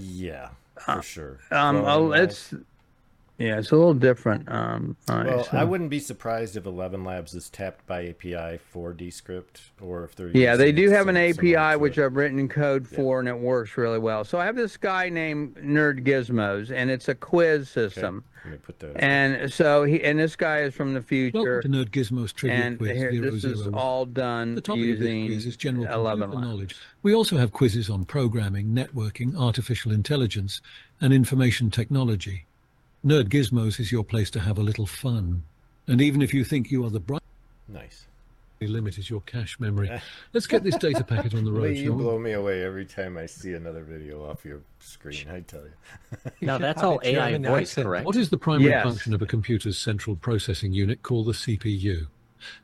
Yeah, 0.01 0.49
for 0.78 1.03
sure. 1.03 1.39
um, 1.51 1.82
Labs. 1.84 2.53
it's 2.53 2.55
yeah, 3.39 3.59
it's 3.59 3.70
a 3.70 3.76
little 3.76 3.95
different. 3.95 4.51
Um, 4.51 4.97
all 5.09 5.16
right, 5.18 5.26
Well, 5.26 5.45
so- 5.45 5.57
I 5.57 5.64
wouldn't 5.64 5.91
be 5.91 5.99
surprised 5.99 6.57
if 6.57 6.64
Eleven 6.66 7.05
Labs 7.05 7.34
is 7.34 7.51
tapped 7.51 7.87
by 7.87 8.07
API 8.09 8.59
for 8.70 8.93
Descript, 8.93 9.61
or 9.80 10.05
if 10.05 10.14
they're 10.16 10.28
Yeah, 10.28 10.57
they 10.57 10.72
do 10.72 10.91
have 10.91 11.09
an 11.09 11.16
some 11.16 11.34
similar 11.34 11.59
API 11.59 11.76
which. 11.78 11.99
I've 11.99 12.16
written 12.16 12.49
code 12.49 12.87
for, 12.89 13.20
and 13.20 13.28
it 13.28 13.39
works 13.39 13.76
really 13.76 13.99
well. 13.99 14.24
So 14.24 14.39
I 14.39 14.47
have 14.47 14.57
this 14.57 14.76
guy 14.76 15.09
named 15.09 15.57
Nerd 15.57 16.05
Gizmos, 16.05 16.70
and 16.70 16.91
it's 16.91 17.09
a 17.09 17.14
quiz 17.14 17.62
Okay, 17.76 17.89
system. 17.89 18.24
Let 18.45 18.53
me 18.53 18.59
put 18.59 18.78
that. 18.78 19.03
And 19.03 19.53
so 19.53 19.82
he 19.84 20.03
and 20.05 20.18
this 20.20 20.37
guy 20.37 20.61
is 20.61 20.72
from 20.74 20.95
the 20.95 21.03
future, 21.03 21.55
Welcome 21.55 21.72
to 21.72 21.78
Nerd 21.84 21.91
Gizmo's 21.91 22.32
Trivia 22.32 22.57
and 22.64 22.78
Quiz 22.78 22.97
here, 22.97 23.11
this 23.20 23.43
is 23.45 23.62
001. 23.66 23.74
all 23.74 24.07
done 24.07 24.55
The 24.55 24.61
topic 24.61 24.82
of 24.82 24.87
this 24.87 24.99
using 25.01 25.26
quiz 25.26 25.47
is 25.47 25.57
general 25.57 25.87
11 25.93 26.30
Labs. 26.30 26.43
knowledge. 26.43 26.76
We 27.03 27.12
also 27.14 27.37
have 27.39 27.53
quizzes 27.53 27.91
on 27.91 28.05
programming, 28.05 28.68
networking, 28.68 29.37
artificial 29.37 29.91
intelligence, 29.93 30.61
and 31.01 31.12
information 31.12 31.70
technology. 31.70 32.45
Nerd 33.07 33.28
Gizmos 33.28 33.78
is 33.78 33.92
your 33.92 34.02
place 34.02 34.30
to 34.32 34.40
have 34.40 34.59
a 34.59 34.62
little 34.62 34.84
fun. 34.84 35.44
And 35.86 36.00
even 36.00 36.20
if 36.22 36.34
you 36.34 36.42
think 36.42 36.72
you 36.72 36.84
are 36.84 36.90
the 36.90 36.98
bright 36.98 37.22
nice. 37.68 38.09
limit 38.61 38.98
is 38.98 39.09
your 39.09 39.20
cache 39.20 39.61
memory. 39.61 39.88
Let's 40.32 40.48
get 40.48 40.64
this 40.64 40.74
data 40.76 41.04
packet 41.04 41.32
on 41.32 41.44
the 41.44 41.52
road, 41.52 41.62
Lee, 41.70 41.78
you 41.78 41.84
shall 41.86 41.94
we? 41.94 42.02
blow 42.02 42.18
me 42.18 42.32
away 42.32 42.64
every 42.64 42.84
time 42.84 43.16
I 43.16 43.26
see 43.26 43.52
another 43.52 43.84
video 43.84 44.28
off 44.28 44.44
your 44.44 44.61
screen. 44.80 45.24
I 45.30 45.38
tell 45.42 45.62
you. 45.62 46.30
Now 46.40 46.59
that's 46.59 46.82
all 46.82 47.00
AI 47.04 47.30
German 47.30 47.48
voice, 47.52 47.68
accent. 47.70 47.84
correct? 47.86 48.07
What 48.07 48.16
is 48.16 48.28
the 48.30 48.38
primary 48.38 48.70
Yes. 48.70 48.82
function 48.82 49.14
of 49.14 49.22
a 49.22 49.26
computer's 49.26 49.78
central 49.78 50.16
processing 50.16 50.72
unit 50.72 51.04
called 51.04 51.26
the 51.26 51.32
CPU? 51.32 52.09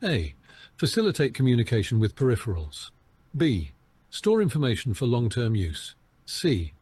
A. 0.03 0.33
Facilitate 0.75 1.33
communication 1.33 1.99
with 1.99 2.17
peripherals. 2.17 2.89
B. 3.37 3.71
Store 4.09 4.41
information 4.41 4.93
for 4.93 5.05
long-term 5.05 5.55
use. 5.55 5.95
C. 6.25 6.73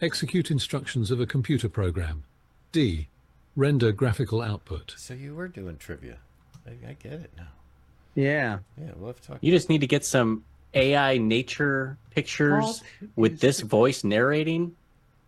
Execute 0.00 0.48
instructions 0.52 1.10
of 1.10 1.20
a 1.20 1.26
computer 1.26 1.68
program. 1.68 2.22
D. 2.72 3.08
Render 3.56 3.92
graphical 3.92 4.40
output. 4.40 4.94
So 4.96 5.14
you 5.14 5.34
were 5.34 5.48
doing 5.48 5.76
trivia. 5.76 6.18
I, 6.66 6.70
I 6.90 6.92
get 6.94 7.12
it 7.12 7.30
now. 7.36 7.48
Yeah. 8.14 8.58
Yeah, 8.80 8.90
we'll 8.96 9.08
have 9.08 9.20
to 9.20 9.28
talk. 9.28 9.38
You 9.40 9.52
just 9.52 9.68
need 9.68 9.80
to 9.80 9.86
get 9.86 10.04
some 10.04 10.44
AI 10.74 11.18
nature 11.18 11.98
pictures 12.10 12.82
with 13.16 13.40
this 13.40 13.60
voice 13.60 14.04
narrating. 14.04 14.76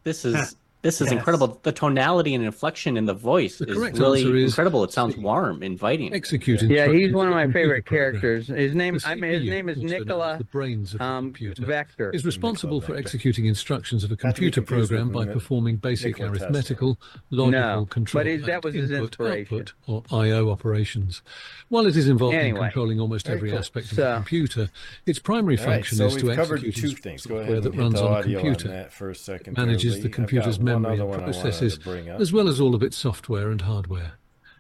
This 0.04 0.24
is 0.24 0.56
this 0.82 1.00
is 1.00 1.06
Yes. 1.06 1.12
incredible. 1.12 1.58
The 1.62 1.72
tonality 1.72 2.34
and 2.34 2.44
inflection 2.44 2.96
in 2.96 3.06
the 3.06 3.14
voice 3.14 3.58
The 3.58 3.70
is 3.70 3.76
really 3.98 4.42
is 4.42 4.50
incredible. 4.50 4.82
It 4.84 4.92
sounds 4.92 5.16
warm, 5.16 5.62
inviting. 5.62 6.12
Execute 6.12 6.62
Yeah, 6.62 6.90
he's 6.92 7.12
one 7.12 7.28
of 7.28 7.34
my 7.34 7.50
favorite 7.50 7.86
characters. 7.86 8.48
His 8.48 8.74
name, 8.74 8.98
The 8.98 9.08
I 9.08 9.14
mean, 9.14 9.30
his 9.32 9.44
name 9.44 9.68
is 9.68 9.78
also 9.78 9.88
Nicola 9.98 10.34
the 10.38 10.44
brains 10.44 10.92
of 10.92 10.98
the 10.98 11.04
um, 11.04 11.24
computer. 11.26 11.64
Vector. 11.64 12.10
is 12.10 12.24
responsible 12.24 12.80
for 12.80 12.88
Vector. 12.88 13.00
executing 13.00 13.46
instructions 13.46 14.04
of 14.04 14.10
a 14.10 14.14
Not 14.14 14.18
to 14.36 14.40
be 14.42 14.50
computer 14.50 14.62
program 14.62 15.10
by 15.10 15.26
performing 15.26 15.76
basic 15.76 16.18
Nikola 16.18 16.32
Tesla. 16.32 16.46
arithmetical, 16.46 16.98
logical, 17.30 17.50
No, 17.60 17.86
control, 17.86 18.24
but 18.24 18.26
his- 18.30 18.44
that 18.46 18.64
was 18.64 18.74
his 18.74 18.90
input, 18.90 19.04
inspiration. 19.10 19.58
output, 19.58 19.72
or 19.86 20.02
I/O 20.24 20.50
operations. 20.50 21.22
While 21.68 21.86
it 21.86 21.96
is 21.96 22.08
involved 22.08 22.34
Anyway. 22.34 22.58
in 22.58 22.64
controlling 22.64 23.00
almost 23.00 23.28
every 23.30 23.50
cool. 23.50 23.58
aspect 23.58 23.86
of 23.92 23.96
So- 23.96 24.02
the 24.10 24.14
computer, 24.16 24.68
its 25.06 25.18
primary 25.18 25.58
All 25.58 25.64
right, 25.66 25.74
function 25.76 25.98
so 25.98 26.06
is 26.06 26.16
to 26.16 26.26
we've 26.26 26.38
execute 26.38 26.74
two 26.74 26.88
things. 26.90 27.24
Go 27.26 27.36
ahead 27.36 27.46
software 27.46 27.60
that 27.60 27.78
runs 27.78 28.00
on 28.00 28.18
a 28.18 28.22
computer. 28.22 28.68
on 28.68 28.74
that 28.74 28.92
for 28.92 29.10
a 29.10 29.14
second. 29.14 29.56
manages 29.56 30.00
the 30.02 30.08
computer's 30.08 30.58
one 30.58 30.71
memory 30.80 30.98
and 30.98 31.08
one 31.08 31.20
I 31.20 31.22
wanted 31.22 31.32
to 31.32 31.40
processes, 31.40 31.78
as 32.18 32.32
well 32.32 32.48
as 32.48 32.60
all 32.60 32.74
of 32.74 32.82
its 32.82 32.96
software 32.96 33.50
and 33.50 33.60
hardware. 33.62 34.12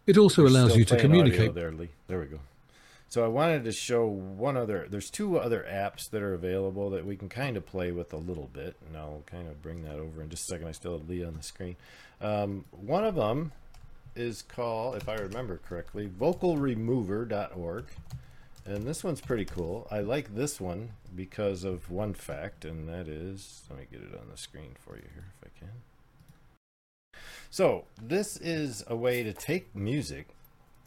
It 0.06 0.18
also 0.18 0.42
We're 0.42 0.48
allows 0.48 0.76
you 0.76 0.84
to 0.86 0.96
communicate 0.96 1.54
there. 1.54 1.72
There 2.08 2.20
we 2.20 2.26
go. 2.26 2.40
So 3.08 3.22
I 3.22 3.28
wanted 3.28 3.64
to 3.64 3.72
show 3.72 4.06
one 4.06 4.56
other. 4.56 4.86
There's 4.88 5.10
two 5.10 5.38
other 5.38 5.66
apps 5.70 6.08
that 6.10 6.22
are 6.22 6.32
available 6.32 6.88
that 6.90 7.04
we 7.04 7.14
can 7.14 7.28
kind 7.28 7.58
of 7.58 7.66
play 7.66 7.92
with 7.92 8.12
a 8.14 8.16
little 8.16 8.48
bit, 8.54 8.74
and 8.86 8.96
I'll 8.96 9.22
kind 9.26 9.48
of 9.48 9.60
bring 9.60 9.84
that 9.84 9.96
over 9.96 10.22
in 10.22 10.30
just 10.30 10.44
a 10.44 10.46
second. 10.46 10.66
I 10.66 10.72
still 10.72 10.96
have 10.96 11.08
Lee 11.08 11.22
on 11.22 11.34
the 11.34 11.42
screen. 11.42 11.76
Um, 12.22 12.64
one 12.70 13.04
of 13.04 13.14
them 13.14 13.52
is 14.16 14.40
called, 14.40 14.96
if 14.96 15.08
I 15.10 15.16
remember 15.16 15.60
correctly, 15.68 16.08
vocalremover.org. 16.08 17.84
And 18.64 18.86
this 18.86 19.02
one's 19.02 19.20
pretty 19.20 19.44
cool. 19.44 19.88
I 19.90 20.00
like 20.00 20.34
this 20.34 20.60
one 20.60 20.90
because 21.14 21.64
of 21.64 21.90
one 21.90 22.14
fact, 22.14 22.64
and 22.64 22.88
that 22.88 23.08
is, 23.08 23.62
let 23.68 23.78
me 23.78 23.86
get 23.90 24.00
it 24.00 24.18
on 24.18 24.28
the 24.30 24.38
screen 24.38 24.76
for 24.80 24.96
you 24.96 25.02
here 25.14 25.26
if 25.42 25.48
I 25.54 25.58
can. 25.58 25.72
So, 27.52 27.84
this 28.00 28.38
is 28.38 28.82
a 28.86 28.96
way 28.96 29.22
to 29.22 29.34
take 29.34 29.76
music 29.76 30.28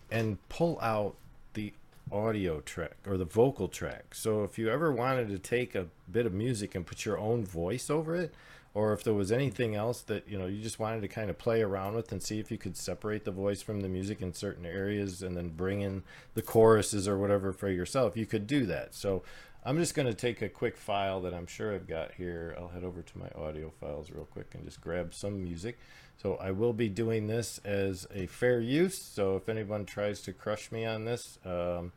and 0.09 0.39
pull 0.49 0.80
out 0.82 1.13
the 1.53 1.74
audio 2.11 2.59
track 2.59 2.97
or 3.05 3.18
the 3.18 3.26
vocal 3.26 3.68
track. 3.68 4.16
So, 4.16 4.43
if 4.43 4.57
you 4.57 4.68
ever 4.72 4.91
wanted 4.91 5.30
to 5.30 5.38
take 5.38 5.76
a 5.76 5.86
bit 6.11 6.26
of 6.26 6.34
music 6.34 6.74
and 6.74 6.84
put 6.84 7.05
your 7.05 7.20
own 7.20 7.45
voice 7.45 7.91
over 7.91 8.16
it, 8.16 8.34
or 8.74 8.93
if 8.93 9.03
there 9.03 9.13
was 9.13 9.32
anything 9.32 9.76
else 9.76 10.01
that 10.01 10.28
you 10.28 10.39
know 10.39 10.47
you 10.47 10.59
just 10.59 10.80
wanted 10.80 11.01
to 11.01 11.07
kind 11.07 11.30
of 11.30 11.38
play 11.38 11.61
around 11.61 11.93
with 11.93 12.11
and 12.11 12.24
see 12.24 12.39
if 12.39 12.49
you 12.49 12.57
could 12.57 12.76
separate 12.76 13.26
the 13.26 13.32
voice 13.32 13.61
from 13.61 13.82
the 13.82 13.88
music 13.88 14.24
in 14.24 14.34
certain 14.34 14.66
areas 14.66 15.22
and 15.22 15.38
then 15.38 15.49
bring 15.49 15.82
in 15.82 16.01
the 16.34 16.41
choruses 16.41 17.07
or 17.07 17.20
whatever 17.20 17.53
for 17.53 17.70
yourself, 17.70 18.18
you 18.18 18.26
could 18.26 18.47
do 18.47 18.66
that. 18.66 18.95
So, 18.95 19.22
I'm 19.68 19.78
just 19.78 19.93
going 19.93 20.07
to 20.07 20.13
take 20.16 20.41
a 20.41 20.49
quick 20.49 20.78
file 20.78 21.22
that 21.22 21.34
I'm 21.34 21.47
sure 21.47 21.74
I've 21.74 21.88
got 21.88 22.13
here. 22.13 22.55
I'll 22.57 22.70
head 22.70 22.84
over 22.84 23.03
to 23.03 23.18
my 23.18 23.30
audio 23.36 23.72
files 23.80 24.11
real 24.11 24.26
quick 24.26 24.53
and 24.53 24.63
just 24.63 24.80
grab 24.80 25.13
some 25.13 25.43
music. 25.43 25.80
So 26.22 26.36
I 26.36 26.51
will 26.51 26.74
be 26.74 26.89
doing 26.89 27.28
this 27.28 27.59
as 27.63 28.07
a 28.13 28.26
fair 28.28 28.59
use. 28.59 28.97
So 28.97 29.36
if 29.36 29.49
anyone 29.49 29.86
tries 29.86 30.22
to 30.22 30.34
crush 30.34 30.72
me 30.72 30.86
on 30.86 31.05
this, 31.05 31.38
um, 31.45 31.91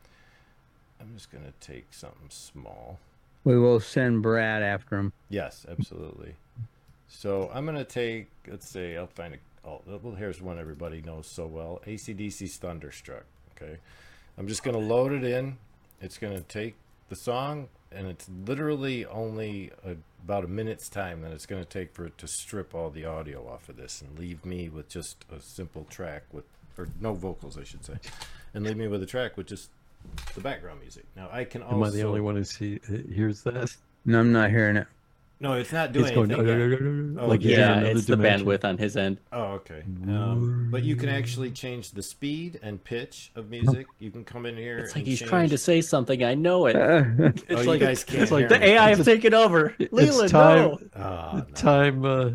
I'm 1.01 1.14
just 1.14 1.31
going 1.31 1.45
to 1.45 1.53
take 1.66 1.87
something 1.93 2.29
small. 2.29 2.99
We 3.45 3.59
will 3.59 3.81
send 3.81 4.23
Brad 4.23 4.62
after 4.62 4.99
him. 4.99 5.12
Yes, 5.31 5.64
absolutely. 5.69 6.35
So 7.09 7.51
I'm 7.55 7.64
going 7.64 7.79
to 7.79 7.85
take, 7.85 8.29
let's 8.47 8.69
say, 8.69 8.97
I'll 8.97 9.07
find 9.07 9.35
a, 9.35 9.39
oh, 9.66 9.81
well, 9.87 10.14
here's 10.14 10.43
one 10.43 10.59
everybody 10.59 11.01
knows 11.01 11.27
so 11.27 11.47
well 11.47 11.81
ACDC's 11.87 12.57
Thunderstruck. 12.57 13.25
Okay. 13.57 13.79
I'm 14.37 14.47
just 14.47 14.62
going 14.62 14.79
to 14.79 14.83
load 14.85 15.12
it 15.12 15.25
in. 15.25 15.57
It's 16.01 16.19
going 16.19 16.35
to 16.35 16.43
take 16.43 16.77
the 17.09 17.17
song, 17.17 17.69
and 17.91 18.07
it's 18.07 18.29
literally 18.47 19.07
only 19.07 19.71
a, 19.85 19.97
about 20.25 20.45
a 20.45 20.49
minute's 20.49 20.89
time 20.89 21.23
that 21.23 21.33
it's 21.33 21.47
going 21.47 21.63
to 21.63 21.69
take 21.69 21.93
for 21.95 22.07
it 22.07 22.19
to 22.19 22.29
strip 22.29 22.75
all 22.75 22.91
the 22.91 23.05
audio 23.05 23.49
off 23.49 23.69
of 23.69 23.77
this 23.77 24.03
and 24.03 24.19
leave 24.19 24.45
me 24.45 24.69
with 24.69 24.89
just 24.89 25.25
a 25.35 25.41
simple 25.41 25.85
track 25.85 26.25
with, 26.33 26.45
or 26.77 26.89
no 27.01 27.15
vocals, 27.15 27.59
I 27.59 27.65
should 27.65 27.85
say, 27.85 27.95
and 28.55 28.65
leave 28.65 28.77
me 28.77 28.89
with 28.89 29.03
a 29.03 29.07
track 29.07 29.37
with 29.37 29.47
just 29.47 29.71
the 30.35 30.41
background 30.41 30.81
music. 30.81 31.05
Now 31.17 31.29
I 31.33 31.45
can 31.45 31.63
also. 31.63 31.77
Am 31.77 31.83
I 31.83 31.91
the 31.91 32.03
only 32.03 32.21
one 32.21 32.37
who 32.37 32.45
see 32.45 32.81
hears 33.13 33.43
that? 33.43 33.75
No, 34.05 34.21
I'm 34.21 34.33
not 34.33 34.51
hearing 34.51 34.77
it. 34.77 34.87
No, 35.41 35.53
it's 35.53 35.72
not 35.72 35.93
doing 35.93 36.07
It's 36.07 36.14
going 36.16 36.32
anything. 36.32 37.14
yet. 37.16 37.22
Oh, 37.22 37.28
like 37.28 37.43
yeah. 37.43 37.49
he's 37.49 37.53
in 37.55 37.61
Yeah, 37.61 37.72
another 37.78 37.91
it's 37.99 38.07
the 38.07 38.16
bandwidth 38.16 38.64
on 38.64 38.76
his 38.76 38.97
end. 38.97 39.20
Oh, 39.32 39.45
okay. 39.61 39.82
Um, 40.09 40.68
but 40.70 40.82
you 40.82 40.97
can 40.97 41.09
actually 41.09 41.53
change 41.53 41.93
the 41.93 42.03
speed 42.03 42.59
and 42.61 42.82
pitch 42.82 43.30
of 43.36 43.49
music. 43.49 43.86
You 44.01 44.11
can 44.11 44.24
come 44.24 44.47
in 44.47 44.57
here. 44.57 44.78
It's 44.78 44.91
like 44.91 44.97
and 45.03 45.07
he's 45.07 45.20
change- 45.20 45.28
trying 45.28 45.49
to 45.51 45.59
say 45.59 45.80
something. 45.80 46.24
I 46.24 46.34
know 46.34 46.66
it. 46.66 46.74
it's 46.76 47.43
Oh, 47.51 47.61
you 47.61 47.68
like- 47.68 47.80
guys 47.80 48.03
can't 48.03 48.22
it's 48.24 48.32
like 48.32 48.49
the 48.49 48.59
me. 48.59 48.66
AI 48.66 48.89
have 48.91 49.05
taken 49.05 49.32
over. 49.32 49.76
Leland, 49.93 50.24
it's 50.24 50.32
time. 50.32 50.57
no. 50.59 50.78
Oh, 50.97 51.36
no. 51.36 51.55
Time. 51.55 52.05
Uh, 52.05 52.30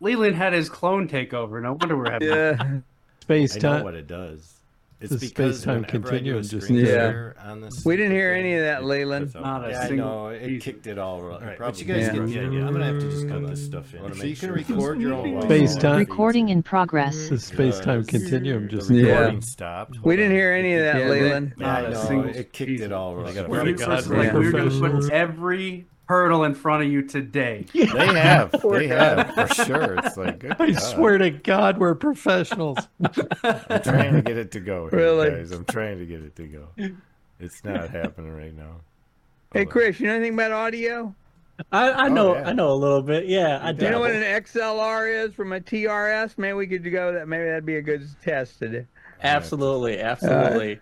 Leland 0.00 0.36
had 0.36 0.52
his 0.52 0.68
clone 0.68 1.08
take 1.08 1.34
over. 1.34 1.60
No 1.60 1.72
wonder 1.72 1.96
we're 1.96 2.10
having. 2.12 2.28
yeah. 2.28 2.78
space 3.20 3.56
I 3.56 3.58
know 3.60 3.72
time. 3.74 3.84
what 3.84 3.94
it 3.94 4.06
does. 4.06 4.57
It's 5.00 5.12
The 5.12 5.18
because 5.28 5.58
space-time 5.60 5.82
whenever 5.82 5.88
I 5.88 5.90
do 5.92 5.98
a 5.98 6.10
continuum 6.10 6.42
just- 6.42 6.66
screen 6.66 6.80
Yeah. 6.80 6.86
share 6.86 7.36
on 7.44 7.60
this 7.60 7.84
We 7.84 7.96
didn't 7.96 8.12
hear 8.12 8.32
any 8.32 8.54
of 8.54 8.62
that, 8.62 8.82
it 8.82 8.84
Leland. 8.84 9.32
Not 9.32 9.64
a 9.64 9.70
yeah, 9.70 9.80
I 9.82 9.86
single 9.86 10.06
know. 10.08 10.28
It 10.30 10.48
piece. 10.48 10.62
kicked 10.64 10.86
it 10.88 10.98
all 10.98 11.22
right. 11.22 11.40
Right, 11.40 11.56
but 11.58 11.66
but 11.66 11.80
you 11.80 11.86
you 11.86 11.94
guys 11.94 12.02
Yeah. 12.06 12.12
get 12.14 12.26
the 12.26 12.40
idea. 12.40 12.66
I'm 12.66 12.72
gonna 12.72 12.84
have 12.86 12.98
to 12.98 13.08
just 13.08 13.28
cut 13.28 13.46
this 13.46 13.64
stuff 13.64 13.94
in. 13.94 14.14
So 14.14 14.24
you 14.24 14.34
can 14.34 14.50
record 14.50 15.00
your 15.00 15.14
own 15.14 15.42
Space-time. 15.42 15.98
Recording 15.98 16.48
in 16.48 16.64
progress. 16.64 17.28
The 17.28 17.38
space 17.38 17.78
time 17.78 18.00
Because 18.02 18.22
continuum 18.22 18.64
the 18.64 18.68
just. 18.70 18.90
Yeah. 18.90 19.12
recording 19.18 19.40
stopped. 19.42 19.92
We 19.92 19.98
Hold 19.98 20.16
didn't 20.16 20.24
on. 20.32 20.36
hear 20.36 20.52
any 20.52 20.74
of 20.74 20.80
that, 20.82 20.96
Yeah, 20.98 21.08
Leland. 21.10 21.52
Yeah, 21.58 21.66
Not 21.66 21.84
I 21.84 21.86
a 21.86 21.90
know. 21.92 22.04
single 22.04 22.30
It 22.30 22.52
kicked 22.52 22.68
piece. 22.68 22.80
it 22.80 22.92
all 22.92 23.14
right. 23.14 23.32
gotta 23.34 23.48
We're, 23.48 23.62
Pray 23.62 23.72
to 23.74 23.78
God 23.78 24.06
like, 24.08 24.32
we're 24.32 24.40
we're 24.40 24.50
gonna 24.50 24.70
put 25.00 25.12
every 25.12 25.86
hurdle 26.08 26.44
in 26.44 26.54
front 26.54 26.82
of 26.82 26.90
you 26.90 27.02
today. 27.02 27.66
They 27.72 27.84
have. 27.86 28.54
They 28.68 28.88
have 28.88 29.34
for 29.34 29.64
sure. 29.64 29.94
It's 29.94 30.16
like 30.16 30.38
good. 30.40 30.56
I 30.58 30.70
God. 30.70 30.80
swear 30.80 31.18
to 31.18 31.30
God, 31.30 31.78
we're 31.78 31.94
professionals. 31.94 32.78
I'm 33.02 33.82
trying 33.82 34.14
to 34.14 34.22
get 34.22 34.36
it 34.36 34.50
to 34.52 34.60
go. 34.60 34.88
Here, 34.88 34.98
Really? 34.98 35.30
guys. 35.30 35.52
I'm 35.52 35.64
trying 35.64 35.98
to 35.98 36.06
get 36.06 36.22
it 36.22 36.36
to 36.36 36.46
go. 36.46 36.68
It's 37.40 37.64
not 37.64 37.90
happening 37.90 38.32
right 38.32 38.56
now. 38.56 38.80
Hey, 39.52 39.60
Hold 39.60 39.66
on. 39.66 39.72
Chris, 39.72 40.00
you 40.00 40.06
know 40.06 40.14
anything 40.14 40.34
about 40.34 40.52
audio? 40.52 41.14
I, 41.72 41.88
I 41.90 42.06
oh, 42.06 42.12
know. 42.12 42.34
yeah. 42.34 42.48
I 42.48 42.52
know 42.52 42.72
a 42.72 42.74
little 42.74 43.02
bit. 43.02 43.26
Yeah, 43.26 43.58
I 43.62 43.72
Do 43.72 43.84
you 43.84 43.90
know 43.90 44.00
what 44.00 44.12
an 44.12 44.22
XLR 44.22 45.24
is 45.26 45.34
from 45.34 45.52
a 45.52 45.60
TRS? 45.60 46.38
Maybe 46.38 46.52
we 46.52 46.66
could 46.66 46.90
go 46.90 47.12
that. 47.12 47.26
Maybe 47.26 47.44
that'd 47.44 47.66
be 47.66 47.76
a 47.76 47.82
good 47.82 48.08
test 48.22 48.58
today. 48.58 48.86
Absolutely, 49.22 50.00
absolutely. 50.00 50.78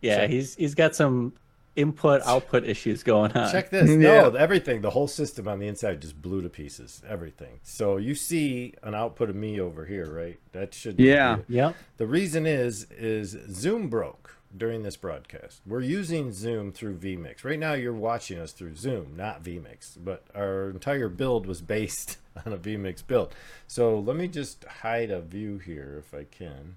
yeah, 0.00 0.22
uh, 0.22 0.28
he's 0.28 0.56
he's 0.56 0.74
got 0.74 0.96
some 0.96 1.32
input 1.76 2.22
output 2.26 2.64
issues 2.64 3.02
going 3.02 3.32
on. 3.32 3.52
Check 3.52 3.70
this. 3.70 3.88
Yeah. 3.96 4.28
No, 4.28 4.34
everything, 4.34 4.80
the 4.82 4.90
whole 4.90 5.08
system 5.08 5.46
on 5.48 5.58
the 5.58 5.66
inside 5.68 6.00
just 6.02 6.20
blew 6.20 6.42
to 6.42 6.48
pieces. 6.48 7.02
Everything. 7.08 7.60
So 7.62 7.96
you 7.96 8.14
see 8.14 8.74
an 8.82 8.94
output 8.94 9.30
of 9.30 9.36
me 9.36 9.60
over 9.60 9.84
here, 9.84 10.12
right? 10.12 10.38
That 10.52 10.74
should. 10.74 10.98
Yeah. 10.98 11.38
Yeah. 11.48 11.72
The 11.96 12.06
reason 12.06 12.46
is 12.46 12.86
is 12.90 13.36
Zoom 13.50 13.88
broke 13.88 14.36
during 14.56 14.82
this 14.82 14.96
broadcast. 14.96 15.60
We're 15.66 15.80
using 15.80 16.32
Zoom 16.32 16.72
through 16.72 16.98
vMix. 16.98 17.44
Right 17.44 17.58
now 17.58 17.74
you're 17.74 17.92
watching 17.92 18.38
us 18.38 18.52
through 18.52 18.76
Zoom, 18.76 19.14
not 19.16 19.42
vMix, 19.42 19.96
but 20.02 20.24
our 20.34 20.70
entire 20.70 21.08
build 21.08 21.46
was 21.46 21.60
based 21.60 22.18
on 22.46 22.52
a 22.52 22.58
vMix 22.58 23.06
build. 23.06 23.34
So 23.66 23.98
let 23.98 24.16
me 24.16 24.28
just 24.28 24.64
hide 24.64 25.10
a 25.10 25.20
view 25.20 25.58
here 25.58 25.96
if 25.98 26.14
I 26.14 26.24
can. 26.24 26.76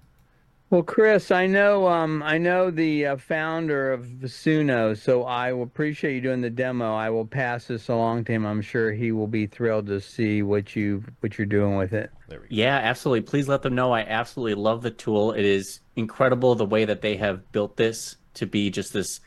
Well, 0.70 0.84
Chris, 0.84 1.32
I 1.32 1.48
know 1.48 1.88
um, 1.88 2.22
I 2.22 2.38
know 2.38 2.70
the 2.70 3.06
uh, 3.06 3.16
founder 3.16 3.92
of 3.92 4.06
Vasuno, 4.06 4.96
so 4.96 5.24
I 5.24 5.52
will 5.52 5.64
appreciate 5.64 6.14
you 6.14 6.20
doing 6.20 6.42
the 6.42 6.48
demo. 6.48 6.94
I 6.94 7.10
will 7.10 7.26
pass 7.26 7.64
this 7.64 7.88
along 7.88 8.26
to 8.26 8.32
him. 8.32 8.46
I'm 8.46 8.62
sure 8.62 8.92
he 8.92 9.10
will 9.10 9.26
be 9.26 9.46
thrilled 9.46 9.88
to 9.88 10.00
see 10.00 10.42
what 10.42 10.76
you 10.76 11.02
what 11.20 11.36
you're 11.36 11.46
doing 11.46 11.76
with 11.76 11.92
it. 11.92 12.12
There 12.28 12.38
we 12.38 12.44
go. 12.46 12.54
Yeah, 12.54 12.76
absolutely. 12.76 13.22
Please 13.22 13.48
let 13.48 13.62
them 13.62 13.74
know 13.74 13.90
I 13.90 14.02
absolutely 14.02 14.62
love 14.62 14.82
the 14.82 14.92
tool. 14.92 15.32
It 15.32 15.44
is 15.44 15.80
incredible 15.96 16.54
the 16.54 16.66
way 16.66 16.84
that 16.84 17.02
they 17.02 17.16
have 17.16 17.50
built 17.50 17.76
this 17.76 18.16
to 18.34 18.46
be 18.46 18.70
just 18.70 18.92
this 18.92 19.18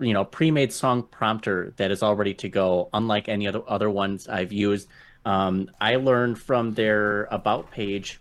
you 0.00 0.12
know, 0.12 0.24
pre-made 0.24 0.72
song 0.72 1.04
prompter 1.04 1.72
that 1.76 1.92
is 1.92 2.02
all 2.02 2.16
ready 2.16 2.34
to 2.34 2.48
go, 2.48 2.88
unlike 2.92 3.28
any 3.28 3.46
other 3.46 3.62
other 3.68 3.90
ones 3.90 4.26
I've 4.26 4.52
used. 4.52 4.88
Um, 5.24 5.70
I 5.80 5.96
learned 5.96 6.36
from 6.36 6.74
their 6.74 7.24
about 7.26 7.70
page 7.70 8.20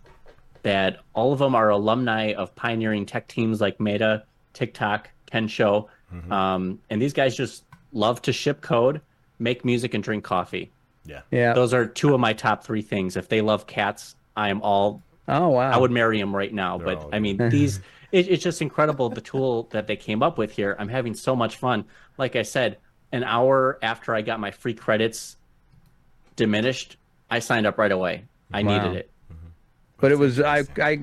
that 0.64 0.99
all 1.14 1.34
of 1.34 1.39
them 1.39 1.55
are 1.55 1.70
alumni 1.70 2.34
of 2.34 2.55
pioneering 2.55 3.05
tech 3.05 3.28
teams 3.28 3.61
like 3.61 3.80
Meta, 3.80 4.24
TikTok, 4.53 5.09
Kensho, 5.32 5.88
um, 6.32 6.80
and 6.89 7.01
these 7.01 7.14
guys 7.14 7.36
just 7.36 7.66
love 7.91 8.22
to 8.24 8.34
ship 8.34 8.61
code, 8.61 9.01
make 9.39 9.66
music, 9.66 9.93
and 9.93 10.03
drink 10.03 10.24
coffee. 10.24 10.72
Yeah. 11.05 11.22
Yeah. 11.32 11.53
Those 11.53 11.74
are 11.74 11.86
two 11.86 12.14
of 12.14 12.20
my 12.20 12.34
top 12.34 12.64
three 12.64 12.82
things. 12.82 13.18
If 13.18 13.28
they 13.30 13.41
love 13.41 13.68
cats, 13.68 14.16
I 14.36 14.49
am 14.49 14.61
all 14.61 15.03
Oh 15.28 15.49
wow. 15.49 15.72
I 15.72 15.78
would 15.78 15.91
marry 15.91 16.20
him 16.20 16.36
right 16.36 16.53
now. 16.53 16.78
They're 16.78 16.86
But 16.88 16.97
all 16.97 17.09
I 17.14 17.20
mean, 17.20 17.38
these 17.49 17.80
it, 18.11 18.28
it's 18.30 18.43
just 18.43 18.61
incredible 18.61 19.09
the 19.09 19.22
tool 19.22 19.70
that 19.72 19.88
they 19.88 19.95
came 19.95 20.22
up 20.24 20.38
with 20.38 20.51
here. 20.51 20.76
I'm 20.80 20.89
having 20.89 21.14
so 21.16 21.36
much 21.36 21.57
fun. 21.57 21.86
Like 22.18 22.36
I 22.36 22.43
said, 22.43 22.78
an 23.11 23.24
hour 23.24 23.80
after 23.82 24.14
I 24.16 24.22
got 24.22 24.39
my 24.39 24.51
free 24.51 24.74
credits 24.76 25.38
diminished, 26.36 26.97
I 27.30 27.39
signed 27.39 27.66
up 27.66 27.78
right 27.78 27.91
away. 27.91 28.26
I 28.51 28.64
Wow. 28.64 28.72
needed 28.72 28.97
it. 28.97 29.12
But 30.00 30.12
it 30.12 30.20
was 30.20 30.39
I 30.41 30.64
I 30.78 31.00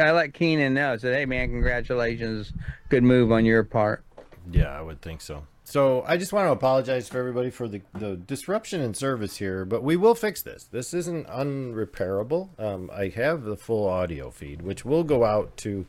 I 0.00 0.12
let 0.12 0.34
Keenan 0.34 0.74
know. 0.74 0.92
I 0.92 0.96
said, 0.96 1.14
"Hey 1.14 1.26
man, 1.26 1.48
congratulations, 1.48 2.52
good 2.88 3.02
move 3.02 3.32
on 3.32 3.44
your 3.44 3.64
part." 3.64 4.04
Yeah, 4.50 4.76
I 4.76 4.82
would 4.82 5.00
think 5.00 5.20
so. 5.20 5.44
So 5.66 6.04
I 6.06 6.18
just 6.18 6.32
want 6.34 6.46
to 6.46 6.52
apologize 6.52 7.08
for 7.08 7.18
everybody 7.18 7.48
for 7.48 7.66
the, 7.66 7.80
the 7.94 8.16
disruption 8.16 8.82
in 8.82 8.92
service 8.92 9.38
here, 9.38 9.64
but 9.64 9.82
we 9.82 9.96
will 9.96 10.14
fix 10.14 10.42
this. 10.42 10.64
This 10.64 10.92
isn't 10.92 11.26
unrepairable. 11.26 12.50
Um, 12.60 12.90
I 12.92 13.08
have 13.08 13.44
the 13.44 13.56
full 13.56 13.88
audio 13.88 14.30
feed, 14.30 14.60
which 14.60 14.84
will 14.84 15.04
go 15.04 15.24
out 15.24 15.56
to 15.58 15.86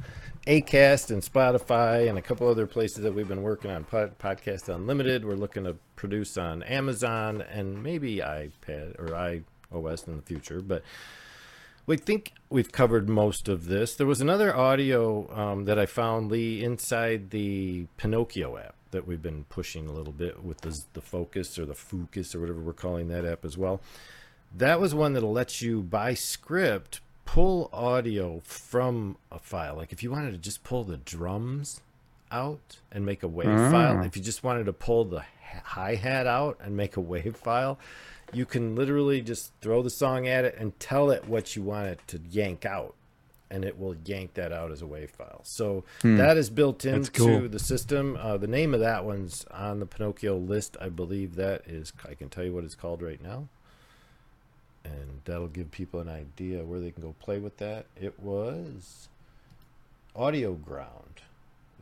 Acast 0.47 1.11
and 1.11 1.21
Spotify 1.21 2.07
and 2.07 2.17
a 2.17 2.21
couple 2.21 2.47
other 2.47 2.67
places 2.67 3.03
that 3.03 3.13
we've 3.13 3.27
been 3.27 3.43
working 3.43 3.69
on. 3.69 3.83
Pod, 3.83 4.17
Podcast 4.17 4.73
Unlimited. 4.73 5.25
We're 5.25 5.35
looking 5.35 5.65
to 5.65 5.75
produce 5.97 6.37
on 6.37 6.63
Amazon 6.63 7.41
and 7.41 7.83
maybe 7.83 8.17
iPad 8.17 8.97
or 8.97 9.41
iOS 9.73 10.07
in 10.07 10.15
the 10.15 10.21
future, 10.21 10.61
but 10.61 10.83
we 11.85 11.97
think 11.97 12.33
we've 12.49 12.71
covered 12.71 13.07
most 13.09 13.47
of 13.47 13.65
this. 13.65 13.95
There 13.95 14.07
was 14.07 14.21
another 14.21 14.55
audio 14.55 15.31
um, 15.37 15.65
that 15.65 15.77
I 15.77 15.85
found, 15.85 16.31
Lee, 16.31 16.63
inside 16.63 17.29
the 17.29 17.87
Pinokio 17.97 18.59
app 18.59 18.75
that 18.91 19.07
we've 19.07 19.21
been 19.21 19.43
pushing 19.45 19.87
a 19.87 19.91
little 19.91 20.13
bit 20.13 20.43
with 20.43 20.61
the, 20.61 20.77
the 20.93 21.01
Fooocus 21.01 21.59
or 21.59 21.65
the 21.65 21.73
Fooocus 21.73 22.33
or 22.33 22.39
whatever 22.39 22.59
we're 22.61 22.73
calling 22.73 23.07
that 23.09 23.25
app 23.25 23.43
as 23.45 23.57
well. 23.57 23.81
That 24.55 24.79
was 24.79 24.95
one 24.95 25.13
that'll 25.13 25.33
let 25.33 25.61
you, 25.61 25.81
by 25.81 26.13
script, 26.13 27.01
pull 27.25 27.69
audio 27.73 28.41
from 28.45 29.17
a 29.31 29.39
file. 29.39 29.75
Like 29.75 29.91
if 29.91 30.01
you 30.01 30.11
wanted 30.11 30.31
to 30.31 30.37
just 30.37 30.63
pull 30.63 30.83
the 30.85 30.97
drums 30.97 31.81
out 32.31 32.77
and 32.91 33.05
make 33.05 33.21
a 33.21 33.27
wave 33.27 33.45
file, 33.47 33.97
Ah. 33.99 34.05
if 34.05 34.15
you 34.15 34.23
just 34.23 34.43
wanted 34.43 34.65
to 34.65 34.73
pull 34.73 35.05
the 35.05 35.23
hi 35.63 35.95
hat 35.95 36.25
out 36.27 36.57
and 36.63 36.75
make 36.77 36.95
a 36.97 37.01
wave 37.01 37.35
file, 37.35 37.77
you 38.35 38.45
can 38.45 38.75
literally 38.75 39.21
just 39.21 39.51
throw 39.61 39.81
the 39.81 39.89
song 39.89 40.27
at 40.27 40.45
it 40.45 40.55
and 40.59 40.77
tell 40.79 41.09
it 41.09 41.27
what 41.27 41.55
you 41.55 41.61
want 41.63 41.87
it 41.87 41.99
to 42.07 42.19
yank 42.29 42.65
out 42.65 42.93
and 43.51 43.63
it 43.63 43.77
will 43.79 43.95
yank 44.05 44.33
that 44.33 44.51
out 44.51 44.71
as 44.71 44.81
a 44.81 44.87
wave 44.87 45.11
file. 45.11 45.41
So 45.43 45.83
that 46.01 46.35
is 46.35 46.49
built 46.49 46.83
into 46.83 47.11
cool. 47.11 47.47
the 47.47 47.59
system. 47.59 48.17
Uh, 48.19 48.37
the 48.37 48.47
name 48.47 48.73
of 48.73 48.79
that 48.79 49.05
one's 49.05 49.45
on 49.51 49.79
the 49.79 49.85
Pinokio 49.85 50.35
list. 50.47 50.75
I 50.81 50.89
believe 50.89 51.35
that 51.35 51.61
is 51.67 51.93
i 52.09 52.15
can 52.15 52.27
tell 52.29 52.43
you 52.43 52.53
what 52.53 52.63
it's 52.63 52.75
called 52.75 53.01
right 53.01 53.21
now. 53.21 53.47
And 54.83 55.21
that'll 55.25 55.47
give 55.47 55.71
people 55.71 55.99
an 55.99 56.09
idea 56.09 56.63
where 56.63 56.79
they 56.79 56.91
can 56.91 57.01
go 57.03 57.15
play 57.19 57.39
with 57.39 57.57
that. 57.57 57.85
It 57.99 58.19
was 58.19 59.09
audio 60.15 60.53
ground 60.53 61.21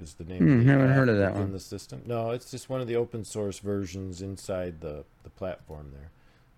is 0.02 0.16
the 0.16 0.24
name 0.24 0.40
Hmm, 0.40 0.60
of 0.60 0.66
the 0.66 0.72
haven't 0.72 0.90
heard 0.90 1.10
of 1.10 1.18
that 1.18 1.34
one. 1.36 1.52
the 1.52 1.60
system. 1.60 2.02
No 2.06 2.32
it's 2.32 2.50
just 2.52 2.68
one 2.70 2.82
of 2.82 2.88
the 2.88 2.96
open 2.96 3.24
source 3.24 3.60
versions 3.60 4.22
inside 4.22 4.82
the 4.82 5.06
the 5.24 5.30
platform 5.30 5.92
there 5.94 6.10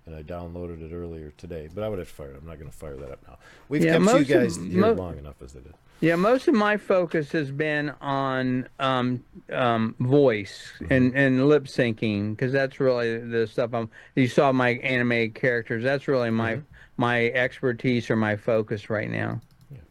and 0.06 0.16
I 0.16 0.22
downloaded 0.24 0.82
it 0.82 0.94
earlier 0.94 1.32
today, 1.38 1.68
but 1.74 1.84
I 1.84 1.90
would 1.90 2.00
have 2.00 2.08
fired. 2.08 2.36
I'm 2.40 2.46
not 2.48 2.60
going 2.60 2.70
to 2.70 2.76
fire 2.78 2.96
that 2.98 3.12
up 3.12 3.20
now. 3.28 3.38
We've 3.70 3.84
Yeah, 3.84 3.94
kept 3.98 4.06
you 4.06 4.16
of- 4.18 4.28
guys 4.28 4.56
here 4.58 4.80
mo- 4.82 4.94
long 4.94 5.18
enough 5.18 5.42
as 5.42 5.56
it 5.56 5.66
is. 5.66 5.74
Yeah, 6.02 6.16
most 6.18 6.48
of 6.50 6.54
my 6.54 6.76
focus 6.78 7.32
has 7.32 7.52
been 7.52 7.92
on 8.02 8.68
um, 8.80 9.24
um, 9.52 9.96
voice 10.00 10.74
and, 10.90 11.16
and 11.16 11.48
lip 11.48 11.64
syncing 11.66 12.32
because 12.36 12.52
that's 12.52 12.80
really 12.82 13.18
the 13.18 13.48
stuff 13.48 13.74
I'm. 13.74 13.90
You 14.16 14.28
saw 14.28 14.52
my 14.52 14.72
animated 14.72 15.36
characters. 15.36 15.84
That's 15.84 16.08
really 16.10 16.30
my 16.32 16.60
my 16.98 17.28
expertise 17.30 18.10
or 18.10 18.18
my 18.18 18.36
focus 18.36 18.90
right 18.90 19.10
now. 19.10 19.40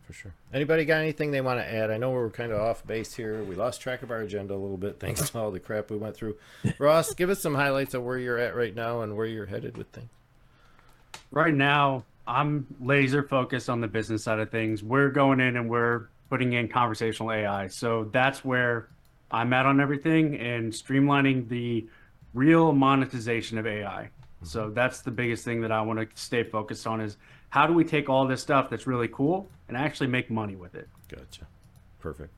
Yeah, 0.05 0.07
for 0.07 0.13
sure. 0.13 0.35
Anybody 0.53 0.85
got 0.85 1.01
anything 1.01 1.31
they 1.31 1.41
want 1.41 1.61
to 1.61 1.73
add? 1.73 1.91
I 1.91 1.97
know 1.97 2.11
we're 2.11 2.31
kind 2.31 2.53
of 2.53 2.61
off 2.61 2.87
base 2.87 3.15
here. 3.15 3.43
We 3.45 3.55
lost 3.55 3.81
track 3.81 4.03
of 4.03 4.11
our 4.11 4.21
agenda 4.21 4.55
a 4.55 4.57
little 4.57 4.77
bit 4.77 5.01
thanks 5.01 5.31
to 5.31 5.39
all 5.39 5.51
the 5.51 5.61
crap 5.61 5.91
we 5.91 5.97
went 5.97 6.17
through. 6.17 6.37
Ross, 6.79 7.15
give 7.15 7.31
us 7.31 7.41
some 7.41 7.55
highlights 7.55 7.95
of 7.95 8.03
where 8.03 8.19
you're 8.19 8.39
at 8.39 8.55
right 8.55 8.75
now 8.75 9.01
and 9.01 9.17
where 9.17 9.27
you're 9.27 9.47
headed 9.47 9.77
with 9.77 9.89
things. 9.89 10.11
right 11.31 11.55
now 11.55 12.05
i'm 12.27 12.67
laser 12.81 13.23
focused 13.23 13.69
on 13.69 13.81
the 13.81 13.89
business 13.89 14.25
side 14.25 14.39
of 14.39 14.51
things 14.51 14.83
we're 14.83 15.11
going 15.11 15.41
in 15.41 15.57
and 15.57 15.69
we're 15.69 16.09
putting 16.31 16.53
in 16.53 16.69
conversational 16.69 17.31
ai 17.33 17.67
so 17.67 18.05
that's 18.13 18.45
where 18.45 18.89
i'm 19.31 19.53
at 19.53 19.67
on 19.67 19.81
everything 19.81 20.37
and 20.37 20.73
streamlining 20.73 21.49
the 21.49 21.87
real 22.33 22.73
monetization 22.73 23.59
of 23.59 23.67
ai 23.67 24.09
so 24.43 24.65
mm-hmm. 24.65 24.75
that's 24.75 25.01
the 25.03 25.11
biggest 25.11 25.45
thing 25.45 25.61
that 25.61 25.73
i 25.73 25.81
want 25.81 25.99
to 25.99 26.07
stay 26.15 26.43
focused 26.43 26.87
on 26.87 27.01
is 27.01 27.17
how 27.55 27.69
do 27.69 27.73
we 27.73 27.85
take 27.85 28.09
all 28.09 28.27
this 28.27 28.43
stuff 28.43 28.69
that's 28.69 28.85
really 28.85 29.07
cool 29.07 29.49
and 29.69 29.77
actually 29.77 30.09
make 30.09 30.29
money 30.29 30.57
with 30.57 30.75
it 30.75 30.89
Gotcha. 31.09 31.47
Perfect. 32.01 32.33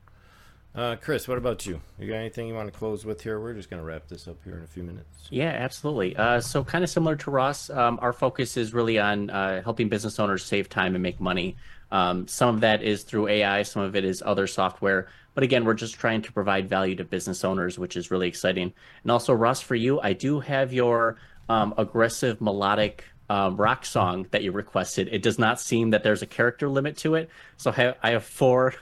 Uh, 0.75 0.95
Chris, 0.97 1.27
what 1.27 1.39
about 1.39 1.65
you? 1.65 1.81
You 1.97 2.07
got 2.07 2.17
anything 2.17 2.47
you 2.47 2.53
want 2.53 2.71
to 2.71 2.77
close 2.77 3.03
with 3.03 3.21
here? 3.21 3.39
We're 3.39 3.55
just 3.55 3.69
going 3.69 3.81
to 3.81 3.85
wrap 3.85 4.07
this 4.07 4.27
up 4.27 4.37
here 4.43 4.57
in 4.57 4.63
a 4.63 4.67
few 4.67 4.83
minutes. 4.83 5.27
Yeah, 5.31 5.49
absolutely. 5.49 6.15
Uh, 6.15 6.39
so, 6.39 6.63
kind 6.63 6.83
of 6.83 6.89
similar 6.89 7.15
to 7.15 7.31
Ross, 7.31 7.71
um, 7.71 7.97
our 7.99 8.13
focus 8.13 8.57
is 8.57 8.75
really 8.75 8.99
on 8.99 9.31
uh, 9.31 9.63
helping 9.63 9.89
business 9.89 10.19
owners 10.19 10.45
save 10.45 10.69
time 10.69 10.93
and 10.93 11.01
make 11.01 11.19
money. 11.19 11.55
Um, 11.91 12.27
some 12.27 12.53
of 12.53 12.61
that 12.61 12.83
is 12.83 13.01
through 13.01 13.27
AI, 13.29 13.63
some 13.63 13.81
of 13.81 13.95
it 13.95 14.05
is 14.05 14.21
other 14.23 14.45
software. 14.45 15.07
But 15.33 15.43
again, 15.43 15.65
we're 15.65 15.73
just 15.73 15.95
trying 15.95 16.21
to 16.21 16.31
provide 16.31 16.69
value 16.69 16.95
to 16.95 17.03
business 17.03 17.43
owners, 17.43 17.79
which 17.79 17.97
is 17.97 18.11
really 18.11 18.27
exciting. 18.27 18.71
And 19.01 19.11
also, 19.11 19.33
Ross, 19.33 19.61
for 19.61 19.75
you, 19.75 19.99
I 20.01 20.13
do 20.13 20.39
have 20.41 20.71
your 20.73 21.17
um, 21.49 21.73
aggressive 21.77 22.39
melodic 22.39 23.03
um, 23.29 23.57
rock 23.57 23.85
song 23.85 24.27
that 24.31 24.43
you 24.43 24.51
requested. 24.51 25.09
It 25.11 25.21
does 25.21 25.37
not 25.37 25.59
seem 25.59 25.89
that 25.91 26.03
there's 26.03 26.21
a 26.21 26.25
character 26.27 26.69
limit 26.69 26.97
to 26.97 27.15
it. 27.15 27.29
So, 27.57 27.71
I 27.71 27.73
have, 27.75 27.97
I 28.03 28.09
have 28.11 28.23
four 28.23 28.73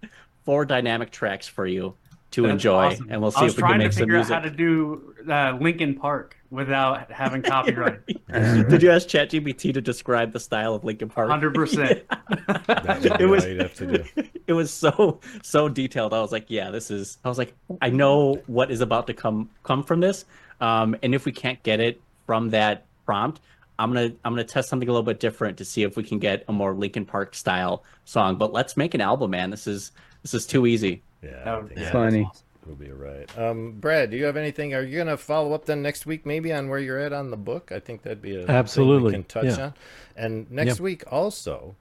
four 0.44 0.64
dynamic 0.64 1.10
tracks 1.10 1.46
for 1.46 1.66
you 1.66 1.94
to 2.32 2.42
That's 2.42 2.52
enjoy, 2.52 2.86
awesome. 2.86 3.08
and 3.10 3.20
we'll 3.20 3.30
see 3.30 3.44
if 3.44 3.56
we 3.56 3.62
can 3.62 3.68
trying 3.68 3.78
make 3.78 3.88
to 3.88 3.92
some 3.92 4.00
figure 4.02 4.16
out 4.16 4.18
music. 4.20 4.34
how 4.34 4.40
to 4.40 4.50
do 4.50 5.14
uh, 5.30 5.56
Linkin 5.60 5.94
Park 5.94 6.36
without 6.50 7.10
having 7.12 7.42
copyright 7.54 8.00
Did 8.06 8.82
you 8.82 8.90
ask 8.90 9.06
ChatGPT 9.06 9.72
to 9.74 9.80
describe 9.82 10.32
the 10.32 10.40
style 10.40 10.74
of 10.74 10.82
Linkin 10.82 11.10
Park? 11.10 11.28
100% 11.30 12.02
That 12.66 13.02
would 13.02 13.18
be 13.18 13.24
it 13.24 13.26
was 13.28 13.44
all 13.44 13.50
you'd 13.50 13.60
have 13.60 13.74
to 13.74 13.86
do. 13.98 14.22
it 14.46 14.52
was 14.54 14.72
so 14.72 15.20
so 15.42 15.68
detailed. 15.68 16.14
I 16.14 16.20
was 16.22 16.32
like, 16.32 16.46
yeah, 16.48 16.70
this 16.70 16.90
is. 16.90 17.18
I 17.24 17.28
was 17.28 17.36
like, 17.38 17.54
I 17.82 17.90
know 17.90 18.42
what 18.46 18.70
is 18.70 18.80
about 18.80 19.06
to 19.08 19.14
come 19.14 19.50
come 19.62 19.82
from 19.84 20.00
this. 20.00 20.24
Um, 20.60 20.96
and 21.02 21.14
if 21.14 21.24
we 21.26 21.32
can't 21.32 21.62
get 21.62 21.80
it 21.80 22.00
from 22.26 22.50
that 22.50 22.86
prompt, 23.04 23.40
I'm 23.82 23.92
gonna 23.92 24.12
I'm 24.24 24.32
gonna 24.32 24.44
test 24.44 24.68
something 24.68 24.88
a 24.88 24.92
little 24.92 25.04
bit 25.04 25.20
different 25.20 25.58
to 25.58 25.64
see 25.64 25.82
if 25.82 25.96
we 25.96 26.02
can 26.04 26.18
get 26.18 26.44
a 26.48 26.52
more 26.52 26.72
Linkin 26.74 27.04
Park 27.04 27.34
style 27.34 27.84
song. 28.04 28.36
But 28.36 28.52
let's 28.52 28.76
make 28.76 28.94
an 28.94 29.00
album, 29.00 29.30
man. 29.32 29.50
This 29.50 29.66
is 29.66 29.92
this 30.22 30.34
is 30.34 30.46
too 30.46 30.66
easy. 30.66 31.02
Yeah, 31.22 31.30
That 31.44 31.48
I 31.48 31.58
would- 31.58 31.72
yeah, 31.76 31.82
that 31.84 31.92
Funny. 31.92 32.30
It'll 32.64 32.76
be 32.76 32.90
all 32.92 32.96
right. 32.96 33.38
Um, 33.38 33.72
Brad, 33.80 34.12
do 34.12 34.16
you 34.16 34.24
have 34.26 34.36
anything? 34.36 34.72
Are 34.72 34.82
you 34.84 34.94
going 34.94 35.08
to 35.08 35.16
follow 35.16 35.52
up 35.52 35.64
then 35.64 35.82
next 35.82 36.06
week, 36.06 36.24
maybe 36.24 36.52
on 36.52 36.68
where 36.68 36.78
you're 36.78 37.00
at 37.00 37.12
on 37.12 37.32
the 37.32 37.36
book? 37.36 37.72
I 37.72 37.80
think 37.80 38.02
that'd 38.02 38.22
be 38.22 38.36
a 38.36 38.38
thing 38.38 38.46
we 38.46 38.54
Absolutely, 38.54 39.12
can 39.14 39.24
touch 39.24 39.44
yeah. 39.46 39.64
on. 39.64 39.74
And 40.14 40.48
next 40.48 40.74
Yep. 40.74 40.78
week 40.80 41.04
also, 41.10 41.74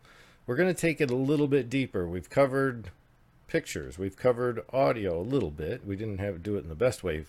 we're 0.47 0.55
going 0.55 0.73
to 0.73 0.81
take 0.81 0.99
it 0.99 1.11
a 1.11 1.15
little 1.15 1.47
bit 1.47 1.69
deeper. 1.69 2.07
We've 2.07 2.27
covered 2.31 2.89
pictures, 3.47 3.99
we've 3.99 4.17
covered 4.17 4.63
audio 4.73 5.19
a 5.19 5.21
little 5.21 5.51
bit. 5.51 5.85
We 5.85 5.95
didn't 5.95 6.17
have 6.17 6.41
do 6.41 6.55
it 6.55 6.63
in 6.63 6.69
the 6.69 6.73
best 6.73 7.03
way 7.03 7.25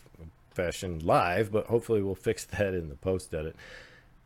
fashion 0.55 1.01
live, 1.01 1.53
but 1.53 1.67
hopefully 1.67 2.03
we'll 2.03 2.15
fix 2.15 2.45
that 2.57 2.73
in 2.73 2.89
the 2.89 2.95
post 2.95 3.35
edit. 3.35 3.55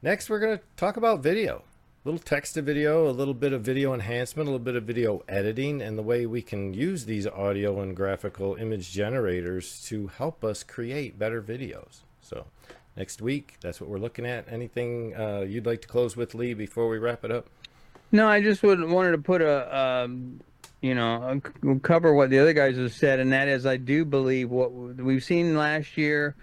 Next, 0.07 0.31
we're 0.31 0.39
going 0.39 0.57
to 0.57 0.65
talk 0.77 0.97
about 0.97 1.19
video. 1.19 1.65
A 2.05 2.09
little 2.09 2.21
text 2.21 2.55
to 2.55 2.63
video, 2.63 3.09
a 3.09 3.11
little 3.11 3.35
bit 3.35 3.53
of 3.53 3.63
video 3.63 3.93
enhancement, 3.93 4.47
a 4.47 4.53
little 4.53 4.65
bit 4.65 4.77
of 4.77 4.85
video 4.85 5.25
editing, 5.29 5.83
and 5.83 5.99
the 5.99 6.03
way 6.05 6.27
we 6.27 6.43
can 6.43 6.73
use 6.73 7.07
these 7.07 7.27
audio 7.27 7.81
and 7.81 7.97
graphical 7.97 8.55
image 8.55 8.93
generators 8.93 9.85
to 9.87 10.07
help 10.07 10.45
us 10.45 10.63
create 10.63 11.19
better 11.19 11.43
videos. 11.43 12.03
So, 12.21 12.47
next 12.97 13.21
week, 13.21 13.57
that's 13.61 13.81
what 13.81 13.91
we're 13.91 13.99
looking 13.99 14.25
at. 14.25 14.47
Anything 14.49 15.13
uh, 15.17 15.41
you'd 15.41 15.67
like 15.67 15.83
to 15.83 15.89
close 15.89 16.17
with, 16.17 16.37
Lee, 16.37 16.55
before 16.55 16.89
we 16.89 16.99
wrap 16.99 17.25
it 17.25 17.33
up? 17.33 17.49
No, 18.13 18.29
I 18.29 18.41
just 18.41 18.63
would 18.63 18.81
wanted 18.89 19.11
to 19.11 19.19
put 19.19 19.43
a, 19.43 19.77
um, 19.77 20.39
you 20.83 20.95
know, 20.95 21.41
cover 21.83 22.15
what 22.15 22.31
the 22.31 22.39
other 22.39 22.53
guys 22.53 22.77
have 22.77 22.93
said, 22.93 23.19
and 23.19 23.33
that 23.33 23.49
is, 23.49 23.67
I 23.67 23.77
do 23.77 24.05
believe 24.05 24.51
what 24.51 24.73
we've 24.73 25.25
seen 25.25 25.57
last 25.57 25.97
year 25.97 26.37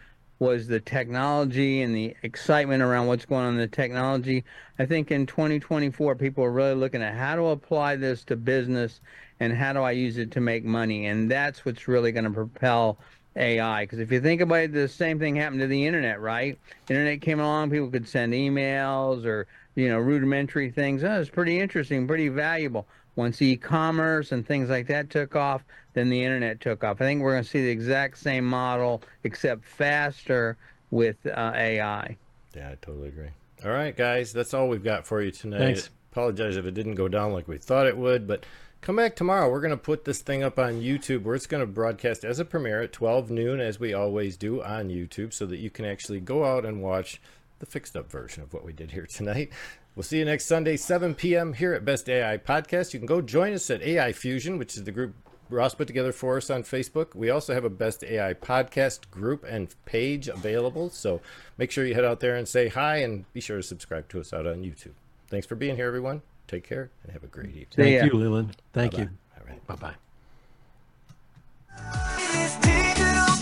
was 0.44 0.68
the 0.68 0.80
technology 0.80 1.82
and 1.82 1.96
the 1.96 2.16
excitement 2.22 2.84
around 2.84 3.08
what's 3.08 3.26
going 3.26 3.46
on 3.46 3.54
in 3.54 3.60
the 3.60 3.68
technology. 3.68 4.44
I 4.78 4.86
think 4.86 5.10
in 5.10 5.26
2024, 5.26 6.16
people 6.16 6.44
are 6.44 6.52
really 6.52 6.76
looking 6.76 7.02
at 7.02 7.16
how 7.16 7.36
to 7.36 7.46
apply 7.48 7.96
this 7.96 8.24
to 8.26 8.36
business 8.36 9.00
and 9.39 9.54
how 9.54 9.74
do 9.74 9.80
I 9.80 9.91
use 9.91 10.18
it 10.18 10.32
to 10.32 10.41
make 10.41 10.64
money, 10.64 11.08
and 11.08 11.32
that's 11.32 11.66
what's 11.66 11.88
really 11.88 12.12
going 12.12 12.26
to 12.26 12.32
propel 12.32 12.98
AI. 13.36 13.86
Because 13.86 14.00
if 14.00 14.12
you 14.12 14.20
think 14.22 14.41
about 14.41 14.60
it, 14.60 14.74
the 14.74 14.88
same 14.88 15.18
thing 15.18 15.36
happened 15.36 15.62
to 15.62 15.68
the 15.68 15.86
internet, 15.88 16.20
right? 16.20 16.60
Internet 16.89 17.22
came 17.22 17.39
along, 17.39 17.72
people 17.72 17.89
could 17.89 18.08
send 18.08 18.34
emails 18.34 19.26
or 19.26 19.48
you 19.76 19.89
know 19.89 19.98
rudimentary 19.98 20.70
things. 20.70 21.04
Oh, 21.04 21.20
it's 21.20 21.30
pretty 21.30 21.60
interesting, 21.60 22.06
pretty 22.06 22.28
valuable. 22.28 22.86
Once 23.16 23.41
e-commerce 23.41 24.32
and 24.32 24.45
things 24.45 24.70
like 24.70 24.88
that 24.88 25.09
took 25.09 25.36
off, 25.36 25.64
then 25.93 26.09
the 26.09 26.24
internet 26.24 26.59
took 26.59 26.84
off. 26.84 26.99
I 26.99 27.05
think 27.05 27.22
we're 27.22 27.34
going 27.34 27.43
to 27.43 27.49
see 27.49 27.64
the 27.64 27.70
exact 27.70 28.18
same 28.18 28.45
model, 28.45 29.01
except 29.24 29.64
faster 29.66 30.57
with 30.89 31.18
uh, 31.26 31.51
AI. 31.55 32.18
Yeah, 32.55 32.70
I 32.70 32.78
totally 32.82 33.09
agree. 33.09 33.30
All 33.64 33.72
right, 33.72 33.95
guys, 33.95 34.34
that's 34.34 34.53
all 34.53 34.68
we've 34.68 34.84
got 34.84 35.05
for 35.05 35.22
you 35.22 35.32
tonight. 35.32 35.59
Thanks. 35.59 35.89
Apologize 36.11 36.57
if 36.57 36.66
it 36.66 36.74
didn't 36.74 36.95
go 36.95 37.07
down 37.07 37.34
like 37.34 37.47
we 37.47 37.57
thought 37.57 37.88
it 37.88 37.97
would, 37.97 38.28
but 38.28 38.45
come 38.82 38.97
back 38.97 39.16
tomorrow. 39.16 39.49
We're 39.49 39.61
going 39.61 39.72
to 39.72 39.78
put 39.78 40.05
this 40.05 40.22
thing 40.22 40.43
up 40.43 40.59
on 40.59 40.82
YouTube 40.82 41.24
where 41.24 41.36
it's 41.36 41.47
going 41.47 41.61
to 41.61 41.68
broadcast 41.68 42.24
as 42.24 42.39
a 42.39 42.45
premiere 42.45 42.82
at 42.82 42.91
12 42.91 43.32
noon, 43.32 43.59
as 43.59 43.80
we 43.80 43.93
always 43.93 44.38
do 44.38 44.61
on 44.61 44.89
YouTube, 44.89 45.34
so 45.34 45.45
that 45.45 45.57
you 45.57 45.70
can 45.70 45.86
actually 45.86 46.20
go 46.20 46.45
out 46.45 46.66
and 46.66 46.84
watch 46.84 47.22
the 47.59 47.66
fixed 47.66 47.95
up 47.95 48.11
version 48.11 48.43
of 48.43 48.53
what 48.53 48.66
we 48.66 48.74
did 48.74 48.91
here 48.91 49.07
tonight. 49.09 49.51
We'll 49.96 50.04
see 50.04 50.18
you 50.18 50.26
next 50.26 50.46
Sunday, 50.46 50.76
7 50.76 51.14
p.m. 51.14 51.54
here 51.54 51.74
at 51.74 51.86
Best 51.86 52.10
AI 52.10 52.38
Podcast. 52.39 52.94
You 52.94 53.00
can 53.00 53.06
go 53.06 53.22
join 53.22 53.54
us 53.54 53.70
at 53.70 53.84
AI 53.84 54.12
Fusion, 54.12 54.58
which 54.58 54.76
is 54.76 54.84
the 54.86 54.91
group 54.91 55.14
Ross 55.52 55.76
put 55.76 55.86
together 55.86 56.12
for 56.12 56.38
us 56.38 56.50
on 56.50 56.64
Facebook. 56.64 57.14
We 57.14 57.30
also 57.30 57.54
have 57.54 57.64
a 57.64 57.70
Best 57.70 58.04
AI 58.04 58.34
Podcast 58.34 59.12
group 59.12 59.46
and 59.48 59.74
page 59.86 60.28
available. 60.28 60.89
So 60.89 61.22
make 61.60 61.70
sure 61.70 61.86
you 61.86 61.94
head 61.94 62.06
out 62.06 62.22
there 62.22 62.36
and 62.36 62.48
say 62.48 62.70
hi 62.70 62.98
and 62.98 63.32
be 63.34 63.39
sure 63.39 63.58
to 63.58 63.64
subscribe 63.64 64.10
to 64.10 64.20
us 64.20 64.34
out 64.34 64.48
on 64.48 64.64
YouTube. 64.64 64.94
Thanks 65.28 65.46
for 65.46 65.56
being 65.56 65.76
here, 65.76 65.88
everyone. 65.88 66.24
Take 66.48 66.64
care 66.64 66.89
and 67.04 67.14
have 67.14 67.24
a 67.24 67.28
great 67.28 67.50
evening. 67.50 67.68
Thank 67.76 68.00
ya. 68.00 68.06
you, 68.06 68.14
Leland. 68.14 68.58
Thank 68.74 68.94
Bye-bye. 68.94 69.04
you. 69.04 69.10
All 69.38 69.48
right. 69.48 69.68
Bye 69.68 69.76
bye. 69.76 69.94
It's 72.18 72.56
digital 72.58 73.34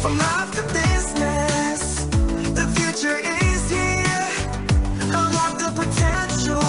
From 0.00 0.16
love 0.16 0.54
to 0.54 0.62
business, 0.72 2.04
the 2.54 2.66
future 2.76 3.18
is 3.18 3.68
here. 3.68 4.28
Unlock 5.02 5.58
the 5.58 5.72
potential, 5.74 6.62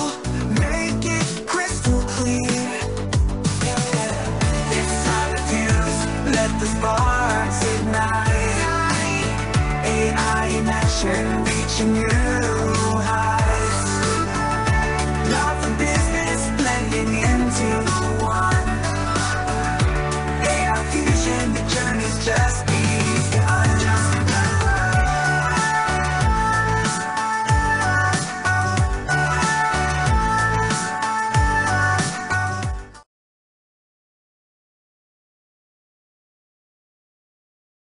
make 0.60 1.06
it 1.06 1.48
crystal 1.48 2.02
clear. 2.18 2.40
Fuse, 5.50 6.00
let 6.36 6.52
the 6.60 6.66
sparks 6.66 7.64
ignite. 7.76 9.26
AI 9.86 10.50
reaching 11.46 11.96
you. 11.96 12.19